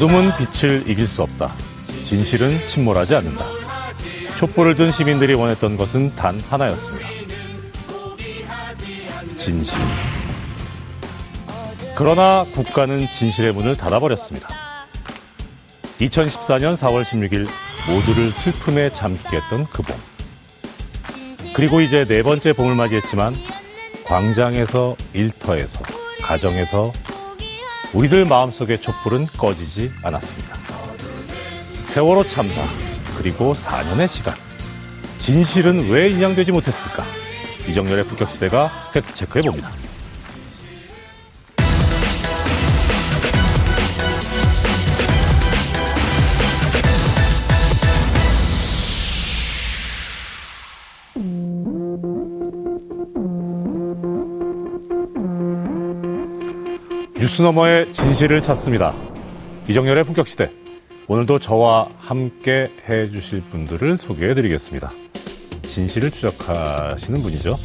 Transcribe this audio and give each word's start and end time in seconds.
어둠은 0.00 0.32
빛을 0.38 0.88
이길 0.88 1.06
수 1.06 1.22
없다. 1.22 1.54
진실은 2.04 2.66
침몰하지 2.66 3.16
않는다. 3.16 3.44
촛불을 4.38 4.74
든 4.74 4.90
시민들이 4.90 5.34
원했던 5.34 5.76
것은 5.76 6.08
단 6.16 6.40
하나였습니다. 6.40 7.06
진실. 9.36 9.78
그러나 11.94 12.46
국가는 12.54 13.10
진실의 13.10 13.52
문을 13.52 13.76
닫아버렸습니다. 13.76 14.48
2014년 16.00 16.78
4월 16.78 17.02
16일 17.02 17.46
모두를 17.86 18.32
슬픔에 18.32 18.90
잠기게 18.92 19.36
했던 19.36 19.66
그 19.66 19.82
봄. 19.82 19.94
그리고 21.54 21.82
이제 21.82 22.06
네 22.06 22.22
번째 22.22 22.54
봄을 22.54 22.74
맞이했지만 22.74 23.34
광장에서 24.06 24.96
일터에서 25.12 25.78
가정에서 26.22 26.90
우리들 27.92 28.24
마음속의 28.24 28.80
촛불은 28.80 29.26
꺼지지 29.36 29.92
않았습니다. 30.02 30.56
세월호 31.86 32.24
참사 32.26 32.62
그리고 33.18 33.52
4년의 33.52 34.06
시간 34.06 34.34
진실은 35.18 35.88
왜 35.90 36.08
인양되지 36.08 36.52
못했을까? 36.52 37.04
이정열의 37.68 38.04
북격시대가 38.04 38.90
팩트체크해 38.92 39.42
봅니다. 39.44 39.70
뉴스 57.40 57.46
너머의 57.46 57.90
진실을 57.94 58.42
찾습니다. 58.42 58.94
이정열의 59.66 60.04
품격시대. 60.04 60.52
오늘도 61.08 61.38
저와 61.38 61.88
함께 61.96 62.64
해주실 62.86 63.40
분들을 63.50 63.96
소개해드리겠습니다. 63.96 64.90
진실을 65.62 66.10
추적하시는 66.10 67.22
분이죠. 67.22 67.56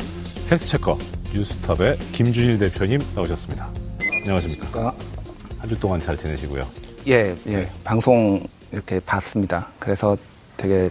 팩스체커 0.49 0.97
뉴스톱의 1.33 1.97
김준일 2.13 2.57
대표님 2.57 3.01
나오셨습니다. 3.15 3.67
안녕하십니까. 4.21 4.95
한 5.59 5.69
주 5.69 5.77
동안 5.77 5.99
잘 5.99 6.15
지내시고요. 6.15 6.65
예, 7.07 7.35
예. 7.47 7.51
네. 7.57 7.69
방송 7.83 8.47
이렇게 8.71 9.01
봤습니다. 9.01 9.67
그래서 9.77 10.17
되게 10.55 10.89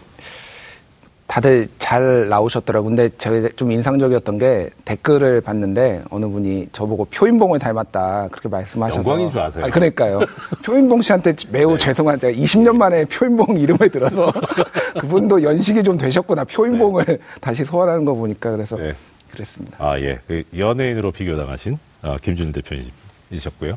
다들 1.34 1.66
잘 1.80 2.28
나오셨더라고요. 2.28 2.90
근데 2.90 3.08
제가 3.18 3.48
좀 3.56 3.72
인상적이었던 3.72 4.38
게 4.38 4.70
댓글을 4.84 5.40
봤는데 5.40 6.04
어느 6.10 6.26
분이 6.26 6.68
저보고 6.70 7.06
표인봉을 7.06 7.58
닮았다 7.58 8.28
그렇게 8.28 8.48
말씀하셔서 8.48 8.98
영광인 8.98 9.32
줄 9.32 9.40
아세요? 9.40 9.64
아, 9.64 9.68
그러니까요. 9.68 10.20
표인봉 10.64 11.02
씨한테 11.02 11.34
매우 11.50 11.72
네. 11.72 11.78
죄송한 11.78 12.20
제가 12.20 12.38
20년 12.38 12.76
만에 12.76 13.04
표인봉 13.06 13.58
이름을 13.58 13.90
들어서 13.90 14.32
그분도 15.00 15.42
연식이 15.42 15.82
좀 15.82 15.96
되셨구나. 15.96 16.44
표인봉을 16.44 17.18
다시 17.40 17.64
소환하는 17.64 18.04
거 18.04 18.14
보니까 18.14 18.52
그래서 18.52 18.76
네. 18.76 18.92
그랬습니다. 19.32 19.76
아, 19.80 19.98
예. 19.98 20.20
그 20.28 20.44
연예인으로 20.56 21.10
비교당하신 21.10 21.76
어, 22.02 22.16
김준일 22.22 22.52
대표님이셨고요. 22.52 23.76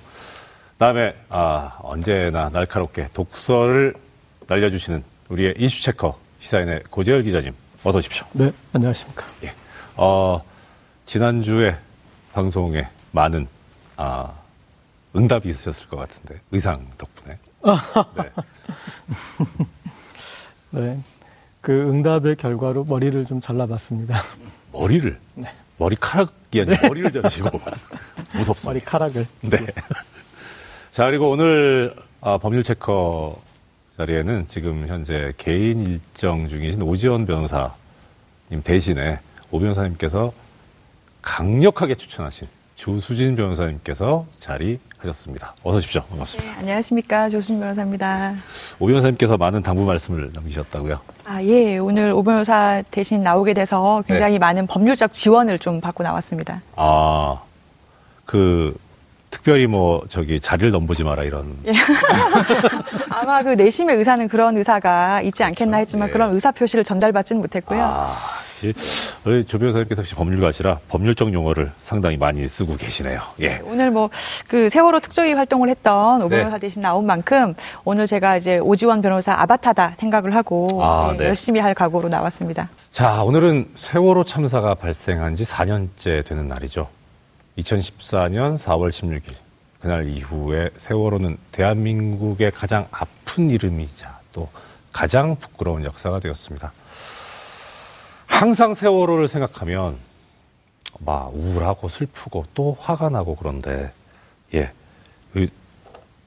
다음에, 0.77 1.15
아, 1.29 1.79
언제나 1.79 2.49
날카롭게 2.49 3.07
독서를 3.15 3.95
날려주시는 4.45 5.03
우리의 5.29 5.55
이슈 5.57 5.81
체커 5.81 6.26
시사인의 6.47 6.83
고재열 6.89 7.23
기자님, 7.23 7.53
어서 7.83 7.97
오십시오. 7.97 8.25
네, 8.31 8.51
안녕하십니까. 8.71 9.25
예. 9.43 9.51
어, 9.97 10.41
지난주에 11.05 11.75
방송에 12.31 12.87
많은, 13.11 13.47
아, 13.97 14.33
응답이 15.13 15.49
있으셨을 15.49 15.89
것 15.89 15.97
같은데, 15.97 16.39
의상 16.51 16.87
덕분에. 16.97 17.37
네. 18.15 18.31
네. 20.81 20.99
그 21.59 21.73
응답의 21.73 22.37
결과로 22.37 22.85
머리를 22.85 23.25
좀 23.25 23.41
잘라봤습니다. 23.41 24.23
머리를, 24.71 25.19
머리카락이 25.77 26.61
아니라 26.61 26.87
머리를 26.87 27.11
자르시고, 27.11 27.59
무섭습니다. 28.35 28.69
머리카락을. 28.69 29.27
네. 29.41 29.57
자, 30.91 31.07
그리고 31.07 31.29
오늘 31.29 31.93
아, 32.21 32.37
법률 32.37 32.63
체커 32.63 33.37
자리에는 33.97 34.45
지금 34.47 34.87
현재 34.87 35.33
개인 35.37 35.85
일정 35.87 36.47
중이신 36.47 36.83
오지원 36.83 37.25
변호사님 37.25 37.71
대신에 38.63 39.19
오 39.49 39.59
변호사님께서 39.59 40.31
강력하게 41.23 41.95
추천하신 41.95 42.47
조수진 42.75 43.35
변호사님께서 43.35 44.27
자리하셨습니다. 44.39 45.55
어서 45.63 45.77
오십시오. 45.77 46.01
네, 46.01 46.07
반갑습니다. 46.09 46.59
안녕하십니까. 46.59 47.29
조순 47.29 47.59
변호사입니다. 47.59 48.35
오 48.77 48.85
변호사님께서 48.85 49.35
많은 49.35 49.63
당부 49.63 49.83
말씀을 49.83 50.29
남기셨다고요? 50.31 50.99
아, 51.25 51.41
예. 51.43 51.79
오늘 51.79 52.11
오 52.11 52.21
변호사 52.21 52.83
대신 52.91 53.23
나오게 53.23 53.55
돼서 53.55 54.03
굉장히 54.07 54.33
네. 54.33 54.39
많은 54.39 54.67
법률적 54.67 55.11
지원을 55.11 55.57
좀 55.57 55.81
받고 55.81 56.03
나왔습니다. 56.03 56.61
아, 56.75 57.41
그, 58.25 58.77
특별히 59.31 59.65
뭐, 59.65 60.03
저기, 60.09 60.39
자리를 60.39 60.69
넘보지 60.71 61.03
마라, 61.03 61.23
이런. 61.23 61.57
예. 61.65 61.73
아마 63.19 63.41
그 63.43 63.49
내심의 63.49 63.95
의사는 63.97 64.27
그런 64.27 64.55
의사가 64.57 65.21
있지 65.21 65.43
않겠나 65.43 65.77
했지만 65.77 66.07
네. 66.07 66.13
그런 66.13 66.33
의사 66.33 66.51
표시를 66.51 66.83
전달받지는 66.83 67.41
못했고요. 67.41 67.81
아, 67.83 68.13
시- 68.59 68.73
우리 69.25 69.43
조 69.45 69.57
변호사님께서 69.59 70.01
혹시 70.01 70.15
법률가시라 70.15 70.79
법률적 70.87 71.33
용어를 71.33 71.71
상당히 71.79 72.17
많이 72.17 72.47
쓰고 72.47 72.75
계시네요. 72.77 73.19
예. 73.41 73.61
오늘 73.65 73.91
뭐 73.91 74.09
그 74.47 74.69
세월호 74.69 74.99
특조위 75.01 75.33
활동을 75.33 75.69
했던 75.69 76.21
오 76.21 76.29
네. 76.29 76.37
변호사 76.37 76.57
대신 76.57 76.81
나온 76.81 77.05
만큼 77.05 77.53
오늘 77.83 78.07
제가 78.07 78.37
이제 78.37 78.59
오지원 78.59 79.01
변호사 79.01 79.33
아바타다 79.33 79.95
생각을 79.99 80.35
하고 80.35 80.79
아, 80.83 81.09
예, 81.13 81.17
네. 81.17 81.25
열심히 81.25 81.59
할 81.59 81.73
각오로 81.73 82.09
나왔습니다. 82.09 82.69
자, 82.91 83.23
오늘은 83.23 83.71
세월호 83.75 84.23
참사가 84.25 84.73
발생한 84.75 85.35
지 85.35 85.43
4년째 85.43 86.25
되는 86.25 86.47
날이죠. 86.47 86.87
2014년 87.57 88.57
4월 88.57 88.89
16일. 88.89 89.33
그날 89.79 90.07
이후에 90.07 90.69
세월호는 90.75 91.37
대한민국의 91.51 92.51
가장 92.51 92.87
아픈 92.91 93.49
이름이자 93.49 94.19
또 94.33 94.49
가장 94.91 95.35
부끄러운 95.35 95.83
역사가 95.83 96.19
되었습니다. 96.19 96.73
항상 98.25 98.73
세월호를 98.73 99.27
생각하면 99.27 99.97
막 100.99 101.33
우울하고 101.33 101.89
슬프고 101.89 102.45
또 102.53 102.75
화가 102.79 103.09
나고 103.09 103.35
그런데 103.35 103.91
예. 104.53 104.71
그 105.33 105.47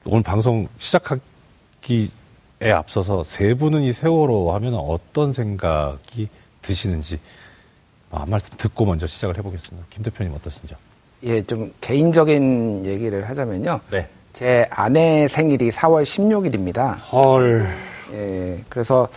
오늘 0.05 0.23
방송 0.23 0.67
시작하기에 0.79 2.71
앞서서 2.73 3.23
세 3.23 3.53
분은 3.53 3.83
이 3.83 3.91
세월호 3.91 4.53
하면 4.55 4.75
어떤 4.75 5.33
생각이 5.33 6.29
드시는지 6.61 7.19
아, 8.11 8.21
한 8.21 8.29
말씀 8.29 8.55
듣고 8.57 8.85
먼저 8.85 9.07
시작을 9.07 9.37
해보겠습니다. 9.37 9.87
김 9.89 10.03
대표님 10.03 10.33
어떠신지요? 10.33 10.77
예, 11.23 11.41
좀 11.43 11.71
개인적인 11.81 12.85
얘기를 12.85 13.29
하자면요. 13.29 13.79
네. 13.91 14.07
제 14.33 14.67
아내 14.69 15.27
생일이 15.27 15.69
4월 15.69 16.03
16일입니다. 16.03 16.95
헐. 17.11 17.67
예, 18.13 18.57
그래서 18.69 19.07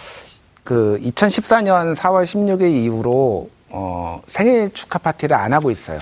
그 0.63 1.01
2014년 1.03 1.95
4월 1.95 2.25
16일 2.25 2.73
이후로 2.73 3.49
어, 3.71 4.23
생일 4.27 4.73
축하 4.73 4.99
파티를 4.99 5.37
안 5.37 5.53
하고 5.53 5.71
있어요. 5.71 5.99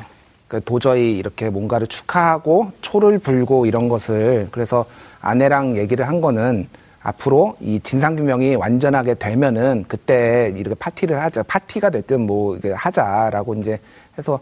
그 0.48 0.62
도저히 0.62 1.16
이렇게 1.16 1.48
뭔가를 1.48 1.86
축하하고 1.86 2.72
초를 2.82 3.19
불고 3.19 3.64
이런 3.64 3.88
것을 3.88 4.48
그래서 4.50 4.84
아내랑 5.20 5.76
얘기를 5.76 6.06
한 6.06 6.20
거는 6.20 6.69
앞으로 7.02 7.56
이 7.60 7.80
진상규명이 7.82 8.56
완전하게 8.56 9.14
되면은 9.14 9.86
그때 9.88 10.52
이렇게 10.56 10.74
파티를 10.74 11.20
하자 11.20 11.42
파티가 11.44 11.90
됐든 11.90 12.20
뭐 12.26 12.56
이게 12.56 12.72
하자라고 12.72 13.54
이제 13.54 13.80
해서 14.22 14.38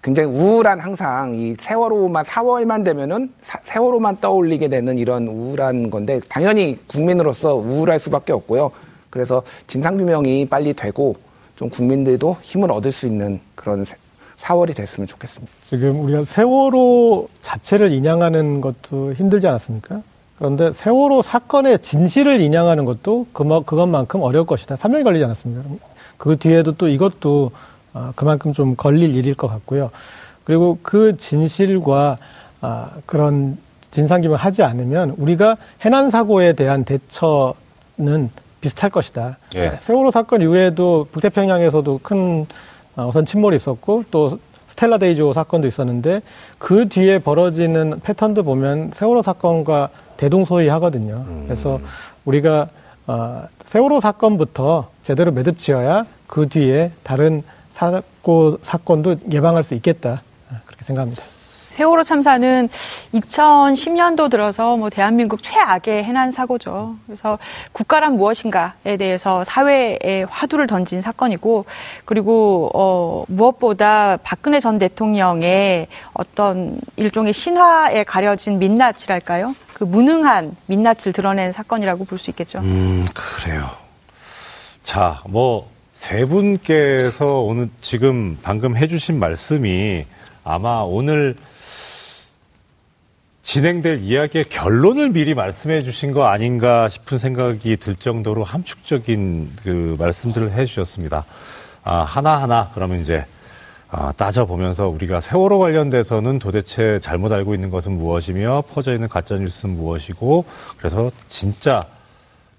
굉장히 0.00 0.28
우울한 0.30 0.78
항상 0.78 1.34
이 1.34 1.54
세월호만 1.58 2.24
4월만 2.24 2.84
되면은 2.84 3.32
사- 3.42 3.58
세월호만 3.64 4.20
떠올리게 4.20 4.68
되는 4.68 4.96
이런 4.96 5.26
우울한 5.26 5.90
건데 5.90 6.20
당연히 6.28 6.78
국민으로서 6.86 7.56
우울할 7.56 7.98
수밖에 7.98 8.32
없고요. 8.32 8.70
그래서 9.10 9.42
진상 9.66 9.96
규명이 9.98 10.46
빨리 10.48 10.72
되고 10.72 11.16
좀 11.56 11.68
국민들도 11.68 12.36
힘을 12.42 12.70
얻을 12.70 12.92
수 12.92 13.06
있는 13.06 13.40
그런 13.56 13.84
세- 13.84 13.96
4월이 14.40 14.74
됐으면 14.76 15.06
좋겠습니다. 15.08 15.52
지금 15.64 16.04
우리가 16.04 16.24
세월호 16.24 17.28
자체를 17.42 17.92
인양하는 17.92 18.60
것도 18.60 19.14
힘들지 19.14 19.46
않았습니까? 19.48 20.02
그런데 20.38 20.72
세월호 20.72 21.22
사건의 21.22 21.78
진실을 21.80 22.40
인양하는 22.40 22.84
것도 22.84 23.26
그것만큼 23.32 24.20
어려울 24.22 24.44
것이다. 24.46 24.74
3년 24.76 25.02
걸리지 25.04 25.24
않았습니까? 25.24 25.62
그 26.18 26.36
뒤에도 26.36 26.72
또 26.72 26.88
이것도 26.88 27.52
아, 27.94 28.12
그만큼 28.16 28.52
좀 28.52 28.74
걸릴 28.76 29.14
일일 29.16 29.34
것 29.34 29.48
같고요. 29.48 29.90
그리고 30.44 30.78
그 30.82 31.16
진실과 31.16 32.18
아, 32.60 32.90
그런 33.06 33.56
진상 33.80 34.20
규명을 34.20 34.36
하지 34.36 34.62
않으면 34.62 35.14
우리가 35.16 35.56
해난 35.80 36.10
사고에 36.10 36.54
대한 36.54 36.84
대처는 36.84 38.30
비슷할 38.60 38.90
것이다. 38.90 39.38
예. 39.56 39.78
세월호 39.80 40.10
사건 40.10 40.42
이후에도 40.42 41.06
북태평양에서도 41.12 42.00
큰 42.02 42.46
어, 42.96 43.08
어선 43.08 43.24
침몰이 43.24 43.56
있었고 43.56 44.04
또 44.10 44.38
스텔라 44.68 44.98
데이조 44.98 45.32
사건도 45.32 45.68
있었는데 45.68 46.22
그 46.58 46.88
뒤에 46.88 47.20
벌어지는 47.20 48.00
패턴도 48.02 48.42
보면 48.42 48.90
세월호 48.94 49.22
사건과 49.22 49.90
대동소이하거든요. 50.16 51.24
음. 51.28 51.42
그래서 51.46 51.80
우리가 52.24 52.68
어, 53.06 53.44
세월호 53.66 54.00
사건부터 54.00 54.88
제대로 55.02 55.30
매듭지어야 55.30 56.06
그 56.26 56.48
뒤에 56.48 56.90
다른 57.02 57.42
사고 57.74 58.58
사건도 58.62 59.16
예방할 59.32 59.64
수 59.64 59.74
있겠다 59.74 60.22
그렇게 60.66 60.84
생각합니다. 60.84 61.22
세월호 61.70 62.04
참사는 62.04 62.68
2010년도 63.14 64.30
들어서 64.30 64.76
뭐 64.76 64.90
대한민국 64.90 65.42
최악의 65.42 66.04
해난 66.04 66.30
사고죠. 66.30 66.94
그래서 67.04 67.36
국가란 67.72 68.14
무엇인가에 68.14 68.96
대해서 68.96 69.42
사회에 69.42 70.24
화두를 70.30 70.68
던진 70.68 71.00
사건이고 71.00 71.64
그리고 72.04 72.70
어 72.74 73.24
무엇보다 73.26 74.18
박근혜 74.22 74.60
전 74.60 74.78
대통령의 74.78 75.88
어떤 76.12 76.78
일종의 76.94 77.32
신화에 77.32 78.04
가려진 78.04 78.60
민낯이랄까요? 78.60 79.56
그 79.72 79.82
무능한 79.82 80.54
민낯을 80.66 81.12
드러낸 81.12 81.50
사건이라고 81.50 82.04
볼 82.04 82.20
수 82.20 82.30
있겠죠. 82.30 82.60
음, 82.60 83.04
그래요. 83.12 83.68
자, 84.84 85.20
뭐, 85.26 85.68
세 86.04 86.26
분께서 86.26 87.24
오늘 87.24 87.70
지금 87.80 88.36
방금 88.42 88.76
해주신 88.76 89.18
말씀이 89.18 90.04
아마 90.44 90.80
오늘 90.80 91.34
진행될 93.42 94.00
이야기의 94.02 94.44
결론을 94.44 95.08
미리 95.08 95.32
말씀해 95.32 95.82
주신 95.82 96.12
거 96.12 96.26
아닌가 96.26 96.88
싶은 96.88 97.16
생각이 97.16 97.78
들 97.78 97.94
정도로 97.94 98.44
함축적인 98.44 99.52
그 99.62 99.96
말씀들을 99.98 100.52
해 100.52 100.66
주셨습니다. 100.66 101.24
아, 101.84 102.00
하나하나 102.02 102.70
그러면 102.74 103.00
이제 103.00 103.24
아, 103.88 104.12
따져보면서 104.12 104.88
우리가 104.88 105.20
세월호 105.20 105.58
관련돼서는 105.58 106.38
도대체 106.38 107.00
잘못 107.00 107.32
알고 107.32 107.54
있는 107.54 107.70
것은 107.70 107.92
무엇이며 107.92 108.64
퍼져 108.70 108.92
있는 108.92 109.08
가짜뉴스는 109.08 109.74
무엇이고 109.74 110.44
그래서 110.76 111.10
진짜 111.30 111.82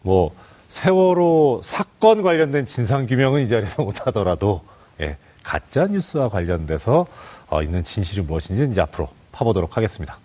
뭐 0.02 0.32
세월호 0.80 1.62
사건 1.64 2.22
관련된 2.22 2.66
진상규명은 2.66 3.44
이 3.44 3.48
자리에서 3.48 3.82
못하더라도 3.82 4.62
예, 5.00 5.16
가짜 5.42 5.86
뉴스와 5.88 6.28
관련돼서 6.28 7.08
어, 7.48 7.62
있는 7.64 7.82
진실이 7.82 8.22
무엇인지 8.24 8.68
이제 8.72 8.82
앞으로 8.82 9.08
파보도록 9.32 9.78
하겠습니다. 9.78 10.18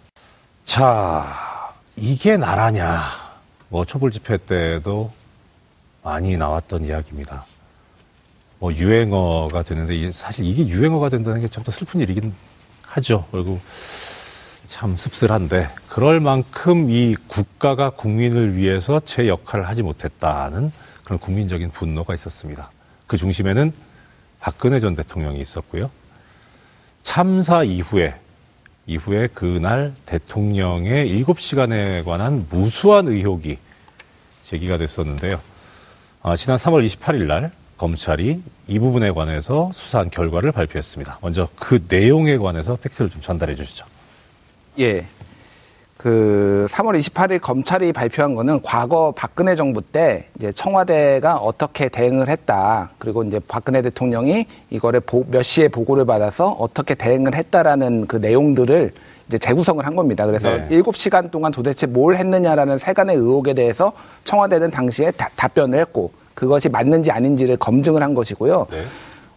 자, 0.64 1.73
이게 1.94 2.37
나라냐. 2.37 3.00
뭐 3.69 3.85
촛불 3.85 4.11
집회 4.11 4.38
때도 4.38 5.12
많이 6.02 6.37
나왔던 6.37 6.85
이야기입니다. 6.85 7.44
뭐 8.58 8.73
유행어가 8.75 9.62
되는데 9.62 10.11
사실 10.11 10.44
이게 10.46 10.67
유행어가 10.67 11.11
된다는 11.11 11.41
게 11.41 11.46
참 11.46 11.62
더 11.62 11.70
슬픈 11.70 12.00
일이긴 12.00 12.35
하죠. 12.82 13.25
그리고 13.31 13.61
참 14.67 14.96
씁쓸한데 14.96 15.69
그럴 15.91 16.21
만큼 16.21 16.89
이 16.89 17.17
국가가 17.27 17.91
국민을 17.91 18.55
위해서 18.55 19.01
제 19.05 19.27
역할을 19.27 19.67
하지 19.67 19.83
못했다는 19.83 20.71
그런 21.03 21.19
국민적인 21.19 21.73
분노가 21.73 22.15
있었습니다. 22.15 22.71
그 23.09 23.17
중심에는 23.17 23.73
박근혜 24.39 24.79
전 24.79 24.95
대통령이 24.95 25.41
있었고요. 25.41 25.91
참사 27.03 27.65
이후에 27.65 28.15
이후에 28.87 29.27
그날 29.35 29.93
대통령의 30.07 31.09
일곱 31.09 31.41
시간에 31.41 32.05
관한 32.05 32.47
무수한 32.49 33.09
의혹이 33.09 33.59
제기가 34.45 34.79
됐었는데요. 34.79 35.41
아, 36.23 36.37
지난 36.37 36.57
3월 36.57 36.87
28일 36.87 37.27
날 37.27 37.51
검찰이 37.79 38.41
이 38.69 38.79
부분에 38.79 39.11
관해서 39.11 39.73
수사한 39.75 40.11
결과를 40.11 40.53
발표했습니다. 40.53 41.19
먼저 41.21 41.49
그 41.57 41.85
내용에 41.89 42.37
관해서 42.37 42.77
팩트를 42.77 43.11
좀 43.11 43.21
전달해 43.21 43.57
주시죠. 43.57 43.87
예. 44.79 45.05
그 46.00 46.64
3월 46.70 46.99
28일 46.99 47.43
검찰이 47.43 47.93
발표한 47.93 48.35
거는 48.35 48.62
과거 48.62 49.12
박근혜 49.14 49.55
정부 49.55 49.82
때 49.82 50.29
이제 50.38 50.50
청와대가 50.50 51.37
어떻게 51.37 51.91
대응을 51.91 52.31
했다. 52.31 52.88
그리고 52.97 53.23
이제 53.23 53.38
박근혜 53.47 53.82
대통령이 53.82 54.47
이거를 54.70 55.00
보- 55.00 55.26
몇 55.29 55.43
시에 55.43 55.69
보고를 55.69 56.06
받아서 56.06 56.52
어떻게 56.58 56.94
대응을 56.94 57.35
했다라는 57.35 58.06
그 58.06 58.17
내용들을 58.17 58.93
이제 59.29 59.37
재구성을 59.37 59.85
한 59.85 59.94
겁니다. 59.94 60.25
그래서 60.25 60.49
네. 60.49 60.67
일곱 60.70 60.97
시간 60.97 61.31
동안 61.31 61.52
도대체 61.52 61.87
뭘 61.87 62.17
했느냐라는 62.17 62.79
세간의 62.79 63.17
의혹에 63.17 63.53
대해서 63.53 63.93
청와대는 64.25 64.70
당시에 64.70 65.11
다- 65.11 65.29
답변을 65.37 65.79
했고 65.81 66.12
그것이 66.32 66.70
맞는지 66.70 67.11
아닌지를 67.11 67.58
검증을 67.58 68.03
한 68.03 68.14
것이고요. 68.14 68.69
네. 68.70 68.85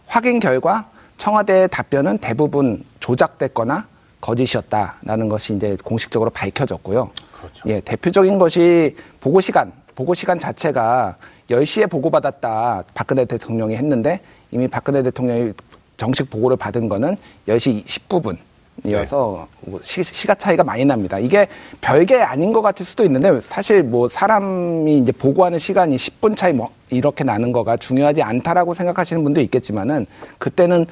확인 0.06 0.40
결과 0.40 0.86
청와대의 1.18 1.68
답변은 1.68 2.16
대부분 2.18 2.82
조작됐거나 3.00 3.86
거짓이었다라는 4.24 5.28
것이 5.28 5.54
이제 5.54 5.76
공식적으로 5.84 6.30
밝혀졌고요. 6.30 7.10
그렇죠. 7.36 7.62
예, 7.66 7.80
대표적인 7.80 8.38
것이 8.38 8.96
보고 9.20 9.40
시간, 9.40 9.70
보고 9.94 10.14
시간 10.14 10.38
자체가 10.38 11.16
10시에 11.50 11.90
보고받았다 11.90 12.84
박근혜 12.94 13.26
대통령이 13.26 13.76
했는데 13.76 14.20
이미 14.50 14.66
박근혜 14.66 15.02
대통령이 15.02 15.52
정식 15.98 16.30
보고를 16.30 16.56
받은 16.56 16.88
거는 16.88 17.16
10시 17.46 17.84
19분 17.84 18.38
이어서 18.86 19.46
시, 19.82 20.26
가 20.26 20.34
차이가 20.34 20.64
많이 20.64 20.84
납니다. 20.84 21.18
이게 21.18 21.46
별게 21.80 22.16
아닌 22.16 22.52
것 22.52 22.60
같을 22.60 22.84
수도 22.84 23.04
있는데 23.04 23.38
사실 23.40 23.82
뭐 23.82 24.08
사람이 24.08 24.98
이제 24.98 25.12
보고하는 25.12 25.58
시간이 25.58 25.96
10분 25.96 26.36
차이 26.36 26.52
뭐 26.52 26.70
이렇게 26.90 27.24
나는 27.24 27.52
거가 27.52 27.76
중요하지 27.76 28.22
않다라고 28.22 28.74
생각하시는 28.74 29.22
분도 29.22 29.40
있겠지만은 29.42 30.06
그때는 30.38 30.86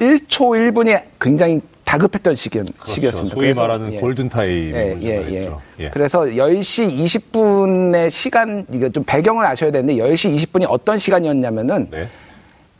1초 0.00 0.72
1분이 0.72 1.00
굉장히 1.20 1.60
다급했던 1.90 2.36
시기, 2.36 2.60
시기였습니다. 2.84 3.10
그렇죠. 3.10 3.26
소위 3.34 3.46
그래서, 3.46 3.60
말하는 3.62 3.92
예. 3.94 3.98
골든타임을 3.98 5.02
예, 5.02 5.08
예, 5.08 5.32
예. 5.32 5.50
예. 5.80 5.90
그래서 5.90 6.20
10시 6.20 6.96
20분의 6.96 8.10
시간, 8.10 8.64
이게 8.72 8.88
좀 8.90 9.02
배경을 9.02 9.44
아셔야 9.44 9.72
되는데 9.72 9.94
10시 10.00 10.36
20분이 10.36 10.66
어떤 10.68 10.98
시간이었냐면은 10.98 11.88
네. 11.90 12.06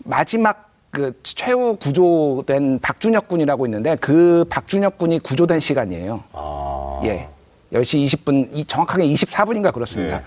마지막 0.04 0.70
그 0.92 1.12
최후 1.24 1.76
구조된 1.76 2.78
박준혁 2.78 3.26
군이라고 3.26 3.66
있는데 3.66 3.96
그 3.96 4.44
박준혁 4.48 4.98
군이 4.98 5.18
구조된 5.18 5.58
시간이에요. 5.58 6.22
아. 6.32 7.00
예. 7.04 7.26
10시 7.72 8.04
20분, 8.04 8.50
이 8.52 8.64
정확하게 8.64 9.08
24분인가 9.08 9.72
그렇습니다. 9.72 10.18
네. 10.18 10.22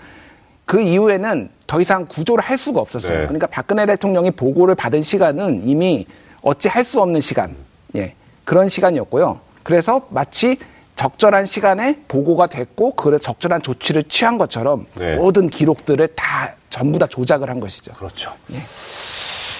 그 0.66 0.82
이후에는 0.82 1.48
더 1.66 1.80
이상 1.80 2.04
구조를 2.06 2.44
할 2.44 2.58
수가 2.58 2.80
없었어요. 2.80 3.20
네. 3.20 3.24
그러니까 3.24 3.46
박근혜 3.46 3.86
대통령이 3.86 4.30
보고를 4.32 4.74
받은 4.74 5.00
시간은 5.00 5.66
이미 5.66 6.06
어찌 6.42 6.68
할 6.68 6.84
수 6.84 7.00
없는 7.00 7.20
시간, 7.20 7.54
예, 7.96 8.14
그런 8.44 8.68
시간이었고요. 8.68 9.40
그래서 9.62 10.06
마치 10.10 10.58
적절한 10.96 11.46
시간에 11.46 11.98
보고가 12.06 12.46
됐고, 12.46 12.94
그래 12.94 13.18
적절한 13.18 13.62
조치를 13.62 14.04
취한 14.04 14.36
것처럼 14.36 14.86
네. 14.94 15.16
모든 15.16 15.48
기록들을 15.48 16.08
다 16.14 16.54
전부 16.70 16.98
다 16.98 17.06
조작을 17.06 17.50
한 17.50 17.60
것이죠. 17.60 17.92
그렇죠. 17.94 18.32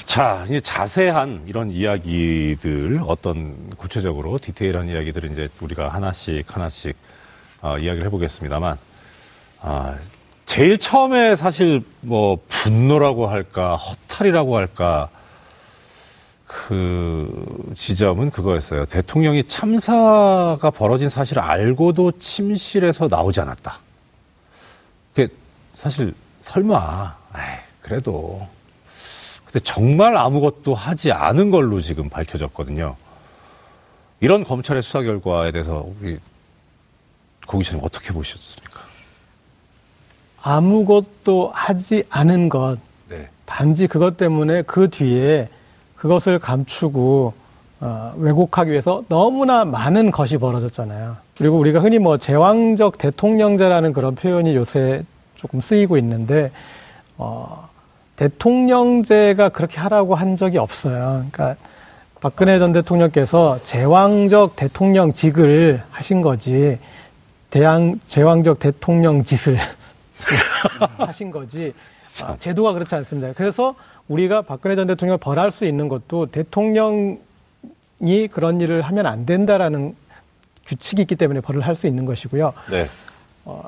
자, 0.07 0.45
이제 0.47 0.61
자세한 0.61 1.45
이런 1.47 1.71
이야기들 1.71 3.00
어떤 3.07 3.71
구체적으로 3.76 4.38
디테일한 4.38 4.88
이야기들을 4.88 5.33
이제 5.33 5.49
우리가 5.61 5.88
하나씩 5.88 6.55
하나씩 6.55 6.97
어, 7.62 7.76
이야기를 7.79 8.07
해보겠습니다만, 8.07 8.76
아, 9.62 9.95
제일 10.45 10.79
처음에 10.79 11.35
사실 11.35 11.83
뭐 12.00 12.38
분노라고 12.49 13.26
할까 13.26 13.75
허탈이라고 13.75 14.57
할까 14.57 15.09
그 16.55 17.73
지점은 17.75 18.31
그거였어요. 18.31 18.87
대통령이 18.87 19.45
참사가 19.49 20.71
벌어진 20.71 21.09
사실을 21.09 21.43
알고도 21.43 22.13
침실에서 22.13 23.09
나오지 23.09 23.41
않았다. 23.41 23.81
그게 25.13 25.33
사실 25.75 26.15
설마, 26.43 27.17
에이, 27.35 27.43
그래도. 27.83 28.47
근데 29.45 29.59
정말 29.61 30.17
아무것도 30.17 30.75
하지 30.75 31.11
않은 31.11 31.51
걸로 31.51 31.81
지금 31.81 32.09
밝혀졌거든요. 32.09 32.95
이런 34.21 34.45
검찰의 34.45 34.83
수사 34.85 35.03
결과에 35.03 35.51
대해서 35.51 35.85
우리 36.01 36.19
고 37.49 37.59
기자님 37.59 37.85
어떻게 37.85 38.13
보셨습니까? 38.13 38.81
아무것도 40.41 41.51
하지 41.53 42.05
않은 42.11 42.49
것, 42.49 42.79
네. 43.09 43.29
단지 43.45 43.89
그것 43.89 44.17
때문에 44.17 44.63
그 44.63 44.89
뒤에 44.89 45.49
그것을 46.05 46.39
감추고 46.39 47.33
어, 47.81 48.13
왜곡하기 48.19 48.71
위해서 48.71 49.03
너무나 49.09 49.65
많은 49.65 50.11
것이 50.11 50.37
벌어졌잖아요. 50.37 51.17
그리고 51.39 51.57
우리가 51.57 51.81
흔히 51.81 51.99
뭐 51.99 52.19
제왕적 52.19 52.99
대통령제라는 52.99 53.95
그런 53.95 54.15
표현이 54.15 54.55
요새 54.55 55.03
조금 55.37 55.63
쓰이고 55.63 55.97
있는데 55.97 56.51
어, 57.17 57.71
대통령제가 58.17 59.49
그렇게 59.49 59.81
하라고 59.81 60.15
한 60.15 60.37
적이 60.37 60.59
없어요. 60.59 61.25
그러니까 61.33 61.57
박근혜 62.21 62.59
전 62.59 62.73
대통령께서 62.73 63.59
제왕적 63.65 64.57
대통령직을 64.57 65.85
하신 65.91 66.21
거지 66.21 66.79
대왕 67.49 67.99
제왕적 68.07 68.59
대통령 68.59 69.25
짓을 69.25 69.57
하신 70.99 71.31
거지 71.31 71.73
아, 72.23 72.37
제도가 72.37 72.75
그렇지 72.75 72.95
않습니다. 72.95 73.33
그래서 73.35 73.75
우리가 74.09 74.43
박근혜 74.43 74.77
전 74.77 74.87
대통령을 74.87 75.19
벌할 75.19 75.51
수 75.53 75.65
있는 75.65 75.89
것도 75.89 76.27
대통령이 76.27 77.19
그런 78.31 78.61
일을 78.61 78.83
하면 78.83 79.07
안 79.07 79.25
된다라는 79.27 79.95
규칙이 80.67 81.03
있기 81.03 81.17
때문에 81.17 81.41
벌을 81.41 81.63
할 81.63 81.75
수 81.77 81.87
있는 81.87 82.05
것이고요. 82.05 82.53
네. 82.71 82.89
어, 83.45 83.65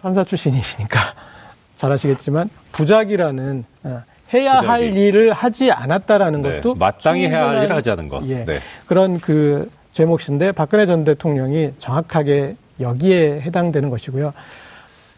판사 0.00 0.24
출신이시니까 0.24 0.98
잘 1.76 1.92
아시겠지만 1.92 2.50
부작이라는 2.72 3.64
어, 3.84 4.02
해야 4.32 4.60
부작위. 4.60 4.66
할 4.68 4.96
일을 4.96 5.32
하지 5.32 5.70
않았다라는 5.70 6.40
네, 6.42 6.56
것도 6.56 6.74
마땅히 6.74 7.26
해야 7.26 7.48
할 7.48 7.64
일을 7.64 7.76
하지 7.76 7.90
않은 7.90 8.08
것. 8.08 8.26
예, 8.28 8.44
네. 8.44 8.60
그런 8.86 9.20
그 9.20 9.70
제목인데 9.92 10.52
박근혜 10.52 10.86
전 10.86 11.04
대통령이 11.04 11.72
정확하게 11.78 12.56
여기에 12.80 13.42
해당되는 13.42 13.90
것이고요. 13.90 14.32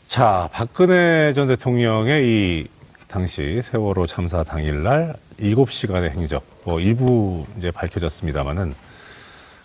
자, 0.06 0.48
박근혜 0.52 1.32
전 1.34 1.48
대통령의 1.48 2.24
이 2.28 2.66
당시 3.16 3.62
세월호 3.64 4.06
참사 4.06 4.44
당일날 4.44 5.14
7시간의 5.40 6.10
행적, 6.10 6.42
뭐 6.64 6.80
일부 6.80 7.46
이제 7.56 7.70
밝혀졌습니다만은 7.70 8.74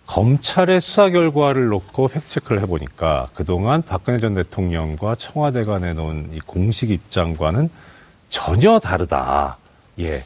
검찰의 0.08 0.80
수사 0.80 1.10
결과를 1.10 1.68
놓고 1.68 2.08
팩트체크를 2.08 2.62
해보니까 2.62 3.28
그동안 3.34 3.82
박근혜 3.82 4.20
전 4.20 4.36
대통령과 4.36 5.16
청와대가 5.16 5.80
내놓은 5.80 6.30
이 6.32 6.40
공식 6.40 6.92
입장과는 6.92 7.70
전혀 8.30 8.80
다르다. 8.80 9.58
예. 10.00 10.24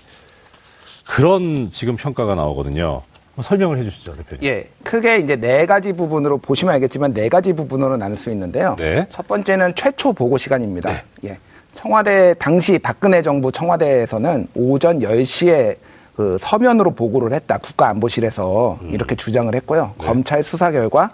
그런 1.07 1.71
지금 1.71 1.95
평가가 1.95 2.35
나오거든요. 2.35 3.01
설명을 3.41 3.79
해 3.79 3.85
주시죠, 3.85 4.17
대표님. 4.17 4.43
예, 4.43 4.69
크게 4.83 5.17
이제 5.17 5.35
네 5.35 5.65
가지 5.65 5.93
부분으로 5.93 6.37
보시면 6.37 6.75
알겠지만 6.75 7.15
네 7.15 7.27
가지 7.27 7.53
부분으로 7.53 7.97
나눌 7.97 8.17
수 8.17 8.29
있는데요. 8.29 8.75
네. 8.77 9.07
첫 9.09 9.27
번째는 9.27 9.73
최초 9.73 10.13
보고 10.13 10.37
시간입니다. 10.37 10.91
네. 10.91 11.03
예. 11.23 11.39
청와대 11.75 12.33
당시 12.39 12.79
박근혜 12.79 13.21
정부 13.21 13.51
청와대에서는 13.51 14.47
오전 14.55 14.99
10시에 14.99 15.75
그 16.15 16.37
서면으로 16.39 16.91
보고를 16.91 17.33
했다. 17.33 17.57
국가안보실에서 17.57 18.79
음. 18.81 18.89
이렇게 18.93 19.15
주장을 19.15 19.53
했고요. 19.53 19.91
네. 19.99 20.05
검찰 20.07 20.41
수사 20.41 20.71
결과 20.71 21.11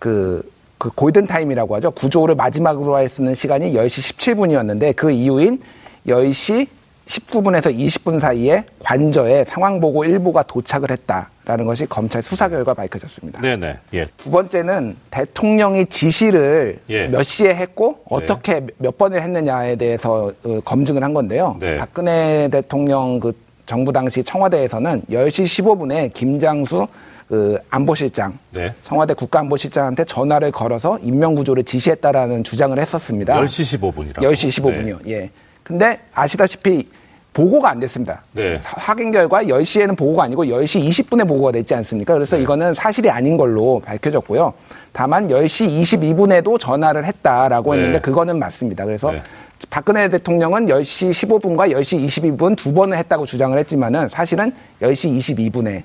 그, 0.00 0.42
그 0.76 0.90
골든 0.90 1.26
타임이라고 1.26 1.76
하죠. 1.76 1.90
구조를 1.92 2.34
마지막으로 2.34 2.96
할 2.96 3.08
수 3.08 3.22
있는 3.22 3.34
시간이 3.34 3.72
10시 3.72 4.16
17분이었는데 4.16 4.96
그 4.96 5.10
이후인 5.12 5.60
10시 6.08 6.66
19분에서 7.06 7.76
20분 7.76 8.18
사이에 8.18 8.64
관저에 8.78 9.44
상황 9.44 9.80
보고 9.80 10.04
일부가 10.04 10.42
도착을 10.42 10.90
했다라는 10.90 11.66
것이 11.66 11.86
검찰 11.86 12.22
수사 12.22 12.48
결과 12.48 12.72
밝혀졌습니다. 12.72 13.40
네네. 13.40 13.78
예. 13.94 14.06
두 14.16 14.30
번째는 14.30 14.96
대통령이 15.10 15.86
지시를 15.86 16.78
예. 16.88 17.06
몇 17.08 17.22
시에 17.22 17.54
했고 17.54 18.00
어떻게 18.08 18.66
몇 18.78 18.96
번을 18.96 19.22
했느냐에 19.22 19.76
대해서 19.76 20.32
어, 20.44 20.60
검증을 20.64 21.02
한 21.02 21.12
건데요. 21.12 21.56
네. 21.60 21.76
박근혜 21.76 22.48
대통령 22.50 23.20
그 23.20 23.32
정부 23.66 23.92
당시 23.92 24.22
청와대에서는 24.22 25.02
10시 25.10 25.62
15분에 25.62 26.12
김장수 26.12 26.86
그 27.28 27.58
안보실장 27.70 28.38
네. 28.50 28.72
청와대 28.82 29.14
국가안보실장한테 29.14 30.04
전화를 30.04 30.52
걸어서 30.52 30.98
인명 31.02 31.34
구조를 31.34 31.64
지시했다라는 31.64 32.44
주장을 32.44 32.78
했었습니다. 32.78 33.40
10시 33.40 33.78
15분이라고. 33.78 34.18
10시 34.18 34.62
15분이요. 34.62 35.08
예. 35.08 35.30
근데 35.64 35.98
아시다시피 36.14 36.88
보고가 37.32 37.70
안 37.70 37.80
됐습니다. 37.80 38.22
네. 38.32 38.54
사- 38.56 38.76
확인 38.78 39.10
결과 39.10 39.42
10시에는 39.42 39.96
보고가 39.96 40.22
아니고 40.22 40.44
10시 40.44 40.88
20분에 40.88 41.26
보고가 41.26 41.50
됐지 41.50 41.74
않습니까? 41.74 42.14
그래서 42.14 42.36
네. 42.36 42.42
이거는 42.44 42.74
사실이 42.74 43.10
아닌 43.10 43.36
걸로 43.36 43.80
밝혀졌고요. 43.84 44.52
다만 44.92 45.26
10시 45.26 45.82
22분에도 45.82 46.60
전화를 46.60 47.04
했다라고 47.06 47.72
네. 47.74 47.78
했는데 47.80 48.00
그거는 48.00 48.38
맞습니다. 48.38 48.84
그래서 48.84 49.10
네. 49.10 49.20
박근혜 49.68 50.08
대통령은 50.08 50.66
10시 50.66 51.10
15분과 51.10 51.72
10시 51.72 52.06
22분 52.06 52.56
두 52.56 52.72
번을 52.72 52.96
했다고 52.98 53.26
주장을 53.26 53.58
했지만은 53.58 54.08
사실은 54.08 54.52
10시 54.80 55.18
22분에 55.18 55.82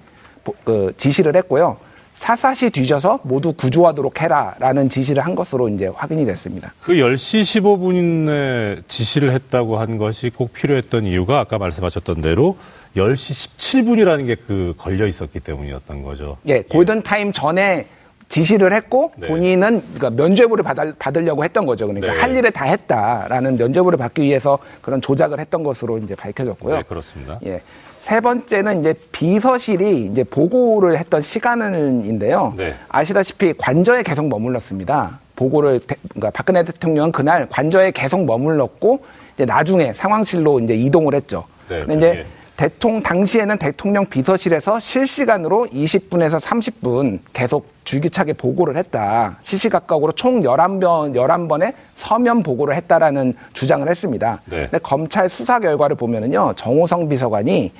그 0.63 0.93
지시를 0.97 1.35
했고요. 1.35 1.77
사사시 2.19 2.69
뒤져서 2.69 3.21
모두 3.23 3.53
구조하도록 3.53 4.21
해라라는 4.21 4.89
지시를 4.89 5.23
한 5.25 5.35
것으로 5.35 5.69
이제 5.69 5.87
확인이 5.87 6.25
됐습니다. 6.25 6.73
그 6.81 6.91
10시 6.91 7.61
15분에 7.61 8.83
지시를 8.89 9.31
했다고 9.31 9.77
한 9.77 9.97
것이 9.97 10.29
꼭 10.29 10.51
필요했던 10.51 11.05
이유가 11.05 11.39
아까 11.39 11.57
말씀하셨던 11.57 12.19
대로 12.21 12.57
10시 12.97 13.57
17분이라는 13.57 14.27
게 14.27 14.35
그 14.45 14.73
걸려 14.77 15.07
있었기 15.07 15.39
때문이었던 15.39 16.03
거죠. 16.03 16.37
예, 16.47 16.61
골든 16.61 17.03
타임 17.03 17.31
전에 17.31 17.87
지시를 18.27 18.73
했고 18.73 19.13
네. 19.15 19.27
본인은 19.27 19.81
그러니까 19.93 20.09
면죄부를 20.09 20.63
받을, 20.63 20.93
받으려고 20.99 21.43
했던 21.43 21.65
거죠. 21.65 21.87
그러니까 21.87 22.11
네. 22.11 22.19
할 22.19 22.35
일을 22.35 22.51
다 22.51 22.65
했다라는 22.65 23.57
면죄부를 23.57 23.97
받기 23.97 24.23
위해서 24.23 24.59
그런 24.81 25.01
조작을 25.01 25.39
했던 25.39 25.63
것으로 25.63 25.99
이제 25.99 26.15
밝혀졌고요. 26.15 26.75
네, 26.75 26.83
그렇습니다. 26.83 27.39
예. 27.45 27.61
세 28.01 28.19
번째는 28.21 28.79
이제 28.79 28.93
비서실이 29.11 30.05
이제 30.11 30.23
보고를 30.23 30.97
했던 30.97 31.21
시간은인데요. 31.21 32.53
네. 32.57 32.73
아시다시피 32.87 33.53
관저에 33.57 34.03
계속 34.03 34.27
머물렀습니다. 34.27 35.19
보고를 35.35 35.79
대- 35.81 35.95
그러니까 36.09 36.31
박근혜 36.31 36.63
대통령은 36.63 37.11
그날 37.11 37.47
관저에 37.49 37.91
계속 37.91 38.25
머물렀고 38.25 39.03
이제 39.35 39.45
나중에 39.45 39.93
상황실로 39.93 40.59
이제 40.59 40.73
이동을 40.75 41.13
했죠. 41.13 41.43
네, 41.69 41.83
근데 41.85 41.95
이제 41.97 42.07
예. 42.19 42.25
대통령 42.59 43.01
당시에는 43.01 43.57
대통령 43.57 44.05
비서실에서 44.05 44.79
실시간으로 44.79 45.65
20분에서 45.71 46.41
30분 46.41 47.19
계속 47.31 47.71
줄기차게 47.85 48.33
보고를 48.33 48.75
했다. 48.75 49.37
시시각각으로 49.39 50.11
총 50.11 50.41
11번 50.41 51.13
11번의 51.13 51.73
서면 51.95 52.43
보고를 52.43 52.75
했다라는 52.75 53.33
주장을 53.53 53.87
했습니다. 53.87 54.41
네. 54.43 54.63
근데 54.63 54.77
검찰 54.79 55.29
수사 55.29 55.57
결과를 55.61 55.95
보면은요. 55.95 56.51
정호성 56.57 57.07
비서관이 57.07 57.71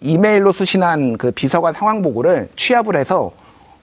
이메일로 0.00 0.50
수신한 0.50 1.18
그 1.18 1.30
비서관 1.30 1.72
상황 1.72 2.02
보고를 2.02 2.48
취합을 2.56 2.96
해서 2.96 3.30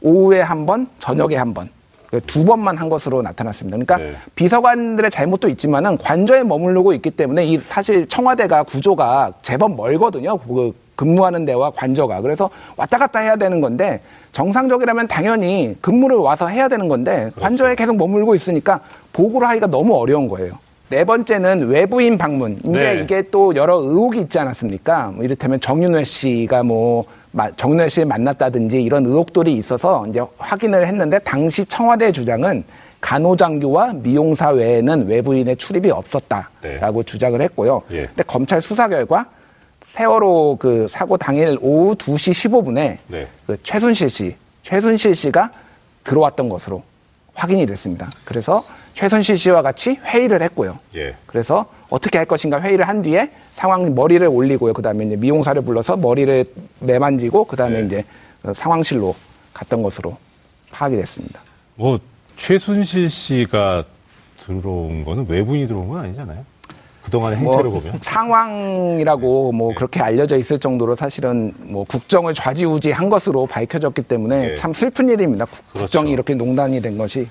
오후에 0.01 0.41
한 0.41 0.65
번, 0.65 0.87
저녁에 0.99 1.37
한 1.37 1.53
번. 1.53 1.69
그두 2.13 2.45
번만 2.45 2.77
한 2.77 2.89
것으로 2.89 3.23
나타났습니다. 3.23 3.75
그러니까 3.75 3.97
네. 3.97 4.15
비서관들의 4.35 5.09
잘못도 5.09 5.49
있지만은 5.49 5.97
관저에 5.97 6.43
머무르고 6.43 6.93
있기 6.93 7.09
때문에 7.09 7.43
이 7.43 7.57
사실 7.57 8.07
청와대가 8.07 8.61
구조가 8.61 9.33
제법 9.41 9.75
멀거든요. 9.75 10.37
그 10.37 10.75
근무하는 10.95 11.43
데와 11.45 11.71
관저가. 11.71 12.21
그래서 12.21 12.51
왔다 12.77 12.99
갔다 12.99 13.17
해야 13.19 13.35
되는 13.35 13.61
건데 13.61 14.01
정상적이라면 14.31 15.07
당연히 15.07 15.75
근무를 15.81 16.17
와서 16.17 16.47
해야 16.47 16.67
되는 16.67 16.87
건데 16.87 17.31
관저에 17.39 17.73
계속 17.73 17.97
머물고 17.97 18.35
있으니까 18.35 18.81
보고를 19.11 19.47
하기가 19.49 19.65
너무 19.67 19.95
어려운 19.95 20.29
거예요. 20.29 20.53
네 20.89 21.03
번째는 21.05 21.69
외부인 21.69 22.19
방문. 22.19 22.59
이제 22.63 22.77
네. 22.77 23.01
이게 23.03 23.23
또 23.31 23.55
여러 23.55 23.77
의혹이 23.77 24.19
있지 24.19 24.37
않았습니까? 24.37 25.13
뭐 25.15 25.23
이를테면 25.25 25.59
정윤회 25.59 26.03
씨가 26.03 26.61
뭐 26.61 27.05
마- 27.05 27.07
정윤회 27.55 27.89
씨를 27.89 28.05
만났다든지 28.07 28.81
이런 28.81 29.05
의혹들이 29.05 29.53
있어서 29.53 30.05
이제 30.07 30.21
확인을 30.37 30.87
했는데 30.87 31.19
당시 31.19 31.65
청와대 31.65 32.11
주장은 32.11 32.63
간호장교와 33.01 33.93
미용사 33.95 34.49
외에는 34.49 35.07
외부인의 35.07 35.57
출입이 35.57 35.91
없었다라고 35.91 37.03
주장을 37.03 37.39
했고요. 37.41 37.81
예. 37.91 38.05
근데 38.05 38.23
검찰 38.23 38.61
수사 38.61 38.87
결과 38.87 39.25
세월호 39.87 40.57
그 40.59 40.87
사고 40.89 41.17
당일 41.17 41.57
오후 41.61 41.95
2시 41.95 42.49
15분에 42.49 42.97
네. 43.07 43.27
그 43.45 43.61
최순실 43.61 44.09
씨, 44.09 44.35
최순실 44.63 45.15
씨가 45.15 45.51
들어왔던 46.03 46.49
것으로 46.49 46.81
확인이 47.35 47.65
됐습니다. 47.65 48.09
그래서 48.25 48.63
최순실 48.93 49.37
씨와 49.37 49.61
같이 49.61 49.91
회의를 50.03 50.41
했고요. 50.43 50.77
예. 50.95 51.15
그래서 51.25 51.65
어떻게 51.89 52.17
할 52.17 52.25
것인가 52.25 52.61
회의를 52.61 52.87
한 52.87 53.01
뒤에 53.01 53.31
상황 53.53 53.93
머리를 53.95 54.25
올리고요. 54.27 54.73
그다음에 54.73 55.05
이제 55.05 55.15
미용사를 55.15 55.59
불러서 55.63 55.97
머리를 55.97 56.45
매만지고 56.79 57.45
그다음에 57.45 57.79
네. 57.81 57.85
이제 57.85 58.05
어, 58.43 58.53
상황실로 58.53 59.15
갔던 59.53 59.81
것으로 59.83 60.17
파악이 60.71 60.95
됐습니다. 60.95 61.39
뭐 61.75 61.97
최순실 62.37 63.09
씨가 63.09 63.83
들어온 64.45 65.03
거는 65.05 65.25
외부인이 65.27 65.67
들어온 65.67 65.87
건 65.89 66.01
아니잖아요. 66.05 66.43
그동안의 67.03 67.39
행태를 67.39 67.69
뭐 67.69 67.79
보면. 67.79 67.99
상황이라고 68.01 69.51
뭐 69.51 69.69
네. 69.69 69.75
그렇게 69.75 70.01
알려져 70.01 70.37
있을 70.37 70.57
정도로 70.57 70.95
사실은 70.95 71.53
뭐 71.59 71.83
국정을 71.83 72.33
좌지우지한 72.33 73.09
것으로 73.09 73.45
밝혀졌기 73.45 74.03
때문에 74.03 74.47
네. 74.49 74.55
참 74.55 74.73
슬픈 74.73 75.09
일입니다. 75.09 75.45
국- 75.45 75.67
그렇죠. 75.69 75.85
국정이 75.85 76.11
이렇게 76.11 76.33
농단이 76.35 76.81
된 76.81 76.97
것이 76.97 77.27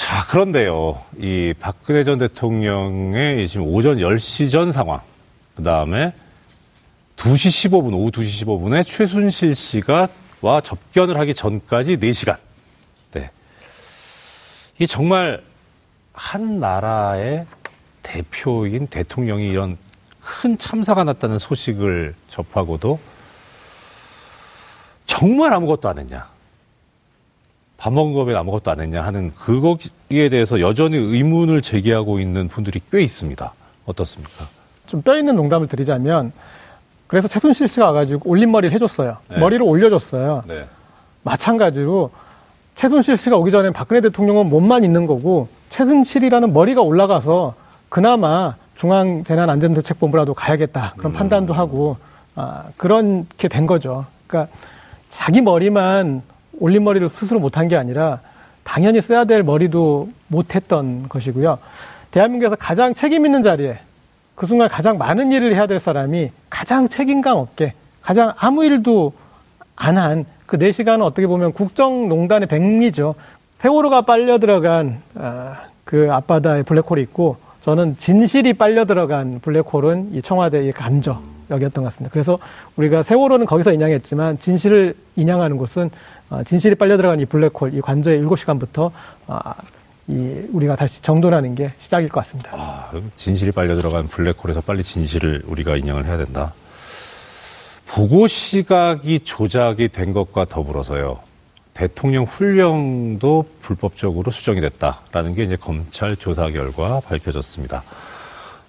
자, 0.00 0.24
그런데요. 0.28 0.98
이 1.18 1.52
박근혜 1.60 2.04
전 2.04 2.16
대통령의 2.16 3.44
이 3.44 3.48
지금 3.48 3.66
오전 3.66 3.98
10시 3.98 4.50
전 4.50 4.72
상황. 4.72 5.02
그 5.54 5.62
다음에 5.62 6.14
2시 7.16 7.68
15분, 7.68 7.92
오후 7.92 8.10
2시 8.10 8.46
15분에 8.46 8.86
최순실 8.86 9.54
씨가 9.54 10.08
와 10.40 10.62
접견을 10.62 11.18
하기 11.18 11.34
전까지 11.34 11.98
4시간. 11.98 12.38
네. 13.12 13.30
이게 14.76 14.86
정말 14.86 15.42
한 16.14 16.58
나라의 16.58 17.44
대표인 18.02 18.86
대통령이 18.86 19.50
이런 19.50 19.76
큰 20.18 20.56
참사가 20.56 21.04
났다는 21.04 21.38
소식을 21.38 22.14
접하고도 22.30 22.98
정말 25.04 25.52
아무것도 25.52 25.90
안 25.90 25.98
했냐. 25.98 26.39
밥 27.80 27.92
먹은 27.94 28.12
거에 28.12 28.36
아무것도 28.36 28.70
안 28.70 28.80
했냐 28.80 29.00
하는 29.02 29.32
그거에 29.34 30.28
대해서 30.30 30.60
여전히 30.60 30.98
의문을 30.98 31.62
제기하고 31.62 32.20
있는 32.20 32.46
분들이 32.48 32.80
꽤 32.92 33.00
있습니다. 33.00 33.52
어떻습니까? 33.86 34.46
좀 34.86 35.02
뼈 35.02 35.16
있는 35.16 35.34
농담을 35.36 35.66
드리자면 35.66 36.32
그래서 37.06 37.26
최순실 37.26 37.68
씨가 37.68 37.86
와가지고 37.86 38.28
올림머리를 38.28 38.74
해줬어요. 38.74 39.16
네. 39.28 39.38
머리를 39.38 39.64
올려줬어요. 39.64 40.44
네. 40.46 40.66
마찬가지로 41.22 42.10
최순실 42.74 43.16
씨가 43.16 43.36
오기 43.38 43.50
전에 43.50 43.70
박근혜 43.70 44.00
대통령은 44.02 44.48
몸만 44.50 44.84
있는 44.84 45.06
거고 45.06 45.48
최순실이라는 45.70 46.52
머리가 46.52 46.82
올라가서 46.82 47.54
그나마 47.88 48.56
중앙재난안전대책본부라도 48.74 50.34
가야겠다 50.34 50.94
그런 50.96 51.12
판단도 51.12 51.54
하고 51.54 51.96
아, 52.36 52.64
그렇게 52.76 53.48
된 53.48 53.66
거죠. 53.66 54.04
그러니까 54.26 54.52
자기 55.08 55.40
머리만 55.40 56.22
올린 56.60 56.84
머리를 56.84 57.08
스스로 57.08 57.40
못한 57.40 57.66
게 57.66 57.76
아니라 57.76 58.20
당연히 58.62 59.00
써야 59.00 59.24
될 59.24 59.42
머리도 59.42 60.10
못했던 60.28 61.08
것이고요. 61.08 61.58
대한민국에서 62.12 62.54
가장 62.56 62.94
책임 62.94 63.26
있는 63.26 63.42
자리에 63.42 63.78
그 64.34 64.46
순간 64.46 64.68
가장 64.68 64.96
많은 64.96 65.32
일을 65.32 65.54
해야 65.54 65.66
될 65.66 65.78
사람이 65.80 66.30
가장 66.48 66.88
책임감 66.88 67.36
없게 67.36 67.74
가장 68.02 68.32
아무 68.38 68.64
일도 68.64 69.12
안 69.76 69.98
한그네 69.98 70.72
시간은 70.72 71.04
어떻게 71.04 71.26
보면 71.26 71.52
국정농단의 71.52 72.48
백미죠. 72.48 73.14
세월호가 73.58 74.02
빨려 74.02 74.38
들어간 74.38 75.02
아, 75.14 75.62
그 75.84 76.08
앞바다에 76.10 76.62
블랙홀이 76.62 77.02
있고 77.02 77.36
저는 77.60 77.96
진실이 77.98 78.54
빨려 78.54 78.84
들어간 78.84 79.40
블랙홀은 79.40 80.10
이 80.14 80.22
청와대의 80.22 80.72
간저 80.72 81.20
여기였던 81.50 81.84
것 81.84 81.90
같습니다. 81.90 82.12
그래서 82.12 82.38
우리가 82.76 83.02
세월호는 83.02 83.44
거기서 83.46 83.72
인양했지만 83.72 84.38
진실을 84.38 84.94
인양하는 85.16 85.56
곳은 85.56 85.90
어, 85.90 85.90
진실이 86.44 86.76
빨려 86.76 86.96
들어간 86.96 87.20
이 87.20 87.24
블랙홀, 87.24 87.74
이 87.74 87.80
관저의 87.80 88.22
7시간부터 88.22 88.92
아, 89.26 89.54
이 90.06 90.46
우리가 90.52 90.76
다시 90.76 91.02
정돈하는 91.02 91.54
게 91.54 91.72
시작일 91.78 92.08
것 92.08 92.20
같습니다. 92.20 92.52
아, 92.54 92.90
진실이 93.16 93.52
빨려 93.52 93.76
들어간 93.76 94.06
블랙홀에서 94.08 94.60
빨리 94.60 94.82
진실을 94.82 95.42
우리가 95.46 95.76
인양을 95.76 96.06
해야 96.06 96.16
된다. 96.16 96.52
보고 97.86 98.28
시각이 98.28 99.20
조작이 99.20 99.88
된 99.88 100.12
것과 100.12 100.44
더불어서요. 100.44 101.18
대통령 101.74 102.24
훈령도 102.24 103.46
불법적으로 103.62 104.30
수정이 104.30 104.60
됐다라는 104.60 105.34
게 105.34 105.44
이제 105.44 105.56
검찰 105.56 106.16
조사 106.16 106.48
결과 106.50 107.00
밝혀졌습니다. 107.00 107.82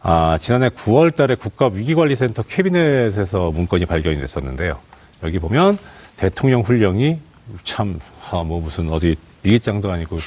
아, 0.01 0.37
지난해 0.39 0.69
9월 0.69 1.15
달에 1.15 1.35
국가위기관리센터 1.35 2.43
캐비넷에서 2.43 3.51
문건이 3.51 3.85
발견이 3.85 4.19
됐었는데요. 4.19 4.79
여기 5.23 5.37
보면 5.37 5.77
대통령 6.17 6.61
훈령이 6.61 7.19
참, 7.63 7.99
아, 8.31 8.43
뭐 8.43 8.61
무슨 8.61 8.89
어디 8.91 9.15
일기장도 9.43 9.91
아니고 9.91 10.19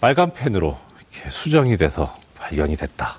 빨간 0.00 0.32
펜으로 0.32 0.76
이렇게 1.12 1.30
수정이 1.30 1.76
돼서 1.76 2.14
발견이 2.36 2.76
됐다. 2.76 3.18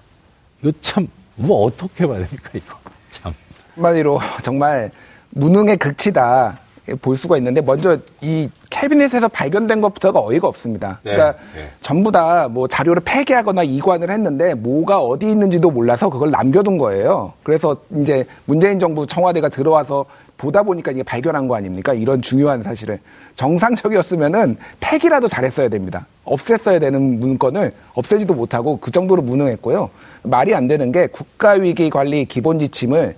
이거 0.62 0.72
참, 0.82 1.08
뭐 1.36 1.64
어떻게 1.66 2.06
봐야 2.08 2.20
됩니까, 2.20 2.50
이거. 2.54 2.78
참. 3.10 3.34
한마디로 3.76 4.20
정말 4.44 4.92
무능의 5.32 5.78
극치다 5.78 6.60
볼 7.02 7.18
수가 7.18 7.38
있는데 7.38 7.60
먼저 7.62 7.98
이 8.22 8.50
캐비넷에서 8.70 9.28
발견된 9.28 9.82
것부터가 9.82 10.22
어이가 10.22 10.48
없습니다. 10.48 11.00
네, 11.04 11.12
그러니까 11.12 11.40
네. 11.54 11.70
전부 11.82 12.12
다 12.12 12.48
뭐 12.48 12.68
자료를 12.68 13.02
폐기하거나 13.04 13.64
이관을 13.64 14.10
했는데 14.10 14.54
뭐가 14.54 15.00
어디 15.02 15.30
있는지도 15.30 15.70
몰라서 15.70 16.10
그걸 16.10 16.32
남겨둔 16.32 16.78
거예요. 16.78 17.34
그래서 17.44 17.76
이제 17.98 18.26
문재인 18.46 18.80
정부 18.80 19.06
청와대가 19.06 19.50
들어와서 19.50 20.06
보다 20.38 20.64
보니까 20.64 20.92
이게 20.92 21.04
발견한 21.04 21.48
거 21.48 21.56
아닙니까? 21.56 21.94
이런 21.94 22.22
중요한 22.22 22.64
사실을 22.64 23.00
정상적이었으면은 23.36 24.58
폐기라도 24.80 25.28
잘했어야 25.28 25.70
됩니다. 25.70 26.06
없앴어야 26.26 26.80
되는 26.80 27.20
문건을 27.20 27.72
없애지도 27.96 28.34
못하고 28.34 28.78
그 28.80 28.92
정도로 28.92 29.22
무능했고요. 29.22 29.90
말이 30.24 30.54
안 30.54 30.68
되는 30.68 30.92
게 30.92 31.08
국가 31.08 31.52
위기 31.52 31.90
관리 31.90 32.26
기본 32.26 32.60
지침을 32.60 33.16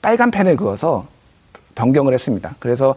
빨간 0.00 0.30
펜을 0.30 0.56
그어서 0.56 1.06
변경을 1.74 2.12
했습니다. 2.14 2.54
그래서 2.58 2.94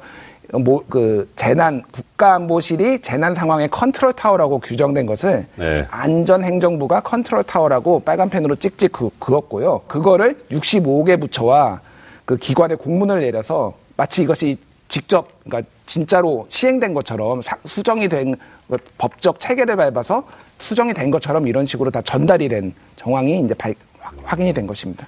뭐 0.54 0.82
그 0.90 1.30
재난 1.36 1.84
국가안보실이 1.92 3.02
재난 3.02 3.36
상황의 3.36 3.70
컨트롤 3.70 4.14
타워라고 4.14 4.60
규정된 4.60 5.06
것을 5.06 5.46
네. 5.56 5.86
안전행정부가 5.90 7.02
컨트롤 7.02 7.44
타워라고 7.44 8.00
빨간 8.00 8.30
펜으로 8.30 8.56
찍찍 8.56 8.92
그, 8.92 9.10
그었고요. 9.20 9.82
그거를 9.88 10.38
65개 10.52 11.20
부처와 11.20 11.82
그 12.28 12.36
기관에 12.36 12.76
공문을 12.76 13.22
내려서 13.22 13.74
마치 13.96 14.22
이것이 14.24 14.58
직접 14.90 15.30
그러니까 15.46 15.68
진짜로 15.86 16.46
시행된 16.50 16.94
것처럼 16.94 17.42
사- 17.42 17.56
수정이 17.66 18.10
된 18.10 18.36
법적 18.98 19.40
체계를 19.40 19.78
밟아서 19.78 20.24
수정이 20.60 20.94
된 20.94 21.10
것처럼 21.10 21.48
이런 21.48 21.66
식으로 21.66 21.90
다 21.90 22.02
전달이 22.02 22.50
된 22.50 22.74
정황이 22.98 23.40
이제 23.40 23.54
발- 23.54 23.74
확- 24.02 24.14
확인이 24.26 24.54
된 24.54 24.68
것입니다. 24.68 25.08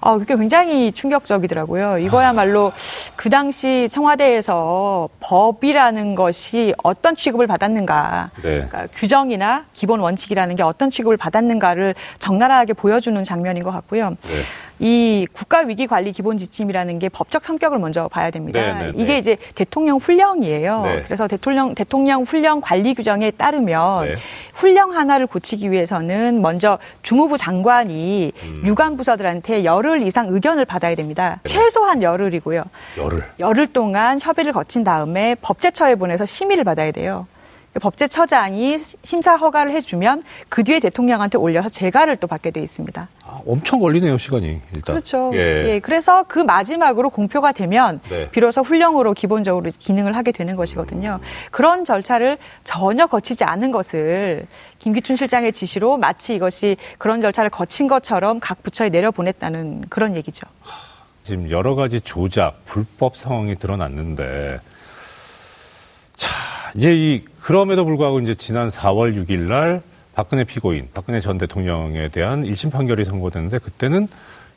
아, 0.00 0.18
그게 0.18 0.36
굉장히 0.36 0.90
충격적이더라고요. 0.92 1.98
이거야말로 1.98 2.72
그 3.14 3.30
당시 3.30 3.88
청와대에서 3.90 5.08
법이라는 5.20 6.14
것이 6.16 6.74
어떤 6.82 7.14
취급을 7.16 7.46
받았는가, 7.46 8.30
네. 8.36 8.42
그러니까 8.42 8.88
규정이나 8.92 9.64
기본 9.72 10.00
원칙이라는 10.00 10.54
게 10.56 10.62
어떤 10.64 10.90
취급을 10.90 11.16
받았는가를 11.16 11.94
적나라하게 12.18 12.72
보여주는 12.74 13.22
장면인 13.24 13.62
것 13.62 13.70
같고요. 13.70 14.10
네. 14.10 14.42
이 14.78 15.26
국가 15.32 15.60
위기 15.60 15.86
관리 15.86 16.12
기본 16.12 16.36
지침이라는 16.36 16.98
게 16.98 17.08
법적 17.08 17.44
성격을 17.44 17.78
먼저 17.78 18.08
봐야 18.08 18.30
됩니다. 18.30 18.60
네, 18.60 18.72
네, 18.72 18.92
네. 18.92 19.02
이게 19.02 19.18
이제 19.18 19.36
대통령 19.54 19.96
훈령이에요. 19.96 20.82
네. 20.82 21.02
그래서 21.04 21.26
대통령 21.28 21.74
대통령 21.74 22.22
훈령 22.22 22.60
관리 22.60 22.94
규정에 22.94 23.30
따르면 23.30 24.06
네. 24.06 24.14
훈령 24.54 24.92
하나를 24.94 25.26
고치기 25.26 25.70
위해서는 25.70 26.42
먼저 26.42 26.78
주무부 27.02 27.38
장관이 27.38 28.32
음. 28.42 28.62
유관 28.66 28.96
부서들한테 28.96 29.64
열흘 29.64 30.02
이상 30.02 30.28
의견을 30.28 30.64
받아야 30.64 30.94
됩니다. 30.94 31.40
네. 31.44 31.50
최소한 31.50 32.02
열흘이고요. 32.02 32.62
열을. 32.98 33.24
열흘 33.38 33.66
동안 33.68 34.18
협의를 34.20 34.52
거친 34.52 34.84
다음에 34.84 35.36
법제처에 35.40 35.94
보내서 35.94 36.26
심의를 36.26 36.64
받아야 36.64 36.90
돼요. 36.90 37.26
법제처장이 37.80 38.78
심사 39.02 39.36
허가를 39.36 39.72
해주면 39.72 40.22
그 40.48 40.64
뒤에 40.64 40.80
대통령한테 40.80 41.38
올려서 41.38 41.68
재가를 41.68 42.16
또 42.16 42.26
받게 42.26 42.50
돼 42.50 42.62
있습니다. 42.62 43.08
아, 43.24 43.40
엄청 43.46 43.80
걸리네요, 43.80 44.18
시간이. 44.18 44.60
일단. 44.74 44.94
그렇죠. 44.94 45.30
예. 45.34 45.64
예. 45.66 45.80
그래서 45.80 46.24
그 46.28 46.38
마지막으로 46.38 47.10
공표가 47.10 47.52
되면 47.52 48.00
네. 48.08 48.30
비로소 48.30 48.62
훈령으로 48.62 49.14
기본적으로 49.14 49.70
기능을 49.78 50.16
하게 50.16 50.32
되는 50.32 50.56
것이거든요. 50.56 51.20
그런 51.50 51.84
절차를 51.84 52.38
전혀 52.64 53.06
거치지 53.06 53.44
않은 53.44 53.72
것을 53.72 54.46
김기춘 54.78 55.16
실장의 55.16 55.52
지시로 55.52 55.96
마치 55.96 56.34
이것이 56.34 56.76
그런 56.98 57.20
절차를 57.20 57.50
거친 57.50 57.88
것처럼 57.88 58.40
각 58.40 58.62
부처에 58.62 58.88
내려보냈다는 58.90 59.86
그런 59.88 60.14
얘기죠. 60.16 60.46
지금 61.22 61.50
여러 61.50 61.74
가지 61.74 62.00
조작, 62.00 62.64
불법 62.66 63.16
상황이 63.16 63.56
드러났는데, 63.56 64.60
자, 64.60 64.62
이제 66.74 66.94
이, 66.94 67.24
그럼에도 67.40 67.84
불구하고 67.84 68.20
이제 68.20 68.34
지난 68.34 68.68
4월 68.68 69.14
6일 69.16 69.48
날 69.48 69.82
박근혜 70.14 70.44
피고인, 70.44 70.88
박근혜 70.94 71.20
전 71.20 71.38
대통령에 71.38 72.08
대한 72.08 72.42
1심 72.42 72.72
판결이 72.72 73.04
선고됐는데, 73.04 73.58
그때는 73.58 74.08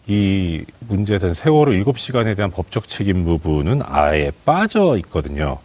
이 0.08 0.64
문제된 0.88 1.34
세월호 1.34 1.74
7시간에 1.74 2.36
대한 2.36 2.50
법적 2.50 2.88
책임 2.88 3.26
부분은 3.26 3.82
아예 3.84 4.32
빠져 4.46 4.98
있거든요. 4.98 5.60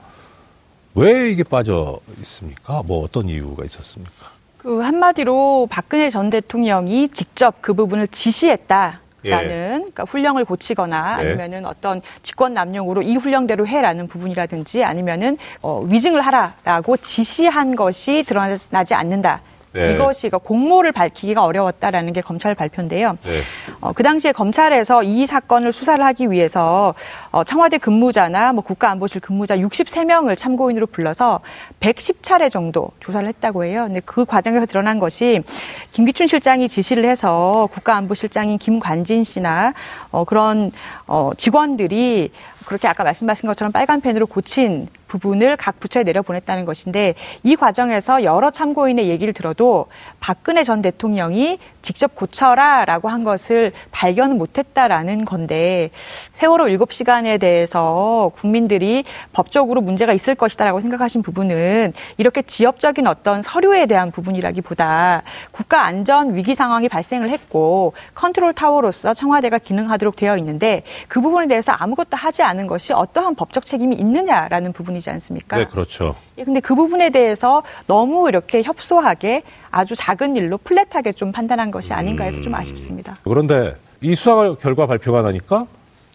왜 0.95 1.31
이게 1.31 1.43
빠져 1.43 1.99
있습니까? 2.21 2.83
뭐 2.85 3.05
어떤 3.05 3.29
이유가 3.29 3.65
있었습니까? 3.65 4.35
그 4.59 4.81
한마디로 4.81 5.69
박근혜 5.71 6.11
전 6.11 6.31
대통령이 6.31 7.09
직접 7.11 7.61
그 7.61 7.75
부분을 7.75 8.09
지시했다. 8.09 9.01
라는 9.31 9.79
그러니까 9.79 10.05
훈령을 10.05 10.45
고치거나 10.45 11.17
네. 11.17 11.29
아니면은 11.29 11.67
어떤 11.67 12.03
직권 12.23 12.53
남용으로 12.55 13.03
이 13.03 13.17
훈령대로 13.17 13.67
해라는 13.67 14.09
부분이라든지 14.09 14.85
아니면은 14.85 15.37
어, 15.63 15.81
위증을 15.85 16.21
하라라고 16.21 16.97
지시한 16.99 17.77
것이 17.77 18.25
드러나지 18.27 18.95
않는다. 18.95 19.41
네. 19.75 19.93
이것이 19.93 20.29
그러니까 20.29 20.39
공모를 20.39 20.93
밝히기가 20.93 21.43
어려웠다라는 21.45 22.13
게 22.13 22.21
검찰 22.21 22.55
발표인데요. 22.55 23.19
네. 23.25 23.41
어, 23.81 23.93
그 23.93 24.05
당시에 24.05 24.31
검찰에서 24.31 25.03
이 25.03 25.27
사건을 25.27 25.73
수사를 25.73 26.03
하기 26.05 26.31
위해서 26.31 26.95
어, 27.33 27.43
청와대 27.43 27.79
근무자나 27.79 28.53
뭐 28.53 28.63
국가안보실 28.63 29.21
근무자 29.21 29.57
63명을 29.57 30.39
참고인으로 30.39 30.87
불러서 30.87 31.41
110차례 31.81 32.53
정도 32.53 32.91
조사를 33.01 33.27
했다고 33.27 33.65
해요. 33.65 33.85
근데 33.87 34.01
그 34.05 34.25
과정에서 34.25 34.65
드러난 34.67 35.01
것이 35.01 35.43
김기춘 35.91 36.29
실장이 36.29 36.69
지시를 36.69 37.05
해서 37.05 37.69
국가안보실장인 37.73 38.59
김관진 38.59 39.25
씨나 39.25 39.75
어, 40.13 40.23
그런 40.25 40.71
어, 41.09 41.33
직원들이 41.37 42.31
그렇게 42.65 42.87
아까 42.87 43.03
말씀하신 43.03 43.49
것처럼 43.49 43.73
빨간 43.73 44.01
펜으로 44.01 44.27
고친 44.27 44.89
부분을 45.19 45.57
각 45.57 45.79
부처에 45.79 46.03
내려보냈다는 46.03 46.65
것인데 46.65 47.15
이 47.45 47.55
과정에서 47.55 48.25
여러 48.25 48.51
참고인의 48.51 49.09
얘기를 49.09 49.33
들어도 49.33 49.87
박근혜 50.19 50.65
전 50.65 50.83
대통령이 50.83 51.59
직접 51.83 52.15
고쳐라라고 52.15 53.09
한 53.09 53.23
것을 53.25 53.73
발견 53.91 54.37
못했다라는 54.39 55.25
건데 55.25 55.91
세월호 56.33 56.67
7시간에 56.67 57.39
대해서 57.39 58.33
국민들이 58.35 59.05
법적으로 59.33 59.83
문제가 59.83 60.13
있을 60.13 60.35
것이다라고 60.35 60.81
생각하신 60.81 61.23
부분은 61.23 61.93
이렇게 62.17 62.43
지엽적인 62.43 63.07
어떤 63.07 63.43
서류에 63.43 63.87
대한 63.87 64.11
부분이라기보다 64.11 65.23
국가 65.53 65.85
안전 65.85 66.35
위기 66.35 66.55
상황이 66.55 66.89
발생을 66.89 67.31
했고 67.31 67.93
컨트롤 68.15 68.55
타워로서 68.55 69.15
청와대가 69.15 69.59
기능하도록 69.59 70.17
되어 70.17 70.37
있는데 70.39 70.83
그 71.07 71.21
부분에 71.21 71.47
대해서 71.47 71.73
아무것도 71.73 72.17
하지 72.17 72.43
않은 72.43 72.67
것이 72.67 72.93
어떠한 72.93 73.35
법적 73.35 73.67
책임이 73.67 73.97
있느냐라는 73.97 74.73
부분이 74.73 75.01
지 75.05 75.11
않습니까? 75.11 75.59
네, 75.59 75.67
그렇죠. 75.67 76.17
예, 76.39 76.45
근데 76.45 76.61
그 76.61 76.75
부분에 76.75 77.11
대해서 77.11 77.63
너무 77.87 78.29
이렇게 78.29 78.63
협소하게 78.63 79.43
아주 79.71 79.95
작은 79.95 80.37
일로 80.37 80.59
플랫하게 80.59 81.13
좀 81.13 81.31
판단한 81.31 81.71
것이 81.71 81.93
아닌가 81.93 82.25
해도 82.25 82.41
좀 82.41 82.55
아쉽습니다. 82.55 83.17
그런데 83.23 83.77
이 84.01 84.15
수사 84.15 84.55
결과 84.55 84.87
발표가 84.87 85.23
나니까 85.23 85.67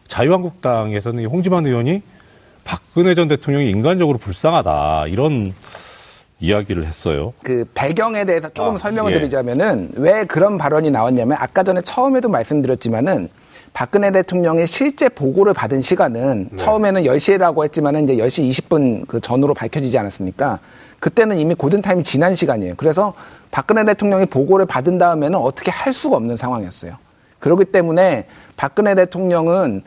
자유한국당에서는 0.07 1.21
이 1.21 1.25
홍지만 1.25 1.65
의원이 1.67 2.01
박근혜 2.63 3.13
전 3.13 3.27
대통령이 3.27 3.69
인간적으로 3.69 4.17
불쌍하다 4.17 5.07
이런 5.07 5.53
이야기를 6.39 6.85
했어요. 6.85 7.33
그 7.43 7.65
배경에 7.73 8.25
대해서 8.25 8.49
조금 8.49 8.75
아, 8.75 8.77
설명을 8.77 9.13
예. 9.13 9.19
드리자면은 9.19 9.91
왜 9.95 10.23
그런 10.25 10.57
발언이 10.57 10.89
나왔냐면 10.89 11.37
아까 11.39 11.63
전에 11.63 11.81
처음에도 11.81 12.29
말씀드렸지만은 12.29 13.29
박근혜 13.73 14.11
대통령이 14.11 14.67
실제 14.67 15.09
보고를 15.09 15.53
받은 15.53 15.81
시간은 15.81 16.49
처음에는 16.55 17.03
10시라고 17.03 17.63
했지만은 17.63 18.03
이제 18.03 18.15
10시 18.15 18.49
20분 18.49 19.07
그 19.07 19.19
전후로 19.19 19.53
밝혀지지 19.53 19.97
않았습니까? 19.97 20.59
그때는 20.99 21.37
이미 21.37 21.55
고든타임이 21.55 22.03
지난 22.03 22.33
시간이에요. 22.33 22.73
그래서 22.77 23.13
박근혜 23.51 23.85
대통령이 23.85 24.25
보고를 24.25 24.65
받은 24.65 24.97
다음에는 24.97 25.39
어떻게 25.39 25.71
할 25.71 25.93
수가 25.93 26.17
없는 26.17 26.35
상황이었어요. 26.35 26.95
그렇기 27.39 27.65
때문에 27.65 28.25
박근혜 28.57 28.95
대통령은 28.95 29.83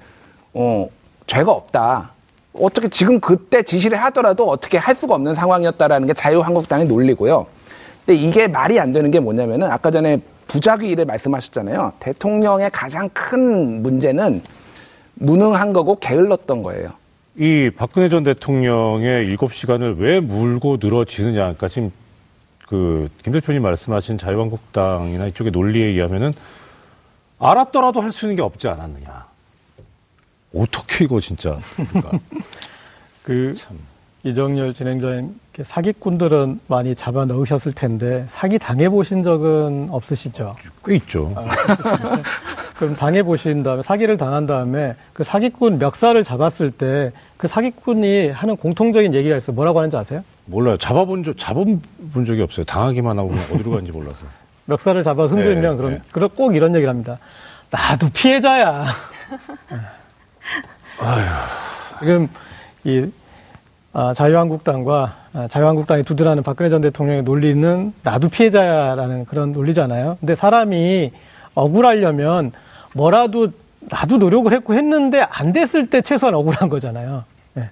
어, 0.55 0.89
죄가 1.27 1.53
없다. 1.53 2.13
어떻게 2.55 2.89
지금 2.89 3.21
그때 3.21 3.63
지시를 3.63 3.99
하더라도 4.05 4.49
어떻게 4.49 4.79
할 4.79 4.95
수가 4.95 5.15
없는 5.15 5.35
상황이었다라는 5.35 6.07
게 6.07 6.15
자유한국당의 6.15 6.87
논리고요. 6.87 7.47
근데 8.05 8.21
이게 8.21 8.49
말이 8.49 8.81
안 8.81 8.93
되는 8.93 9.11
게 9.11 9.21
뭐냐면은 9.21 9.71
아까 9.71 9.91
전에 9.91 10.21
부작위를 10.53 11.07
말씀하셨잖아요. 11.07 11.95
대통령의 11.99 12.71
가장 12.71 13.09
큰 13.15 13.83
문제는 13.83 14.43
무능한 15.15 15.73
거고 15.73 15.99
게을렀던 15.99 16.61
거예요. 16.61 16.91
이 17.37 17.71
박근혜 17.75 18.11
전 18.11 18.23
대통령의 18.23 19.25
일곱 19.25 19.55
시간을 19.55 19.97
왜 19.99 20.21
물고 20.21 20.77
늘어지느냐. 20.79 21.41
그러니까 21.41 21.69
지금 21.69 21.91
그 22.69 23.09
김 23.23 23.33
대표님 23.33 23.63
말씀하신 23.63 24.19
자유한국당이나 24.19 25.27
이쪽의 25.27 25.53
논리에 25.53 25.87
의하면은 25.87 26.35
알았더라도 27.39 28.03
할 28.03 28.13
수 28.13 28.27
있는 28.27 28.37
게 28.37 28.43
없지 28.43 28.69
않았느냐. 28.69 29.27
어떻게 30.55 31.05
이거 31.07 31.19
진짜. 31.21 31.59
그러니까 31.77 32.19
그 33.25 33.55
참. 33.55 33.79
이정열 34.25 34.73
진행자님 34.73 35.41
사기꾼들은 35.63 36.61
많이 36.69 36.95
잡아 36.95 37.25
넣으셨을 37.25 37.73
텐데 37.73 38.25
사기 38.29 38.59
당해 38.59 38.89
보신 38.89 39.23
적은 39.23 39.89
없으시죠? 39.91 40.57
꽤 40.85 40.97
있죠. 40.97 41.35
그럼 42.77 42.97
당해 42.97 43.23
보신 43.23 43.63
다음에 43.63 43.83
사기를 43.83 44.17
당한 44.17 44.47
다음에 44.47 44.95
그 45.13 45.25
사기꾼 45.25 45.79
멱살을 45.79 46.25
잡았을 46.25 46.71
때 46.71 47.13
그 47.43 47.49
사기꾼이 47.49 48.29
하는 48.29 48.57
공통적인 48.57 49.15
얘기가 49.15 49.37
있어요. 49.37 49.57
뭐라고 49.57 49.81
하는지 49.81 49.97
아세요? 49.97 50.23
몰라요. 50.45 50.77
잡아본 50.77 51.25
적, 51.25 51.37
잡아본 51.37 51.83
적이 52.25 52.43
없어요. 52.43 52.65
당하기만 52.65 53.19
하고 53.19 53.35
어디로 53.53 53.73
가는지 53.73 53.91
몰라서. 53.91 54.25
멱살을 54.67 55.03
잡아 55.03 55.27
흔들면 55.27 55.73
네, 55.73 55.77
그럼 55.77 55.91
네. 55.95 56.01
그럼 56.13 56.29
꼭 56.37 56.55
이런 56.55 56.73
얘기를 56.77 56.89
합니다. 56.89 57.19
나도 57.69 58.11
피해자야. 58.15 58.87
지금 61.99 62.29
이 62.85 63.01
아, 63.01 63.07
자유한국당과 64.15 65.15
아, 65.35 65.49
자유한국당이 65.49 66.03
두드라는 66.03 66.43
박근혜 66.43 66.69
전 66.69 66.81
대통령의 66.81 67.23
논리는 67.23 67.93
나도 68.03 68.29
피해자야라는 68.29 69.27
그런 69.27 69.53
논리잖아요. 69.53 70.17
근데 70.21 70.35
사람이 70.35 71.13
억울하려면 71.55 72.53
뭐라도 72.95 73.49
나도 73.81 74.17
노력을 74.19 74.51
했고 74.53 74.75
했는데 74.75 75.21
안 75.29 75.53
됐을 75.53 75.89
때 75.91 76.01
최소한 76.01 76.35
억울한 76.35 76.69
거잖아요. 76.69 77.25
예. 77.59 77.71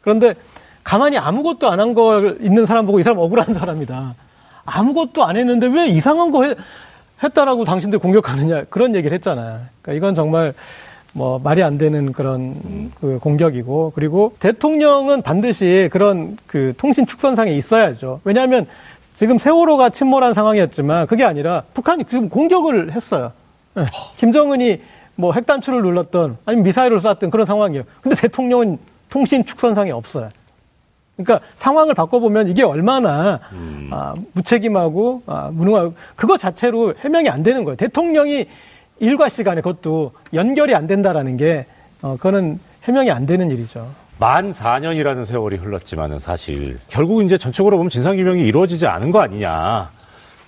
그런데 0.00 0.34
가만히 0.82 1.18
아무것도 1.18 1.68
안 1.70 1.80
한 1.80 1.94
걸 1.94 2.38
있는 2.40 2.66
사람 2.66 2.86
보고 2.86 2.98
이 2.98 3.02
사람 3.02 3.18
억울한 3.18 3.54
사람이다. 3.54 4.14
아무것도 4.64 5.24
안 5.24 5.36
했는데 5.36 5.66
왜 5.66 5.86
이상한 5.88 6.30
거 6.30 6.44
했, 6.44 6.56
했다라고 7.22 7.64
당신들 7.64 7.98
공격하느냐 7.98 8.64
그런 8.70 8.94
얘기를 8.94 9.14
했잖아요. 9.14 9.60
그러니까 9.82 9.92
이건 9.98 10.14
정말 10.14 10.54
뭐 11.14 11.38
말이 11.38 11.62
안 11.62 11.78
되는 11.78 12.12
그런 12.12 12.90
그 13.00 13.18
공격이고 13.20 13.92
그리고 13.94 14.34
대통령은 14.40 15.22
반드시 15.22 15.88
그런 15.92 16.36
그 16.46 16.74
통신 16.76 17.06
축선상에 17.06 17.52
있어야죠. 17.52 18.20
왜냐하면 18.24 18.66
지금 19.14 19.38
세월호가 19.38 19.90
침몰한 19.90 20.34
상황이었지만 20.34 21.06
그게 21.06 21.22
아니라 21.22 21.62
북한이 21.72 22.04
지금 22.06 22.28
공격을 22.28 22.92
했어요. 22.92 23.30
예. 23.78 23.84
김정은이 24.16 24.82
뭐 25.14 25.32
핵단추를 25.32 25.82
눌렀던 25.82 26.38
아니면 26.44 26.64
미사일을 26.64 26.98
쐈던 26.98 27.30
그런 27.30 27.46
상황이에요. 27.46 27.84
근데 28.00 28.16
대통령은 28.16 28.78
통신 29.08 29.44
축선상에 29.44 29.92
없어요. 29.92 30.30
그러니까 31.16 31.46
상황을 31.54 31.94
바꿔보면 31.94 32.48
이게 32.48 32.64
얼마나 32.64 33.38
아, 33.92 34.14
무책임하고 34.32 35.22
아, 35.26 35.50
무능하고 35.52 35.94
그거 36.16 36.36
자체로 36.36 36.94
해명이 36.98 37.28
안 37.28 37.44
되는 37.44 37.62
거예요. 37.62 37.76
대통령이 37.76 38.48
일과 39.00 39.28
시간에 39.28 39.60
그것도 39.60 40.12
연결이 40.32 40.74
안 40.74 40.86
된다라는 40.86 41.36
게 41.36 41.66
어, 42.02 42.16
그거는 42.16 42.60
해명이 42.84 43.10
안 43.10 43.26
되는 43.26 43.50
일이죠. 43.50 43.90
만 44.18 44.50
4년이라는 44.50 45.24
세월이 45.24 45.56
흘렀지만은 45.56 46.18
사실 46.18 46.78
결국 46.88 47.24
이제 47.24 47.36
전적으로 47.36 47.76
보면 47.76 47.90
진상규명이 47.90 48.42
이루어지지 48.42 48.86
않은 48.86 49.10
거 49.10 49.20
아니냐. 49.20 49.90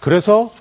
그래서 0.00 0.52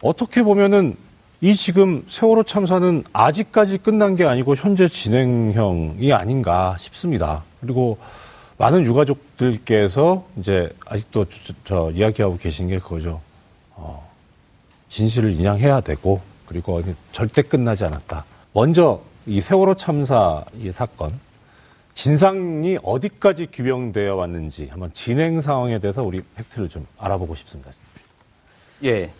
어떻게 0.00 0.42
보면은 0.42 0.96
이 1.40 1.54
지금 1.54 2.04
세월호 2.08 2.44
참사는 2.44 3.04
아직까지 3.12 3.78
끝난 3.78 4.16
게 4.16 4.24
아니고 4.24 4.54
현재 4.54 4.88
진행형이 4.88 6.12
아닌가 6.12 6.76
싶습니다. 6.78 7.42
그리고 7.60 7.98
많은 8.56 8.86
유가족들께서 8.86 10.24
이제 10.38 10.70
아직도 10.86 11.26
저, 11.26 11.52
저 11.64 11.90
이야기하고 11.90 12.38
계신 12.38 12.68
게 12.68 12.78
그거죠. 12.78 13.20
어, 13.74 14.08
진실을 14.88 15.32
인양해야 15.32 15.80
되고 15.80 16.22
그리고 16.46 16.82
절대 17.12 17.42
끝나지 17.42 17.84
않았다. 17.84 18.24
먼저 18.52 19.00
이 19.26 19.40
세월호 19.40 19.74
참사 19.76 20.44
이 20.56 20.70
사건 20.70 21.18
진상이 21.94 22.78
어디까지 22.82 23.48
규명되어 23.52 24.14
왔는지 24.14 24.68
한번 24.70 24.90
진행 24.92 25.40
상황에 25.40 25.78
대해서 25.78 26.02
우리 26.02 26.22
팩트를 26.34 26.68
좀 26.68 26.86
알아보고 26.98 27.34
싶습니다. 27.36 27.70
예. 28.84 29.10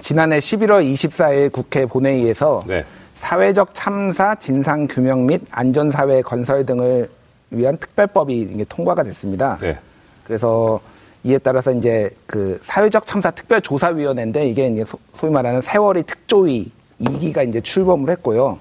지난해 0.00 0.38
11월 0.38 0.90
24일 0.90 1.52
국회 1.52 1.84
본회의에서 1.84 2.64
네. 2.66 2.84
사회적 3.14 3.74
참사 3.74 4.34
진상 4.34 4.86
규명 4.86 5.26
및 5.26 5.42
안전사회 5.50 6.22
건설 6.22 6.64
등을 6.64 7.10
위한 7.50 7.76
특별법이 7.76 8.64
통과가 8.68 9.02
됐습니다. 9.02 9.58
네. 9.60 9.78
그래서 10.24 10.80
이에 11.24 11.38
따라서 11.38 11.70
이제 11.72 12.10
그 12.26 12.58
사회적 12.62 13.06
참사 13.06 13.30
특별조사위원회인데 13.30 14.46
이게 14.48 14.66
이제 14.68 14.84
소- 14.84 14.98
소위 15.12 15.30
말하는 15.32 15.60
세월이 15.60 16.02
특조위 16.02 16.70
2기가 17.00 17.48
이제 17.48 17.60
출범을 17.60 18.10
했고요. 18.10 18.58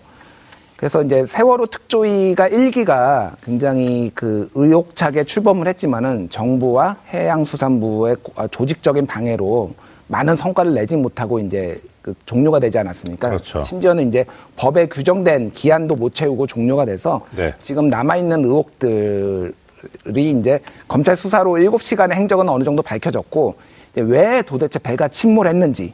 그래서 0.78 1.04
이제 1.04 1.26
세월호 1.26 1.68
특조위가 1.68 2.50
1기가 2.50 3.34
굉장히 3.44 4.12
그 4.16 4.50
의욕차게 4.56 5.24
출범을 5.26 5.68
했지만은 5.68 6.30
정부와 6.30 6.98
해양수산부의 7.14 8.18
고- 8.22 8.34
아, 8.36 8.48
조직적인 8.48 9.06
방해로 9.06 9.72
많은 10.08 10.36
성과를 10.36 10.74
내지 10.74 10.96
못하고 10.96 11.40
이제 11.40 11.80
그 12.02 12.14
종료가 12.26 12.60
되지 12.60 12.78
않았습니까? 12.80 13.30
그렇죠. 13.30 13.64
심지어는 13.64 14.08
이제 14.08 14.26
법에 14.56 14.88
규정된 14.88 15.52
기한도 15.52 15.96
못 15.96 16.14
채우고 16.16 16.48
종료가 16.48 16.86
돼서 16.86 17.22
네. 17.36 17.54
지금 17.62 17.88
남아 17.88 18.18
있는 18.18 18.44
의혹들 18.44 19.54
이 20.16 20.32
이제 20.40 20.60
검찰 20.88 21.16
수사로 21.16 21.52
7시간의 21.54 22.14
행적은 22.14 22.48
어느 22.50 22.64
정도 22.64 22.82
밝혀졌고 22.82 23.56
이제 23.92 24.02
왜 24.02 24.42
도대체 24.42 24.80
배가 24.80 25.08
침몰했는지 25.08 25.94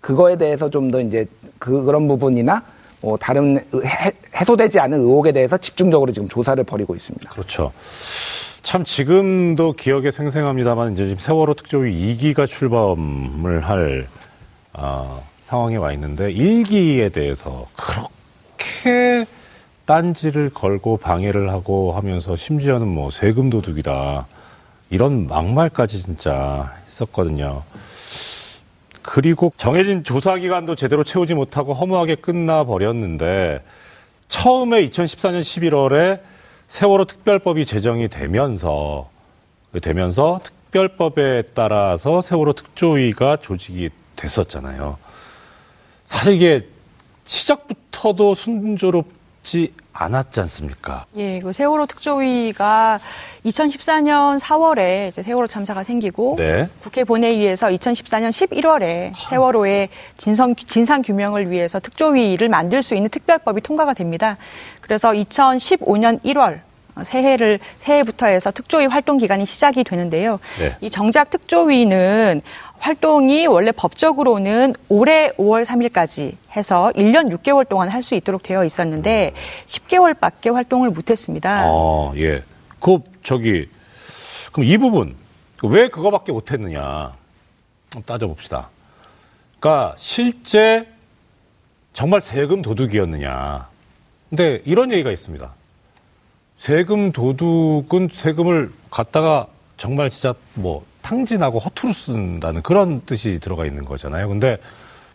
그거에 0.00 0.36
대해서 0.36 0.70
좀 0.70 0.90
더 0.90 1.00
이제 1.00 1.26
그, 1.58 1.82
그런 1.84 2.06
부분이나 2.08 2.62
뭐 3.00 3.16
다른 3.16 3.56
의- 3.72 3.86
해, 3.86 4.12
해소되지 4.34 4.78
않은 4.80 4.98
의혹에 5.00 5.32
대해서 5.32 5.56
집중적으로 5.58 6.12
지금 6.12 6.28
조사를 6.28 6.62
벌이고 6.64 6.94
있습니다. 6.94 7.28
그렇죠. 7.30 7.72
참 8.62 8.84
지금도 8.84 9.74
기억에 9.74 10.10
생생합니다만 10.10 10.92
이제 10.94 11.04
지금 11.04 11.18
세월호 11.18 11.54
특조위 11.54 12.16
2기가 12.16 12.48
출범을 12.48 13.60
할 13.68 14.08
아, 14.72 15.18
상황에 15.44 15.76
와 15.76 15.92
있는데 15.92 16.32
1기에 16.32 17.12
대해서 17.12 17.66
그렇게 17.76 19.26
딴지를 19.86 20.50
걸고 20.50 20.98
방해를 20.98 21.50
하고 21.50 21.92
하면서 21.92 22.36
심지어는 22.36 22.86
뭐 22.86 23.10
세금 23.10 23.50
도둑이다 23.50 24.26
이런 24.90 25.26
막말까지 25.26 26.02
진짜 26.02 26.74
했었거든요. 26.86 27.62
그리고 29.02 29.52
정해진 29.56 30.02
조사 30.02 30.36
기간도 30.36 30.74
제대로 30.74 31.04
채우지 31.04 31.34
못하고 31.34 31.72
허무하게 31.72 32.16
끝나 32.16 32.64
버렸는데 32.64 33.62
처음에 34.28 34.84
2014년 34.86 35.40
11월에 35.40 36.20
세월호 36.66 37.04
특별법이 37.04 37.64
제정이 37.64 38.08
되면서 38.08 39.08
되면서 39.80 40.40
특별법에 40.42 41.44
따라서 41.54 42.20
세월호 42.20 42.54
특조위가 42.54 43.36
조직이 43.36 43.90
됐었잖아요. 44.16 44.98
사실 46.04 46.34
이게 46.34 46.66
시작부터도 47.24 48.34
순조롭 48.34 49.15
지 49.46 49.72
않았지 49.92 50.40
않습니까? 50.40 51.06
예, 51.16 51.38
그 51.38 51.52
세월호 51.52 51.86
특조위가 51.86 52.98
2014년 53.46 54.40
4월에 54.40 55.08
이제 55.08 55.22
세월호 55.22 55.46
참사가 55.46 55.84
생기고 55.84 56.34
네. 56.36 56.68
국회 56.80 57.04
본회의에서 57.04 57.68
2014년 57.68 58.30
11월에 58.30 59.12
세월호의 59.30 59.88
진성, 60.18 60.56
진상 60.56 61.00
규명을 61.00 61.48
위해서 61.48 61.78
특조위를 61.78 62.48
만들 62.48 62.82
수 62.82 62.96
있는 62.96 63.08
특별법이 63.08 63.60
통과가 63.60 63.94
됩니다. 63.94 64.36
그래서 64.80 65.12
2015년 65.12 66.20
1월 66.24 66.60
새해를 67.04 67.60
새해부터 67.78 68.26
해서 68.26 68.50
특조위 68.50 68.86
활동 68.86 69.18
기간이 69.18 69.44
시작이 69.44 69.84
되는데요. 69.84 70.40
네. 70.58 70.76
이 70.80 70.90
정작 70.90 71.30
특조위는 71.30 72.42
활동이 72.78 73.46
원래 73.46 73.72
법적으로는 73.72 74.74
올해 74.88 75.30
5월 75.32 75.64
3일까지 75.64 76.34
해서 76.56 76.92
1년 76.94 77.36
6개월 77.36 77.68
동안 77.68 77.88
할 77.88 78.02
수 78.02 78.14
있도록 78.14 78.42
되어 78.42 78.64
있었는데 78.64 79.32
10개월밖에 79.66 80.52
활동을 80.52 80.90
못 80.90 81.10
했습니다. 81.10 81.64
어, 81.66 82.12
예. 82.16 82.42
그 82.80 82.98
저기 83.24 83.68
그럼 84.52 84.66
이 84.68 84.78
부분 84.78 85.16
왜 85.64 85.88
그거밖에 85.88 86.30
못 86.32 86.52
했느냐? 86.52 86.80
한번 87.92 88.02
따져봅시다. 88.04 88.68
그러니까 89.58 89.94
실제 89.98 90.86
정말 91.94 92.20
세금 92.20 92.62
도둑이었느냐? 92.62 93.68
근데 94.28 94.60
이런 94.64 94.92
얘기가 94.92 95.10
있습니다. 95.10 95.50
세금 96.58 97.10
도둑은 97.12 98.10
세금을 98.12 98.72
갖다가 98.90 99.46
정말 99.78 100.10
진짜 100.10 100.34
뭐 100.54 100.84
탕진하고 101.06 101.60
허투루 101.60 101.92
쓴다는 101.92 102.62
그런 102.62 103.00
뜻이 103.06 103.38
들어가 103.38 103.64
있는 103.64 103.84
거잖아요. 103.84 104.28
근데 104.28 104.58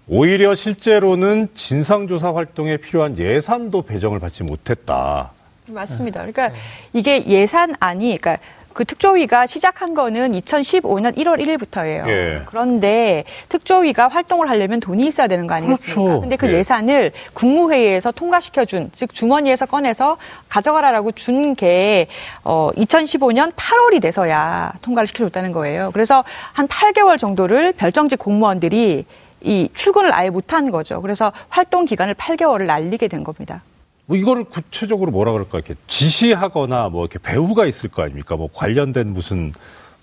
오히려 0.08 0.56
실제로는 0.56 1.50
진상조사 1.54 2.34
활동에 2.34 2.78
필요한 2.78 3.18
예산도 3.18 3.82
배정을 3.82 4.20
받지 4.20 4.44
못했다. 4.44 5.32
맞습니다. 5.68 6.22
그러니까 6.22 6.52
이게 6.94 7.26
예산안이 7.26 8.18
그러니까 8.18 8.38
그 8.74 8.86
특조위가 8.86 9.46
시작한 9.48 9.94
거는 9.94 10.32
2015년 10.34 11.18
1월 11.18 11.40
1일부터예요. 11.40 12.08
예. 12.08 12.42
그런데 12.46 13.24
특조위가 13.50 14.08
활동을 14.08 14.50
하려면 14.50 14.80
돈이 14.80 15.06
있어야 15.08 15.28
되는 15.28 15.48
거 15.48 15.54
아니겠습니까? 15.56 16.02
그렇죠. 16.02 16.22
근데 16.22 16.36
그 16.38 16.48
예. 16.50 16.54
예산을 16.60 17.12
국무회의에서 17.34 18.12
통과시켜 18.12 18.66
준, 18.66 18.90
즉 18.94 19.14
주머니에서 19.14 19.66
꺼내서 19.66 20.18
가져가라라고 20.50 21.12
준 21.12 21.52
게 21.56 22.08
어, 22.44 22.70
2015년 22.78 23.52
8월이 23.54 24.02
돼서야 24.02 24.72
통과를 24.82 25.08
시켜줬다는 25.08 25.52
거예요. 25.52 25.90
그래서 25.92 26.24
한 26.54 26.68
8개월 26.68 27.18
정도를 27.18 27.74
별정직 27.74 28.20
공무원들이 28.20 29.06
이 29.42 29.70
출근을 29.74 30.14
아예 30.14 30.30
못한 30.30 30.72
거죠. 30.72 31.02
그래서 31.02 31.34
활동 31.50 31.84
기간을 31.86 32.14
8개월을 32.14 32.66
날리게 32.68 33.08
된 33.10 33.24
겁니다. 33.24 33.64
뭐 34.12 34.18
이거를 34.18 34.44
구체적으로 34.44 35.10
뭐라 35.10 35.32
그럴까 35.32 35.60
이렇게 35.60 35.76
지시하거나 35.88 36.90
뭐 36.90 37.06
이렇게 37.06 37.18
배후가 37.18 37.66
있을 37.66 37.90
거 37.90 38.04
아닙니까? 38.04 38.36
뭐 38.36 38.50
관련된 38.54 39.14
무슨 39.14 39.54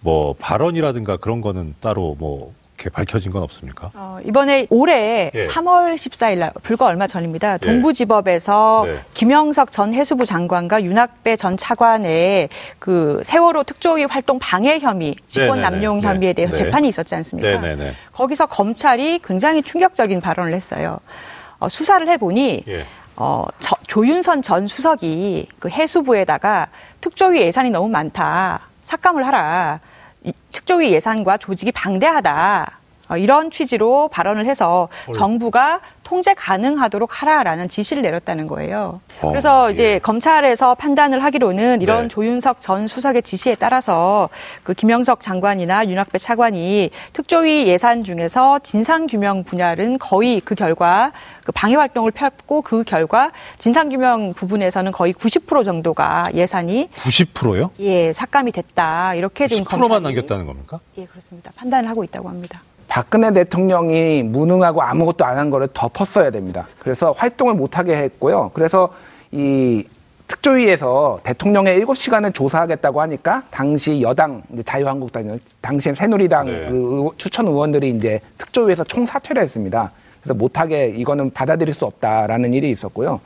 뭐 0.01 0.35
발언이라든가 0.39 1.19
그런 1.19 1.43
거는 1.43 1.75
따로 1.83 2.17
뭐 2.19 2.55
이렇게 2.77 2.89
밝혀진 2.89 3.33
건 3.33 3.43
없습니까? 3.43 3.91
어, 3.95 4.19
이번에 4.25 4.67
올해 4.71 5.31
예. 5.35 5.47
3월 5.49 5.95
14일 5.95 6.39
날 6.39 6.53
불과 6.63 6.87
얼마 6.87 7.07
전입니다. 7.07 7.55
예. 7.55 7.59
동부지법에서 7.59 8.85
네. 8.87 8.99
김영석 9.13 9.73
전 9.73 9.93
해수부 9.93 10.25
장관과 10.25 10.85
윤학배 10.85 11.37
전 11.37 11.59
차관의 11.59 12.49
그 12.79 13.21
세월호 13.27 13.65
특조위 13.65 14.05
활동 14.05 14.39
방해 14.39 14.79
혐의, 14.79 15.17
직권 15.27 15.61
네네네. 15.61 15.71
남용 15.71 16.01
네. 16.01 16.07
혐의에 16.07 16.33
대해서 16.33 16.57
네. 16.57 16.65
재판이 16.65 16.89
있었지 16.89 17.15
않습니까? 17.15 17.61
네네네. 17.61 17.93
거기서 18.13 18.47
검찰이 18.47 19.21
굉장히 19.23 19.63
충격적인 19.63 20.23
발언을 20.23 20.55
했어요. 20.55 20.99
어, 21.59 21.69
수사를 21.69 22.09
해보니 22.09 22.63
예. 22.69 22.87
어, 23.21 23.45
저- 23.59 23.77
조윤선 23.89 24.43
전 24.43 24.69
수석이 24.69 25.49
그 25.59 25.69
해수부에다가 25.69 26.69
특조위 27.01 27.41
예산이 27.41 27.71
너무 27.71 27.89
많다. 27.89 28.61
삭감을 28.83 29.27
하라. 29.27 29.81
이 30.23 30.33
특조위 30.53 30.93
예산과 30.93 31.39
조직이 31.39 31.73
방대하다. 31.73 32.78
어, 33.09 33.17
이런 33.17 33.51
취지로 33.51 34.09
발언을 34.09 34.47
해서 34.47 34.89
정부가 35.15 35.81
통제 36.05 36.33
가능하도록 36.35 37.23
하라라는 37.23 37.69
지시를 37.69 38.03
내렸다는 38.03 38.47
거예요. 38.47 39.01
어, 39.21 39.29
그래서 39.31 39.69
예. 39.69 39.73
이제 39.75 39.99
검찰에서 39.99 40.75
판단을 40.75 41.23
하기로는 41.23 41.81
이런 41.83 42.03
네. 42.03 42.09
조윤석 42.09 42.61
전 42.63 42.89
수석의 42.89 43.23
지시에 43.23 43.55
따라서 43.57 44.29
그 44.63 44.73
김영석 44.73 45.21
장관이나 45.21 45.87
윤학배 45.87 46.19
차관이 46.19 46.91
특조위 47.13 47.67
예산 47.67 48.05
중에서 48.05 48.59
진상규명 48.61 49.45
분야는 49.45 49.99
거의 49.99 50.41
그 50.41 50.55
결과 50.55 51.13
그 51.45 51.53
방해 51.53 51.77
활동을 51.77 52.11
폈고 52.11 52.63
그 52.63 52.85
결과 52.85 53.31
진상규명 53.59 54.33
부분에서는 54.35 54.93
거의 54.93 55.13
90% 55.13 55.65
정도가 55.65 56.25
예산이 56.35 56.89
90%요? 56.95 57.71
예 57.81 58.13
삭감이 58.13 58.53
됐다 58.53 59.15
이렇게 59.15 59.47
지금 59.47 59.65
10%만 59.65 59.89
검찰이- 60.01 60.03
남겼다는 60.03 60.47
겁니까? 60.47 60.81
예 60.97 61.05
그렇습니다 61.05 61.51
판단을 61.57 61.89
하고 61.91 62.03
있다고 62.05 62.29
합니다. 62.29 62.63
박근혜 62.89 63.33
대통령이 63.33 64.23
무능하고 64.25 64.83
아무것도 64.83 65.25
안 65.25 65.39
한 65.39 65.51
거를 65.51 65.69
덮었어야 65.73 66.31
됩니다. 66.31 66.67
그래서 66.81 67.13
활동을 67.13 67.55
못하게 67.55 67.97
했고요. 67.97 68.51
그래서 68.55 68.93
이 69.31 69.85
특조위에서 70.27 71.21
대통령의 71.23 71.81
7시간을 71.85 72.35
조사하겠다고 72.35 73.01
하니까 73.03 73.45
당시 73.51 74.03
여당 74.03 74.43
자유한국당 74.65 75.39
당시 75.61 75.95
새누리당 75.95 76.47
네. 76.47 76.69
그 76.69 77.11
추천 77.17 77.47
의원들이 77.47 77.91
이제 77.91 78.21
특조위에서 78.37 78.83
총 78.85 79.07
사퇴를 79.07 79.41
했습니다. 79.43 79.93
그래서 80.21 80.35
못하게 80.35 80.89
이거는 80.89 81.31
받아들일 81.31 81.73
수 81.73 81.85
없다라는 81.85 82.53
일이 82.53 82.71
있었고요. 82.71 83.21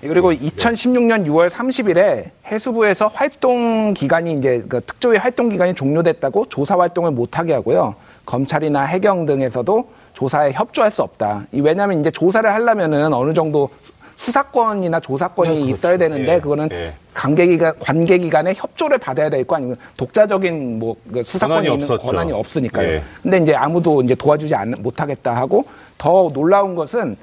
그리고 0.00 0.32
2016년 0.32 1.26
6월 1.26 1.48
30일에 1.48 2.26
해수부에서 2.46 3.06
활동 3.06 3.94
기간이 3.94 4.34
이제 4.34 4.62
그 4.68 4.82
특조위 4.82 5.16
활동 5.16 5.48
기간이 5.48 5.74
종료됐다고 5.74 6.46
조사 6.50 6.78
활동을 6.78 7.10
못하게 7.10 7.54
하고요. 7.54 7.94
검찰이나 8.26 8.82
해경 8.84 9.26
등에서도 9.26 9.88
조사에 10.14 10.52
협조할 10.52 10.90
수 10.90 11.02
없다. 11.02 11.46
이 11.52 11.60
왜냐하면 11.60 12.00
이제 12.00 12.10
조사를 12.10 12.52
하려면은 12.52 13.12
어느 13.12 13.32
정도 13.34 13.68
수- 13.82 13.92
수사권이나 14.16 15.00
조사권이 15.00 15.48
네, 15.48 15.54
그렇죠. 15.56 15.70
있어야 15.70 15.98
되는데 15.98 16.34
예, 16.34 16.40
그거는 16.40 16.68
예. 16.70 16.92
관계기관 17.12 17.74
관계기관의 17.80 18.54
협조를 18.56 18.98
받아야 18.98 19.28
될 19.28 19.44
거 19.44 19.56
아니면 19.56 19.76
독자적인 19.98 20.78
뭐그 20.78 21.22
수사권이 21.24 21.66
권한이 21.66 21.68
있는 21.74 21.84
없었죠. 21.90 22.06
권한이 22.06 22.32
없으니까요. 22.32 22.88
예. 22.88 23.02
근데 23.22 23.38
이제 23.38 23.54
아무도 23.54 24.00
이제 24.02 24.14
도와주지 24.14 24.54
않, 24.54 24.74
못하겠다 24.78 25.34
하고 25.34 25.64
더 25.98 26.30
놀라운 26.32 26.76
것은 26.76 27.16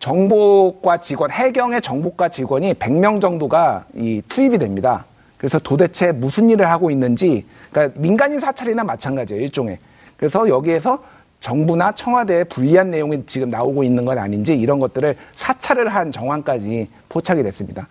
정보과 0.00 0.98
직원, 1.00 1.30
해경의 1.30 1.80
정보과 1.80 2.28
직원이 2.28 2.74
100명 2.74 3.20
정도가 3.22 3.86
이 3.96 4.20
투입이 4.28 4.58
됩니다. 4.58 5.06
그래서 5.38 5.58
도대체 5.58 6.12
무슨 6.12 6.50
일을 6.50 6.70
하고 6.70 6.90
있는지, 6.90 7.44
그러니까 7.70 7.98
민간인 7.98 8.38
사찰이나 8.38 8.84
마찬가지예요, 8.84 9.42
일종의. 9.42 9.78
그래서 10.16 10.48
여기에서 10.48 11.02
정부나 11.40 11.92
청와대에 11.92 12.44
불리한 12.44 12.90
내용이 12.90 13.24
지금 13.26 13.50
나오고 13.50 13.84
있는 13.84 14.04
건 14.04 14.18
아닌지 14.18 14.54
이런 14.54 14.78
것들을 14.80 15.14
사찰을 15.36 15.88
한 15.88 16.10
정황까지 16.10 16.88
포착이 17.08 17.42
됐습니다. 17.42 17.86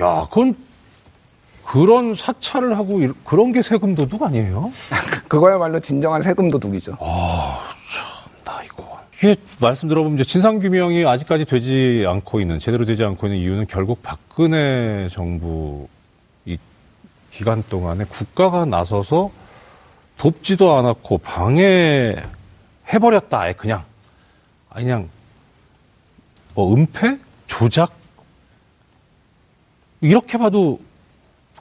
야, 0.00 0.26
그건 0.28 0.56
그런 1.64 2.14
사찰을 2.14 2.76
하고 2.76 3.02
이- 3.02 3.12
그런 3.24 3.52
게 3.52 3.62
세금 3.62 3.94
도둑 3.94 4.22
아니에요? 4.22 4.72
그거야말로 5.28 5.78
진정한 5.80 6.22
세금 6.22 6.50
도둑이죠. 6.50 6.96
나 8.44 8.62
이거. 8.64 8.98
이게 9.18 9.36
말씀 9.60 9.88
들어보면 9.88 10.18
이제 10.18 10.24
진상 10.24 10.58
규명이 10.60 11.04
아직까지 11.04 11.44
되지 11.44 12.04
않고 12.08 12.40
있는 12.40 12.58
제대로 12.58 12.84
되지 12.84 13.04
않고 13.04 13.26
있는 13.26 13.38
이유는 13.40 13.66
결국 13.68 14.02
박근혜 14.02 15.08
정부 15.12 15.88
이 16.46 16.56
기간 17.30 17.62
동안에 17.68 18.04
국가가 18.08 18.64
나서서 18.64 19.30
돕지도 20.18 20.76
않았고 20.76 21.18
방해해 21.18 22.20
버렸다. 23.00 23.40
아예 23.40 23.52
그냥 23.54 23.84
아니 24.68 24.84
그냥 24.84 25.08
뭐 26.54 26.74
은폐, 26.74 27.18
조작 27.46 27.92
이렇게 30.00 30.38
봐도 30.38 30.80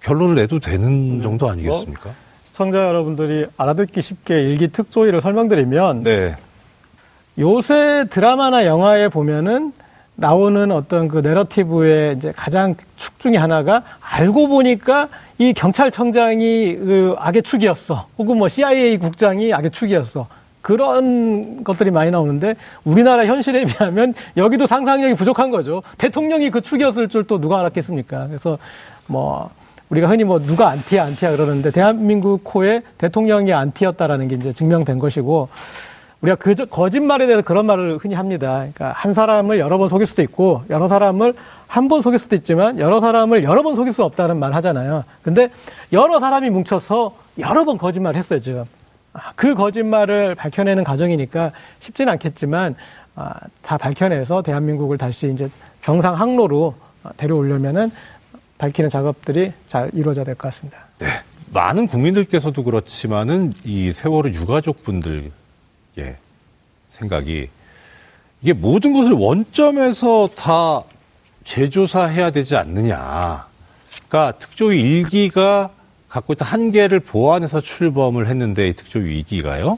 결론을 0.02 0.36
내도 0.36 0.60
되는 0.60 1.22
정도 1.22 1.50
아니겠습니까? 1.50 2.12
시청자 2.44 2.88
여러분들이 2.88 3.46
알아듣기 3.58 4.02
쉽게 4.02 4.42
일기 4.42 4.68
특조위를 4.70 5.22
설명드리면 5.22 6.04
네. 6.04 6.36
요새 7.38 8.06
드라마나 8.10 8.66
영화에 8.66 9.10
보면은 9.10 9.74
나오는 10.16 10.72
어떤 10.72 11.08
그 11.08 11.20
내러티브의 11.20 12.18
이제 12.18 12.34
가장 12.36 12.76
축 12.96 13.20
중에 13.20 13.38
하나가 13.38 13.84
알고 14.02 14.48
보니까 14.48 15.10
이 15.40 15.54
경찰청장이 15.54 16.76
그 16.76 17.16
악의 17.18 17.44
축이었어. 17.44 18.08
혹은 18.18 18.38
뭐 18.38 18.50
CIA 18.50 18.98
국장이 18.98 19.54
악의 19.54 19.72
축이었어. 19.72 20.28
그런 20.62 21.64
것들이 21.64 21.92
많이 21.92 22.12
나오는데 22.12 22.56
우리나라 22.84 23.26
현실에 23.26 23.64
비하면 23.66 24.14
여기도 24.36 24.66
상상력이 24.68 25.14
부족한 25.14 25.50
거죠. 25.52 25.82
대통령이 25.98 26.50
그 26.50 26.62
축이었을 26.62 27.08
줄 27.08 27.24
또 27.28 27.40
누가 27.40 27.60
알았겠습니까? 27.60 28.28
그래서 28.28 28.58
뭐 29.06 29.50
우리가 29.90 30.10
흔히 30.10 30.24
뭐 30.24 30.40
누가 30.40 30.70
안티야 30.70 31.06
안티야 31.06 31.32
그러는데 31.32 31.72
대한민국 31.72 32.44
코에 32.44 32.82
대통령이 32.98 33.54
안티였다라는 33.54 34.28
게 34.28 34.36
이제 34.36 34.52
증명된 34.52 35.00
것이고 35.00 35.50
우리가 36.22 36.36
그 36.36 36.56
거짓말에 36.56 37.28
대해서 37.28 37.44
그런 37.44 37.66
말을 37.68 37.98
흔히 37.98 38.16
합니다. 38.16 38.58
그러니까 38.58 38.92
한 38.92 39.14
사람을 39.14 39.60
여러 39.60 39.78
번 39.78 39.88
속일 39.90 40.08
수도 40.08 40.22
있고 40.24 40.64
여러 40.70 40.88
사람을 40.88 41.34
한 41.68 41.88
번 41.90 42.02
속일 42.02 42.18
수도 42.18 42.36
있지만 42.38 42.80
여러 42.80 43.00
사람을 43.02 43.44
여러 43.44 43.62
번 43.62 43.76
속일 43.76 43.94
수 43.94 44.04
없다는 44.04 44.38
말 44.38 44.54
하잖아요. 44.56 45.04
근데 45.22 45.50
여러 45.92 46.20
사람이 46.20 46.50
뭉쳐서 46.50 47.16
여러 47.40 47.66
번 47.66 47.78
거짓말을 47.78 48.18
했어요, 48.18 48.40
지금. 48.40 48.64
아, 49.14 49.34
그 49.36 49.54
거짓말을 49.54 50.36
밝혀내는 50.36 50.84
과정이니까 50.84 51.52
쉽지는 51.80 52.14
않겠지만 52.14 52.76
아, 53.16 53.34
다 53.62 53.78
밝혀내서 53.78 54.44
대한민국을 54.44 54.98
다시 54.98 55.30
이제 55.32 55.50
정상 55.82 56.16
항로로 56.16 56.76
어, 57.04 57.10
데려오려면은 57.18 57.92
밝히는 58.58 58.90
작업들이 58.90 59.52
잘 59.68 59.92
이루어져야 59.94 60.24
될 60.26 60.36
것 60.36 60.48
같습니다. 60.50 60.80
네. 61.00 61.08
많은 61.54 61.88
국민들께서도 61.88 62.64
그렇지만은 62.64 63.54
이 63.64 63.92
세월호 63.92 64.30
유가족 64.32 64.84
분들 64.84 65.32
의 65.98 66.16
생각이 66.90 67.50
이게 68.42 68.54
모든 68.54 68.94
것을 68.94 69.14
원점에서 69.14 70.30
다 70.36 70.84
재조사해야 71.44 72.32
되지 72.32 72.56
않느냐. 72.56 73.48
그러니까 74.08 74.38
특조위 74.38 74.82
일기가 74.82 75.72
갖고 76.10 76.34
있던 76.34 76.48
한계를 76.48 77.00
보완해서 77.00 77.62
출범을 77.62 78.28
했는데 78.28 78.68
이 78.68 78.74
특조위 78.74 79.24
2기가요. 79.24 79.78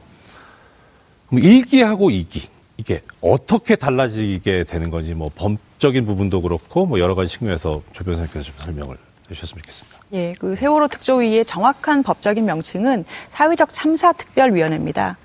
그럼 1.29 1.43
1기하고 1.43 2.09
2기 2.09 2.47
이게 2.77 3.01
어떻게 3.21 3.75
달라지게 3.75 4.63
되는 4.63 4.89
건지 4.89 5.13
뭐 5.13 5.29
법적인 5.35 6.05
부분도 6.05 6.41
그렇고 6.41 6.85
뭐 6.85 6.99
여러 6.99 7.13
가지 7.13 7.31
측면에서 7.37 7.81
조 7.93 8.03
변호사님께서 8.03 8.45
좀 8.45 8.55
설명을 8.57 8.97
해주셨으면 9.29 9.61
좋겠습니다. 9.61 9.99
예, 10.13 10.33
그 10.39 10.55
세월호 10.55 10.87
특조위의 10.87 11.45
정확한 11.45 12.03
법적인 12.03 12.45
명칭은 12.45 13.05
사회적 13.29 13.73
참사 13.73 14.11
특별위원회입니다. 14.13 15.17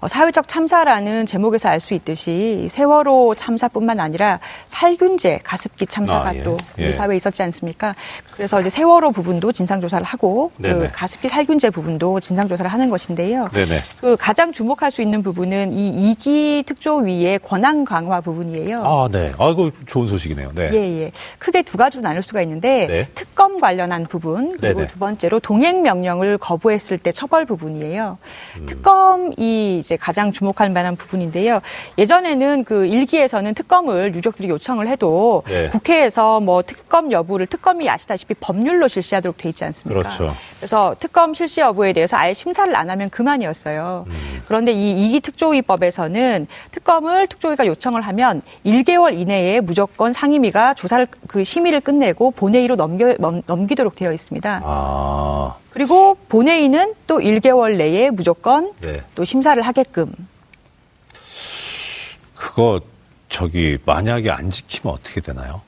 어, 0.00 0.08
사회적 0.08 0.48
참사라는 0.48 1.26
제목에서 1.26 1.68
알 1.68 1.80
수 1.80 1.94
있듯이 1.94 2.68
세월호 2.70 3.34
참사뿐만 3.36 4.00
아니라 4.00 4.38
살균제 4.66 5.40
가습기 5.42 5.86
참사가 5.86 6.28
아, 6.28 6.34
예. 6.34 6.42
또 6.42 6.58
우리 6.76 6.86
예. 6.86 6.92
사회에 6.92 7.16
있었지 7.16 7.42
않습니까? 7.42 7.94
그래서 8.32 8.60
이제 8.60 8.68
세월호 8.68 9.12
부분도 9.12 9.50
진상 9.52 9.80
조사를 9.80 10.04
하고 10.04 10.52
네네. 10.58 10.74
그 10.74 10.88
가습기 10.92 11.28
살균제 11.28 11.70
부분도 11.70 12.20
진상 12.20 12.48
조사를 12.48 12.70
하는 12.70 12.90
것인데요. 12.90 13.48
네네. 13.52 13.78
그 14.00 14.16
가장 14.18 14.52
주목할 14.52 14.90
수 14.90 15.00
있는 15.00 15.22
부분은 15.22 15.72
이 15.72 16.14
2기 16.14 16.66
특조위의 16.66 17.38
권한 17.40 17.86
강화 17.86 18.20
부분이에요. 18.20 18.84
아, 18.84 19.08
네. 19.10 19.32
아이고 19.38 19.70
좋은 19.86 20.06
소식이네요. 20.06 20.52
네. 20.54 20.70
예, 20.74 20.76
예. 21.02 21.12
크게 21.38 21.62
두 21.62 21.78
가지로 21.78 22.02
나눌 22.02 22.22
수가 22.22 22.42
있는데 22.42 22.86
네. 22.86 23.08
특검 23.14 23.58
관련한 23.58 24.06
부분 24.06 24.58
그리고 24.58 24.80
네네. 24.80 24.86
두 24.88 24.98
번째로 24.98 25.40
동행 25.40 25.80
명령을 25.82 26.36
거부했을 26.36 26.98
때 26.98 27.10
처벌 27.10 27.46
부분이에요. 27.46 28.18
음. 28.58 28.66
특검이 28.66 29.82
이제 29.90 29.96
가장 29.96 30.30
주목할 30.30 30.70
만한 30.70 30.94
부분인데요. 30.94 31.60
예전에는 31.98 32.62
그 32.62 32.86
일기에서는 32.86 33.54
특검을 33.54 34.14
유족들이 34.14 34.48
요청을 34.48 34.86
해도 34.86 35.42
네. 35.48 35.68
국회에서 35.68 36.38
뭐 36.38 36.62
특검 36.62 37.10
여부를 37.10 37.48
특검이 37.48 37.90
아시다시피 37.90 38.34
법률로 38.34 38.86
실시하도록 38.86 39.36
돼 39.36 39.48
있지 39.48 39.64
않습니까? 39.64 40.00
그렇죠. 40.00 40.32
그래서 40.60 40.94
특검 41.00 41.32
실시 41.32 41.60
여부에 41.60 41.94
대해서 41.94 42.18
아예 42.18 42.34
심사를 42.34 42.76
안 42.76 42.90
하면 42.90 43.08
그만이었어요. 43.08 44.04
음. 44.06 44.42
그런데 44.46 44.72
이 44.72 45.06
이기 45.06 45.20
특조위법에서는 45.20 46.46
특검을 46.70 47.28
특조위가 47.28 47.66
요청을 47.66 48.02
하면 48.02 48.42
1개월 48.66 49.18
이내에 49.18 49.60
무조건 49.60 50.12
상임위가 50.12 50.74
조사를 50.74 51.06
그 51.28 51.44
심의를 51.44 51.80
끝내고 51.80 52.32
본회의로 52.32 52.76
넘겨 52.76 53.14
넘, 53.18 53.40
넘기도록 53.46 53.96
되어 53.96 54.12
있습니다. 54.12 54.60
아, 54.62 55.56
그리고 55.70 56.18
본회의는 56.28 56.94
또 57.06 57.20
1개월 57.20 57.78
내에 57.78 58.10
무조건 58.10 58.72
네. 58.82 59.02
또 59.14 59.24
심사를 59.24 59.60
하게끔 59.62 60.12
그거 62.34 62.82
저기 63.30 63.78
만약에 63.86 64.30
안 64.30 64.50
지키면 64.50 64.92
어떻게 64.92 65.22
되나요? 65.22 65.62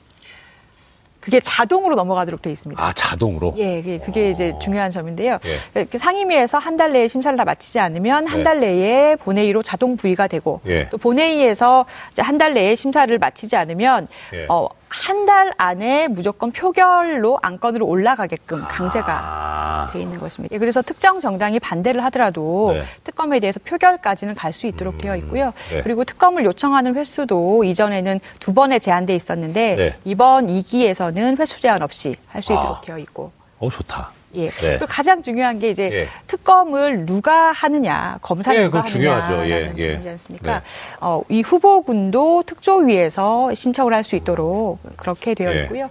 그게 1.23 1.39
자동으로 1.39 1.95
넘어가도록 1.95 2.41
되어 2.41 2.51
있습니다. 2.51 2.83
아, 2.85 2.91
자동으로? 2.91 3.53
예, 3.55 3.77
그게, 3.81 3.97
그게 3.99 4.29
이제 4.29 4.53
중요한 4.61 4.91
점인데요. 4.91 5.39
예. 5.77 5.97
상임위에서 5.97 6.57
한 6.57 6.73
달 6.73 6.91
내에 6.91 7.07
심사를 7.07 7.37
다 7.37 7.45
마치지 7.45 7.79
않으면 7.79 8.25
한 8.27 8.39
네. 8.39 8.43
달 8.43 8.59
내에 8.59 9.15
본회의로 9.17 9.61
자동 9.63 9.95
부의가 9.95 10.27
되고 10.27 10.59
예. 10.65 10.89
또 10.89 10.97
본회의에서 10.97 11.85
한 12.17 12.37
달 12.37 12.53
내에 12.55 12.75
심사를 12.75 13.15
마치지 13.17 13.55
않으면 13.55 14.07
예. 14.33 14.47
어, 14.49 14.67
한 14.93 15.23
달 15.25 15.53
안에 15.57 16.07
무조건 16.09 16.51
표결로 16.51 17.39
안건으로 17.41 17.85
올라가게끔 17.87 18.61
강제가 18.67 19.87
아, 19.87 19.89
돼 19.91 20.01
있는 20.01 20.19
것입니다. 20.19 20.53
예, 20.53 20.59
그래서 20.59 20.81
특정 20.81 21.19
정당이 21.21 21.59
반대를 21.61 22.03
하더라도 22.05 22.71
네. 22.73 22.83
특검에 23.05 23.39
대해서 23.39 23.59
표결까지는 23.63 24.35
갈 24.35 24.53
수 24.53 24.67
있도록 24.67 24.97
되어 24.99 25.15
있고요. 25.15 25.51
네. 25.69 25.81
그리고 25.81 26.03
특검을 26.03 26.45
요청하는 26.45 26.95
횟수도 26.95 27.63
이전에는 27.63 28.19
두 28.39 28.53
번에 28.53 28.77
제한돼 28.79 29.15
있었는데 29.15 29.75
네. 29.75 29.97
이번 30.05 30.47
2기에서는 30.47 31.39
횟수 31.39 31.59
제한 31.59 31.81
없이 31.81 32.15
할 32.27 32.41
수 32.43 32.51
있도록 32.53 32.77
아. 32.77 32.81
되어 32.81 32.97
있고. 32.99 33.31
어, 33.59 33.69
좋다. 33.69 34.11
예. 34.35 34.49
네. 34.49 34.51
그리고 34.59 34.85
가장 34.87 35.21
중요한 35.23 35.59
게 35.59 35.69
이제 35.69 35.89
예. 35.91 36.07
특검을 36.27 37.05
누가 37.05 37.51
하느냐, 37.51 38.17
검사 38.21 38.53
예, 38.55 38.63
누가 38.63 38.81
그거 38.81 38.91
중요하죠. 38.91 39.51
예, 39.51 39.73
예. 39.77 39.89
부분이지 39.91 40.09
않습니까? 40.09 40.59
네. 40.59 40.65
어, 41.01 41.21
이 41.29 41.41
후보군도 41.41 42.43
특조위에서 42.45 43.53
신청을 43.53 43.93
할 43.93 44.03
수 44.03 44.15
있도록 44.17 44.79
그렇게 44.97 45.33
되어 45.33 45.53
예. 45.55 45.63
있고요. 45.63 45.89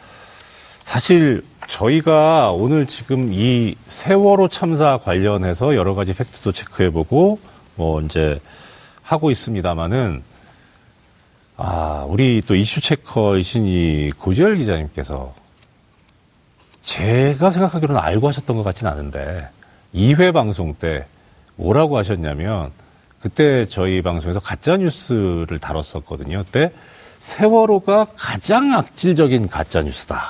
사실 0.85 1.43
저희가 1.69 2.53
오늘 2.53 2.87
지금 2.87 3.33
이 3.33 3.75
세월호 3.89 4.49
참사 4.49 4.99
관련해서 4.99 5.75
여러 5.77 5.95
가지 5.95 6.13
팩트도 6.13 6.53
체크해보고 6.53 7.39
뭐 7.77 8.01
이제 8.03 8.39
하고 9.03 9.31
있습니다만은 9.31 10.23
아 11.57 12.05
우리 12.09 12.43
또 12.47 12.55
이슈 12.55 12.81
체커이신 12.81 13.65
이 13.67 14.11
고지열 14.19 14.57
기자님께서 14.57 15.33
제가 16.83 17.51
생각하기로는 17.51 18.01
알고 18.01 18.29
하셨던 18.29 18.57
것 18.57 18.63
같진 18.63 18.87
않은데 18.87 19.49
2회 19.95 20.33
방송 20.33 20.75
때 20.75 21.07
뭐라고 21.57 21.97
하셨냐면 21.97 22.71
그때 23.21 23.67
저희 23.67 24.03
방송에서 24.03 24.41
가짜 24.41 24.77
뉴스를 24.77 25.59
다뤘었거든요. 25.61 26.43
그때 26.45 26.73
세월호가 27.21 28.09
가장 28.17 28.73
악질적인 28.73 29.49
가짜 29.49 29.81
뉴스다. 29.81 30.21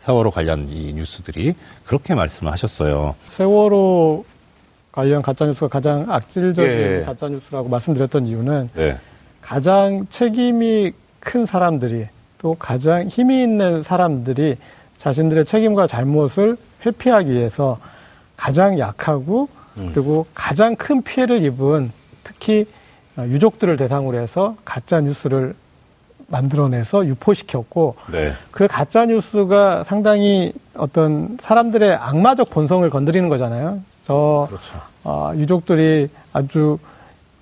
세월호 0.00 0.32
관련 0.32 0.68
이 0.68 0.92
뉴스들이 0.92 1.54
그렇게 1.86 2.14
말씀을 2.14 2.52
하셨어요. 2.52 3.14
세월호 3.26 4.24
관련 4.90 5.22
가짜 5.22 5.46
뉴스가 5.46 5.68
가장 5.68 6.06
악질적인 6.08 6.72
예. 6.72 7.02
가짜 7.06 7.28
뉴스라고 7.28 7.68
말씀드렸던 7.68 8.26
이유는 8.26 8.70
네. 8.74 8.98
가장 9.40 10.06
책임이 10.10 10.92
큰 11.20 11.46
사람들이 11.46 12.08
또 12.38 12.54
가장 12.56 13.06
힘이 13.08 13.42
있는 13.42 13.82
사람들이 13.82 14.56
자신들의 14.98 15.44
책임과 15.44 15.86
잘못을 15.86 16.56
회피하기 16.84 17.30
위해서 17.30 17.78
가장 18.36 18.78
약하고 18.78 19.48
그리고 19.92 20.26
가장 20.34 20.76
큰 20.76 21.02
피해를 21.02 21.44
입은 21.44 21.90
특히 22.22 22.66
어, 23.16 23.24
유족들을 23.26 23.76
대상으로 23.76 24.18
해서 24.18 24.56
가짜 24.64 25.00
뉴스를 25.00 25.54
만들어내서 26.28 27.06
유포시켰고 27.06 27.96
네. 28.10 28.32
그 28.50 28.66
가짜 28.66 29.06
뉴스가 29.06 29.84
상당히 29.84 30.52
어떤 30.74 31.36
사람들의 31.40 31.94
악마적 31.94 32.50
본성을 32.50 32.88
건드리는 32.88 33.28
거잖아요. 33.28 33.80
저 34.04 34.46
그렇죠. 34.48 34.80
어, 35.04 35.32
유족들이 35.36 36.08
아주 36.32 36.78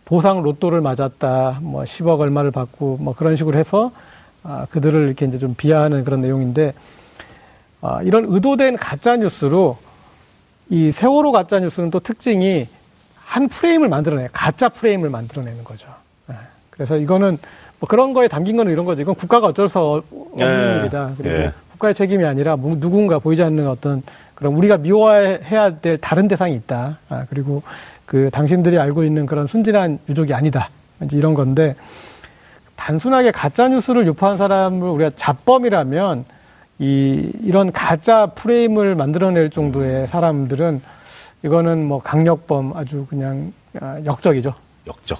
보상 0.04 0.42
로또를 0.42 0.80
맞았다, 0.80 1.60
뭐 1.62 1.84
10억 1.84 2.18
얼마를 2.20 2.50
받고 2.50 2.98
뭐 3.00 3.14
그런 3.14 3.36
식으로 3.36 3.58
해서 3.58 3.92
아, 4.42 4.66
그들을 4.70 5.06
이렇게 5.06 5.24
이제 5.26 5.38
좀 5.38 5.54
비하하는 5.54 6.04
그런 6.04 6.20
내용인데 6.20 6.74
아, 7.82 8.00
이런 8.02 8.26
의도된 8.28 8.76
가짜 8.76 9.16
뉴스로 9.16 9.76
이 10.70 10.90
세월호 10.90 11.32
가짜 11.32 11.58
뉴스는 11.58 11.90
또 11.90 12.00
특징이 12.00 12.68
한 13.16 13.48
프레임을 13.48 13.88
만들어내요. 13.88 14.28
가짜 14.32 14.68
프레임을 14.68 15.10
만들어내는 15.10 15.64
거죠. 15.64 15.88
예. 16.30 16.34
그래서 16.70 16.96
이거는 16.96 17.38
뭐 17.80 17.88
그런 17.88 18.12
거에 18.12 18.28
담긴 18.28 18.56
거는 18.56 18.72
이런 18.72 18.84
거죠. 18.84 19.02
이건 19.02 19.16
국가가 19.16 19.48
어쩔 19.48 19.68
수 19.68 19.78
없는 19.78 20.04
예. 20.40 20.80
일이다. 20.80 21.12
그리고 21.18 21.34
예. 21.34 21.52
국가의 21.72 21.94
책임이 21.94 22.24
아니라 22.24 22.54
뭐 22.56 22.78
누군가 22.78 23.18
보이지 23.18 23.42
않는 23.42 23.66
어떤 23.66 24.02
그런 24.36 24.54
우리가 24.54 24.76
미워해야 24.76 25.80
될 25.80 25.98
다른 25.98 26.28
대상이 26.28 26.54
있다. 26.54 26.98
아, 27.08 27.26
그리고 27.28 27.62
그 28.06 28.30
당신들이 28.30 28.78
알고 28.78 29.02
있는 29.02 29.26
그런 29.26 29.48
순진한 29.48 29.98
유족이 30.08 30.32
아니다. 30.32 30.70
이제 31.02 31.16
이런 31.16 31.34
건데 31.34 31.74
단순하게 32.76 33.32
가짜 33.32 33.68
뉴스를 33.68 34.06
유포한 34.06 34.36
사람을 34.36 34.88
우리가 34.88 35.10
잡범이라면 35.16 36.24
이 36.82 37.30
이런 37.44 37.70
가짜 37.70 38.26
프레임을 38.26 38.96
만들어낼 38.96 39.50
정도의 39.50 40.08
사람들은 40.08 40.82
이거는 41.44 41.84
뭐 41.84 42.02
강력범 42.02 42.76
아주 42.76 43.06
그냥 43.08 43.52
아, 43.80 44.00
역적이죠. 44.04 44.52
역적. 44.88 45.16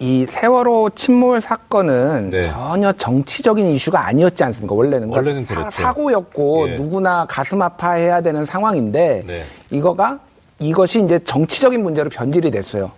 이 0.00 0.26
세월호 0.28 0.90
침몰 0.90 1.40
사건은 1.40 2.28
네. 2.28 2.42
전혀 2.42 2.92
정치적인 2.92 3.70
이슈가 3.70 4.06
아니었지 4.06 4.44
않습니까? 4.44 4.74
원래는, 4.74 5.08
그러니까 5.08 5.16
원래는 5.16 5.46
그랬죠. 5.46 5.70
사, 5.70 5.94
고였고 5.94 6.68
예. 6.68 6.74
누구나 6.76 7.24
가슴 7.26 7.62
아파해야 7.62 8.20
되는 8.20 8.44
상황인데 8.44 9.24
네. 9.26 9.44
이거가 9.70 10.18
이것이 10.58 11.02
이제 11.02 11.18
정치적인 11.20 11.82
문제로 11.82 12.10
변질이 12.10 12.50
됐어요. 12.50 12.92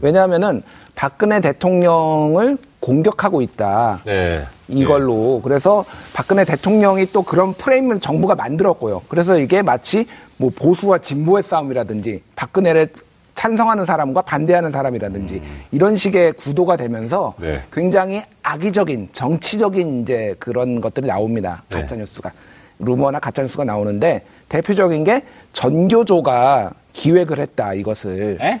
왜냐하면은 0.00 0.62
박근혜 0.94 1.40
대통령을 1.40 2.56
공격하고 2.86 3.42
있다. 3.42 4.02
네. 4.04 4.44
이걸로 4.68 5.40
그래서 5.42 5.84
박근혜 6.14 6.44
대통령이 6.44 7.06
또 7.06 7.22
그런 7.22 7.52
프레임을 7.54 7.98
정부가 7.98 8.36
만들었고요. 8.36 9.02
그래서 9.08 9.38
이게 9.38 9.60
마치 9.60 10.06
뭐 10.36 10.50
보수와 10.54 10.98
진보의 10.98 11.42
싸움이라든지 11.42 12.22
박근혜를 12.36 12.88
찬성하는 13.34 13.84
사람과 13.84 14.22
반대하는 14.22 14.70
사람이라든지 14.70 15.42
이런 15.72 15.94
식의 15.96 16.34
구도가 16.34 16.76
되면서 16.76 17.34
네. 17.38 17.60
굉장히 17.72 18.22
악의적인 18.42 19.10
정치적인 19.12 20.02
이제 20.02 20.36
그런 20.38 20.80
것들이 20.80 21.08
나옵니다. 21.08 21.64
네. 21.68 21.80
가짜 21.80 21.96
뉴스가 21.96 22.30
루머나 22.78 23.18
가짜 23.18 23.42
뉴스가 23.42 23.64
나오는데 23.64 24.22
대표적인 24.48 25.02
게 25.02 25.22
전교조가 25.52 26.70
기획을 26.92 27.40
했다 27.40 27.74
이것을 27.74 28.38
에? 28.40 28.60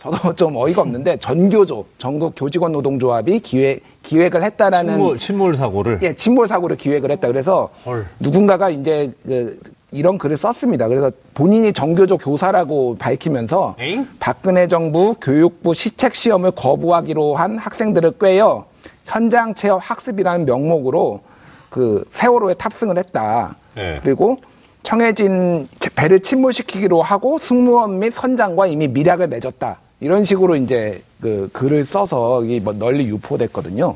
저도 0.00 0.32
좀 0.34 0.56
어이가 0.56 0.80
없는데 0.80 1.18
전교조 1.18 1.84
전국 1.98 2.32
교직원 2.34 2.72
노동조합이 2.72 3.40
기획 3.40 3.82
기획을 4.02 4.42
했다라는 4.42 4.94
침몰, 4.94 5.18
침몰 5.18 5.56
사고를. 5.56 5.98
예, 6.02 6.14
침몰 6.14 6.48
사고를 6.48 6.76
기획을 6.76 7.10
했다. 7.10 7.28
그래서 7.28 7.68
헐. 7.84 8.06
누군가가 8.18 8.70
이제 8.70 9.12
그 9.24 9.60
이런 9.92 10.16
글을 10.16 10.38
썼습니다. 10.38 10.88
그래서 10.88 11.10
본인이 11.34 11.72
정교조 11.72 12.16
교사라고 12.16 12.96
밝히면서 12.98 13.76
에잉? 13.78 14.06
박근혜 14.18 14.68
정부 14.68 15.14
교육부 15.20 15.74
시책 15.74 16.14
시험을 16.14 16.52
거부하기로 16.52 17.34
한 17.34 17.58
학생들을 17.58 18.12
꿰어 18.18 18.64
현장 19.04 19.52
체험 19.52 19.80
학습이라는 19.80 20.46
명목으로 20.46 21.20
그 21.68 22.04
세월호에 22.10 22.54
탑승을 22.54 22.96
했다. 22.96 23.56
네. 23.74 23.98
그리고 24.02 24.38
청해진 24.82 25.68
배를 25.94 26.20
침몰시키기로 26.20 27.02
하고 27.02 27.36
승무원 27.36 27.98
및 27.98 28.10
선장과 28.10 28.66
이미 28.68 28.88
밀약을 28.88 29.28
맺었다. 29.28 29.78
이런 30.00 30.24
식으로 30.24 30.56
이제 30.56 31.02
그 31.20 31.48
글을 31.52 31.84
써서 31.84 32.42
이게 32.44 32.58
뭐 32.60 32.72
널리 32.72 33.06
유포됐거든요. 33.06 33.94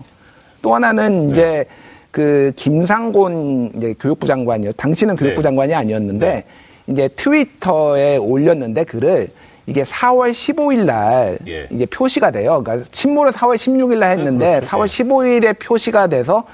또 0.61 0.75
하나는 0.75 1.31
이제 1.31 1.65
그 2.11 2.53
김상곤 2.57 3.73
이제 3.77 3.95
교육부 3.99 4.27
장관이요. 4.27 4.73
당시는 4.73 5.17
교육부 5.17 5.41
네. 5.41 5.43
장관이 5.43 5.75
아니었는데 5.75 6.45
이제 6.87 7.09
트위터에 7.09 8.19
올렸는데 8.19 8.85
글을 8.85 9.29
이게 9.67 9.83
4월 9.83 10.31
15일 10.31 10.85
날 10.85 11.39
예. 11.47 11.67
이제 11.71 11.87
표시가 11.87 12.31
돼요. 12.31 12.63
그러니까 12.63 12.87
침몰을 12.93 13.33
4월 13.33 13.57
16일 13.57 13.99
날 13.99 14.19
했는데 14.19 14.61
그렇죠. 14.61 14.67
4월 14.67 14.85
15일에 14.85 15.59
표시가 15.59 16.09
돼서 16.09 16.45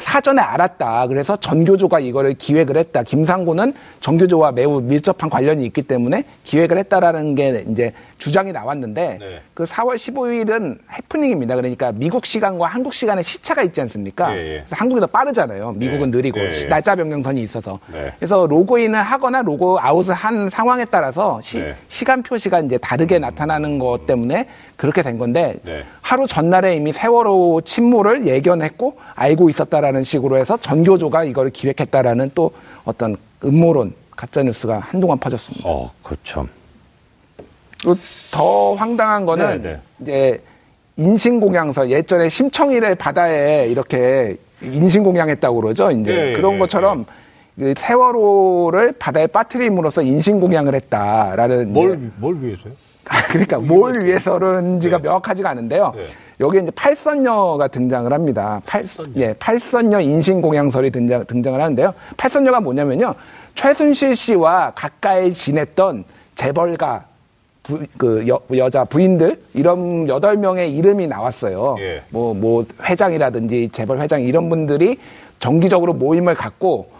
사전에 0.00 0.40
알았다. 0.40 1.06
그래서 1.08 1.36
전교조가 1.36 2.00
이거를 2.00 2.34
기획을 2.34 2.76
했다. 2.76 3.02
김상곤은 3.02 3.74
전교조와 4.00 4.52
매우 4.52 4.80
밀접한 4.80 5.28
관련이 5.28 5.64
있기 5.66 5.82
때문에 5.82 6.24
기획을 6.44 6.78
했다라는 6.78 7.34
게 7.34 7.64
이제 7.70 7.92
주장이 8.18 8.52
나왔는데 8.52 9.18
네. 9.20 9.40
그 9.54 9.64
4월 9.64 9.96
15일은 9.96 10.78
해프닝입니다. 10.90 11.56
그러니까 11.56 11.92
미국 11.92 12.24
시간과 12.24 12.66
한국 12.66 12.94
시간에 12.94 13.20
시차가 13.20 13.62
있지 13.62 13.82
않습니까? 13.82 14.34
예, 14.34 14.38
예. 14.38 14.56
그래서 14.60 14.76
한국이 14.76 15.00
더 15.00 15.06
빠르잖아요. 15.06 15.72
미국은 15.72 16.10
네. 16.10 16.16
느리고 16.16 16.40
예, 16.40 16.50
예. 16.50 16.68
날짜 16.68 16.94
변경선이 16.94 17.40
있어서. 17.42 17.78
네. 17.92 18.12
그래서 18.18 18.46
로그인을 18.46 19.02
하거나 19.02 19.42
로그 19.42 19.76
아웃을 19.78 20.14
한 20.14 20.48
상황에 20.48 20.86
따라서 20.86 21.38
시, 21.42 21.60
네. 21.60 21.74
간 22.06 22.22
표시가 22.22 22.60
이제 22.60 22.78
다르게 22.78 23.18
나타나는 23.18 23.78
것 23.78 24.06
때문에 24.06 24.48
그렇게 24.76 25.02
된 25.02 25.18
건데 25.18 25.56
네. 25.64 25.84
하루 26.00 26.26
전날에 26.26 26.74
이미 26.74 26.90
세월호 26.92 27.60
침몰을 27.64 28.26
예견했고 28.26 28.96
알고 29.14 29.50
있었다라는 29.50 30.02
식으로 30.02 30.38
해서 30.38 30.56
전교조가 30.56 31.24
이걸 31.24 31.50
기획했다라는 31.50 32.30
또 32.34 32.52
어떤 32.84 33.16
음모론 33.44 33.94
가짜 34.16 34.42
뉴스가 34.42 34.78
한동안 34.78 35.18
퍼졌습니다. 35.18 35.68
어, 35.68 35.90
그 36.02 36.16
참. 36.24 36.48
더 38.30 38.74
황당한 38.74 39.26
거는 39.26 39.62
네, 39.62 39.70
네. 39.70 39.80
이제 40.00 40.42
인신공양서 40.96 41.88
예전에 41.88 42.28
심청이를 42.28 42.94
바다에 42.94 43.66
이렇게 43.66 44.36
인신공양했다고 44.62 45.60
그러죠. 45.60 45.90
이제 45.90 46.12
예, 46.12 46.28
예, 46.28 46.32
그런 46.32 46.54
예, 46.54 46.58
것처럼 46.58 47.06
그 47.58 47.74
세월호를 47.76 48.92
바다에 48.98 49.26
빠뜨림으로써 49.26 50.02
인신공양을 50.02 50.74
했다라는 50.74 51.72
뭘, 51.72 51.98
이제 51.98 52.10
뭘 52.16 52.36
위해서요? 52.40 52.72
그러니까 53.30 53.58
뭘 53.58 54.04
위해서는지가 54.04 54.98
네. 54.98 55.02
명확하지가 55.02 55.50
않은데요. 55.50 55.92
네. 55.96 56.06
여기에 56.40 56.62
이제 56.62 56.70
팔선녀가 56.70 57.68
등장을 57.68 58.12
합니다. 58.12 58.60
팔, 58.64 58.82
팔선녀. 58.82 59.20
예, 59.20 59.34
팔선녀 59.34 60.00
인신공양설이 60.00 60.90
등장, 60.90 61.24
등장을 61.26 61.60
하는데요. 61.60 61.92
팔선녀가 62.16 62.60
뭐냐면요. 62.60 63.14
최순실 63.54 64.14
씨와 64.14 64.72
가까이 64.74 65.32
지냈던 65.32 66.04
재벌가 66.34 67.04
부, 67.62 67.80
그 67.96 68.26
여, 68.28 68.40
여자 68.56 68.84
부인들 68.84 69.40
이런 69.54 70.08
여덟 70.08 70.36
명의 70.36 70.70
이름이 70.74 71.06
나왔어요. 71.06 71.76
예. 71.80 72.02
뭐, 72.10 72.34
뭐 72.34 72.64
회장이라든지 72.82 73.70
재벌 73.72 74.00
회장 74.00 74.22
이런 74.22 74.48
분들이 74.48 74.98
정기적으로 75.38 75.92
모임을 75.92 76.34
갖고 76.34 76.90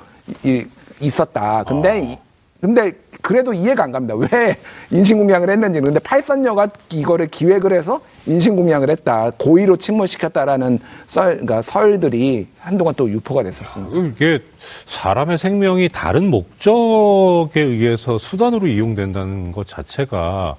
이, 0.45 0.65
있었다. 1.01 1.65
근데 1.65 1.89
아. 1.89 1.95
이- 1.97 2.19
근데 2.61 2.93
그래도 3.23 3.55
이해가 3.55 3.85
안 3.85 3.93
갑니다. 3.93 4.15
왜 4.17 4.57
인신공양을 4.91 5.49
했는지는. 5.49 5.85
근데 5.85 6.01
팔선녀가 6.01 6.69
이거를 6.91 7.29
기획을 7.29 7.73
해서 7.73 8.01
인신공양을 8.27 8.91
했다. 8.91 9.31
고의로 9.39 9.77
침몰시켰다라는 9.77 10.79
썰, 11.07 11.31
그러니까 11.39 11.63
설들이 11.63 12.49
한동안 12.59 12.95
또 12.97 13.09
유포가 13.09 13.43
됐었습니다. 13.45 13.97
이게 14.09 14.41
사람의 14.87 15.39
생명이 15.39 15.89
다른 15.91 16.31
목적에 16.31 17.61
의해서 17.61 18.19
수단으로 18.19 18.67
이용된다는 18.67 19.53
것 19.53 19.67
자체가 19.67 20.57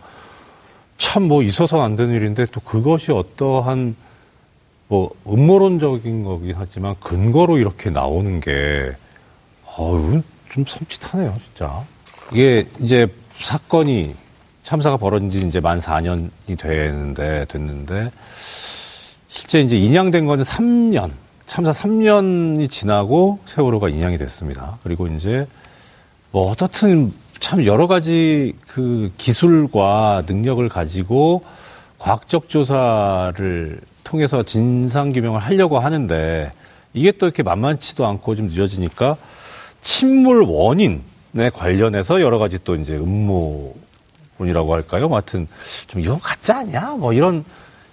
참 0.97 1.24
뭐 1.24 1.43
있어서는 1.43 1.84
안 1.84 1.95
되는 1.97 2.16
일인데 2.16 2.45
또 2.51 2.61
그것이 2.61 3.11
어떠한 3.11 3.95
뭐 4.88 5.11
음모론적인 5.28 6.24
거긴 6.24 6.53
하지만 6.55 6.95
근거로 7.01 7.57
이렇게 7.57 7.89
나오는 7.89 8.39
게 8.39 8.91
어우 9.76 10.22
좀 10.49 10.64
섬찟하네요 10.66 11.34
진짜 11.45 11.82
이게 12.34 12.65
이제 12.81 13.07
사건이 13.38 14.15
참사가 14.63 14.97
벌어진 14.97 15.29
지 15.29 15.45
이제 15.45 15.59
만 15.59 15.77
4년이 15.77 16.57
되는데 16.57 17.45
됐는데 17.47 18.11
실제 19.27 19.61
이제 19.61 19.77
인양된 19.77 20.25
건 20.25 20.41
3년, 20.41 21.11
참사 21.45 21.71
3년이 21.71 22.71
지나고 22.71 23.38
세월호가 23.45 23.89
인양이 23.89 24.17
됐습니다. 24.17 24.79
그리고 24.81 25.05
이제 25.05 25.45
뭐 26.31 26.49
어떻든 26.49 27.13
참 27.39 27.65
여러 27.65 27.86
가지 27.86 28.55
그 28.67 29.11
기술과 29.17 30.23
능력을 30.25 30.67
가지고 30.69 31.43
과학적 31.99 32.49
조사를 32.49 33.79
통해서 34.03 34.41
진상 34.41 35.11
규명을 35.13 35.39
하려고 35.39 35.77
하는데 35.77 36.51
이게 36.95 37.11
또 37.11 37.27
이렇게 37.27 37.43
만만치도 37.43 38.07
않고 38.07 38.36
좀 38.36 38.47
늦어지니까 38.47 39.17
침몰 39.81 40.43
원인에 40.43 41.12
관련해서 41.53 42.21
여러 42.21 42.38
가지 42.38 42.59
또 42.63 42.75
이제 42.75 42.95
음모론이라고 42.95 44.73
할까요? 44.73 45.07
뭐 45.07 45.17
하여튼 45.17 45.47
좀 45.88 46.01
이건 46.01 46.19
가짜 46.19 46.59
아니야? 46.59 46.95
뭐 46.97 47.13
이런 47.13 47.43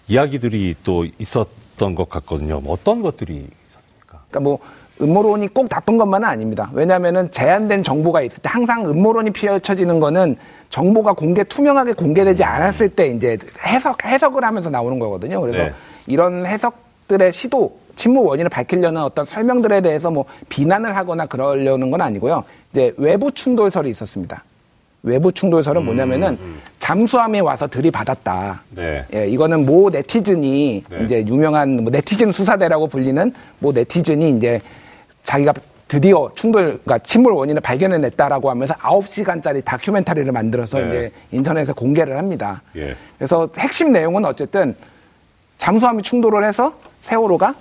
이야기들이 0.09 0.75
또 0.85 1.07
있었던 1.19 1.95
것 1.95 2.09
같거든요. 2.09 2.61
뭐 2.61 2.75
어떤 2.75 3.01
것들이 3.03 3.47
있었습니까? 3.69 4.25
그러니까 4.29 4.41
뭐 4.41 4.59
음모론이 5.01 5.49
꼭 5.49 5.69
나쁜 5.69 5.97
것만은 5.97 6.29
아닙니다. 6.29 6.71
왜냐하면은 6.75 7.31
제한된 7.31 7.83
정보가 7.83 8.21
있을 8.23 8.43
때 8.43 8.51
항상 8.51 8.87
음모론이 8.87 9.31
피어쳐지는 9.31 9.99
거는 9.99 10.37
정보가 10.69 11.15
공개 11.15 11.43
투명하게 11.43 11.95
공개되지 11.95 12.45
않았을 12.45 12.91
때 12.91 13.09
이제 13.09 13.39
해석 13.67 14.05
해석을 14.05 14.45
하면서 14.45 14.69
나오는 14.69 14.99
거거든요. 14.99 15.41
그래서 15.41 15.63
네. 15.63 15.73
이런 16.07 16.45
해석들의 16.45 17.33
시도 17.33 17.80
침몰 18.01 18.25
원인을 18.25 18.49
밝히려는 18.49 19.03
어떤 19.03 19.27
설명들에 19.27 19.83
대해서 19.83 20.11
뭐 20.11 20.25
비난을 20.49 20.97
하거나 20.97 21.27
그러려는 21.27 21.91
건 21.91 22.01
아니고요. 22.01 22.45
이제 22.73 22.95
외부 22.97 23.31
충돌설이 23.31 23.91
있었습니다. 23.91 24.43
외부 25.03 25.31
충돌설은 25.31 25.85
뭐냐면은 25.85 26.39
잠수함이 26.79 27.41
와서 27.41 27.67
들이받았다. 27.67 28.63
네. 28.71 29.05
예, 29.15 29.29
이거는 29.29 29.67
모 29.67 29.91
네티즌이 29.91 30.85
네. 30.89 31.05
이제 31.05 31.27
유명한 31.27 31.83
뭐 31.83 31.91
네티즌 31.91 32.33
수사대라고 32.33 32.87
불리는 32.87 33.35
모 33.59 33.71
네티즌이 33.71 34.31
이제 34.31 34.63
자기가 35.25 35.53
드디어 35.87 36.31
충돌, 36.35 36.81
그러니까 36.83 36.99
침몰 37.01 37.35
원인을 37.35 37.61
발견해냈다라고 37.61 38.49
하면서 38.49 38.73
9시간짜리 38.75 39.63
다큐멘터리를 39.63 40.33
만들어서 40.33 40.79
네. 40.79 40.87
이제 40.87 41.13
인터넷에 41.33 41.75
공개를 41.75 42.17
합니다. 42.17 42.63
예. 42.77 42.97
그래서 43.19 43.51
핵심 43.59 43.93
내용은 43.93 44.25
어쨌든 44.25 44.75
잠수함이 45.59 46.03
충돌을 46.03 46.45
해서 46.45 46.73
세월호가 47.03 47.55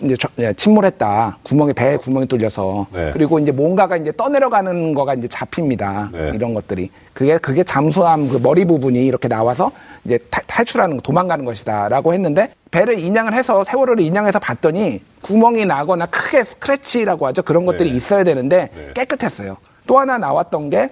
이제 0.00 0.14
저- 0.16 0.28
예, 0.38 0.52
침몰했다. 0.52 1.38
구멍에 1.42 1.72
배에 1.72 1.96
구멍이 1.96 2.26
뚫려서 2.26 2.86
네. 2.92 3.10
그리고 3.12 3.38
이제 3.38 3.50
뭔가가 3.50 3.96
이제 3.96 4.12
떠내려가는 4.16 4.94
거가 4.94 5.14
이제 5.14 5.26
잡힙니다. 5.26 6.10
네. 6.12 6.32
이런 6.34 6.54
것들이 6.54 6.90
그게 7.12 7.36
그게 7.38 7.64
잠수함 7.64 8.28
그 8.28 8.36
머리 8.36 8.64
부분이 8.64 9.04
이렇게 9.06 9.26
나와서 9.26 9.72
이제 10.04 10.18
탈, 10.30 10.44
탈출하는 10.46 10.96
거, 10.98 11.02
도망가는 11.02 11.44
것이다라고 11.44 12.14
했는데 12.14 12.52
배를 12.70 12.98
인양을 13.00 13.34
해서 13.34 13.64
세월호를 13.64 14.04
인양해서 14.04 14.38
봤더니 14.38 15.02
구멍이 15.22 15.66
나거나 15.66 16.06
크게 16.06 16.44
스크래치라고 16.44 17.26
하죠. 17.26 17.42
그런 17.42 17.64
것들이 17.66 17.90
네. 17.90 17.96
있어야 17.96 18.22
되는데 18.22 18.70
네. 18.74 18.92
깨끗했어요. 18.94 19.56
또 19.86 19.98
하나 19.98 20.16
나왔던 20.18 20.70
게 20.70 20.90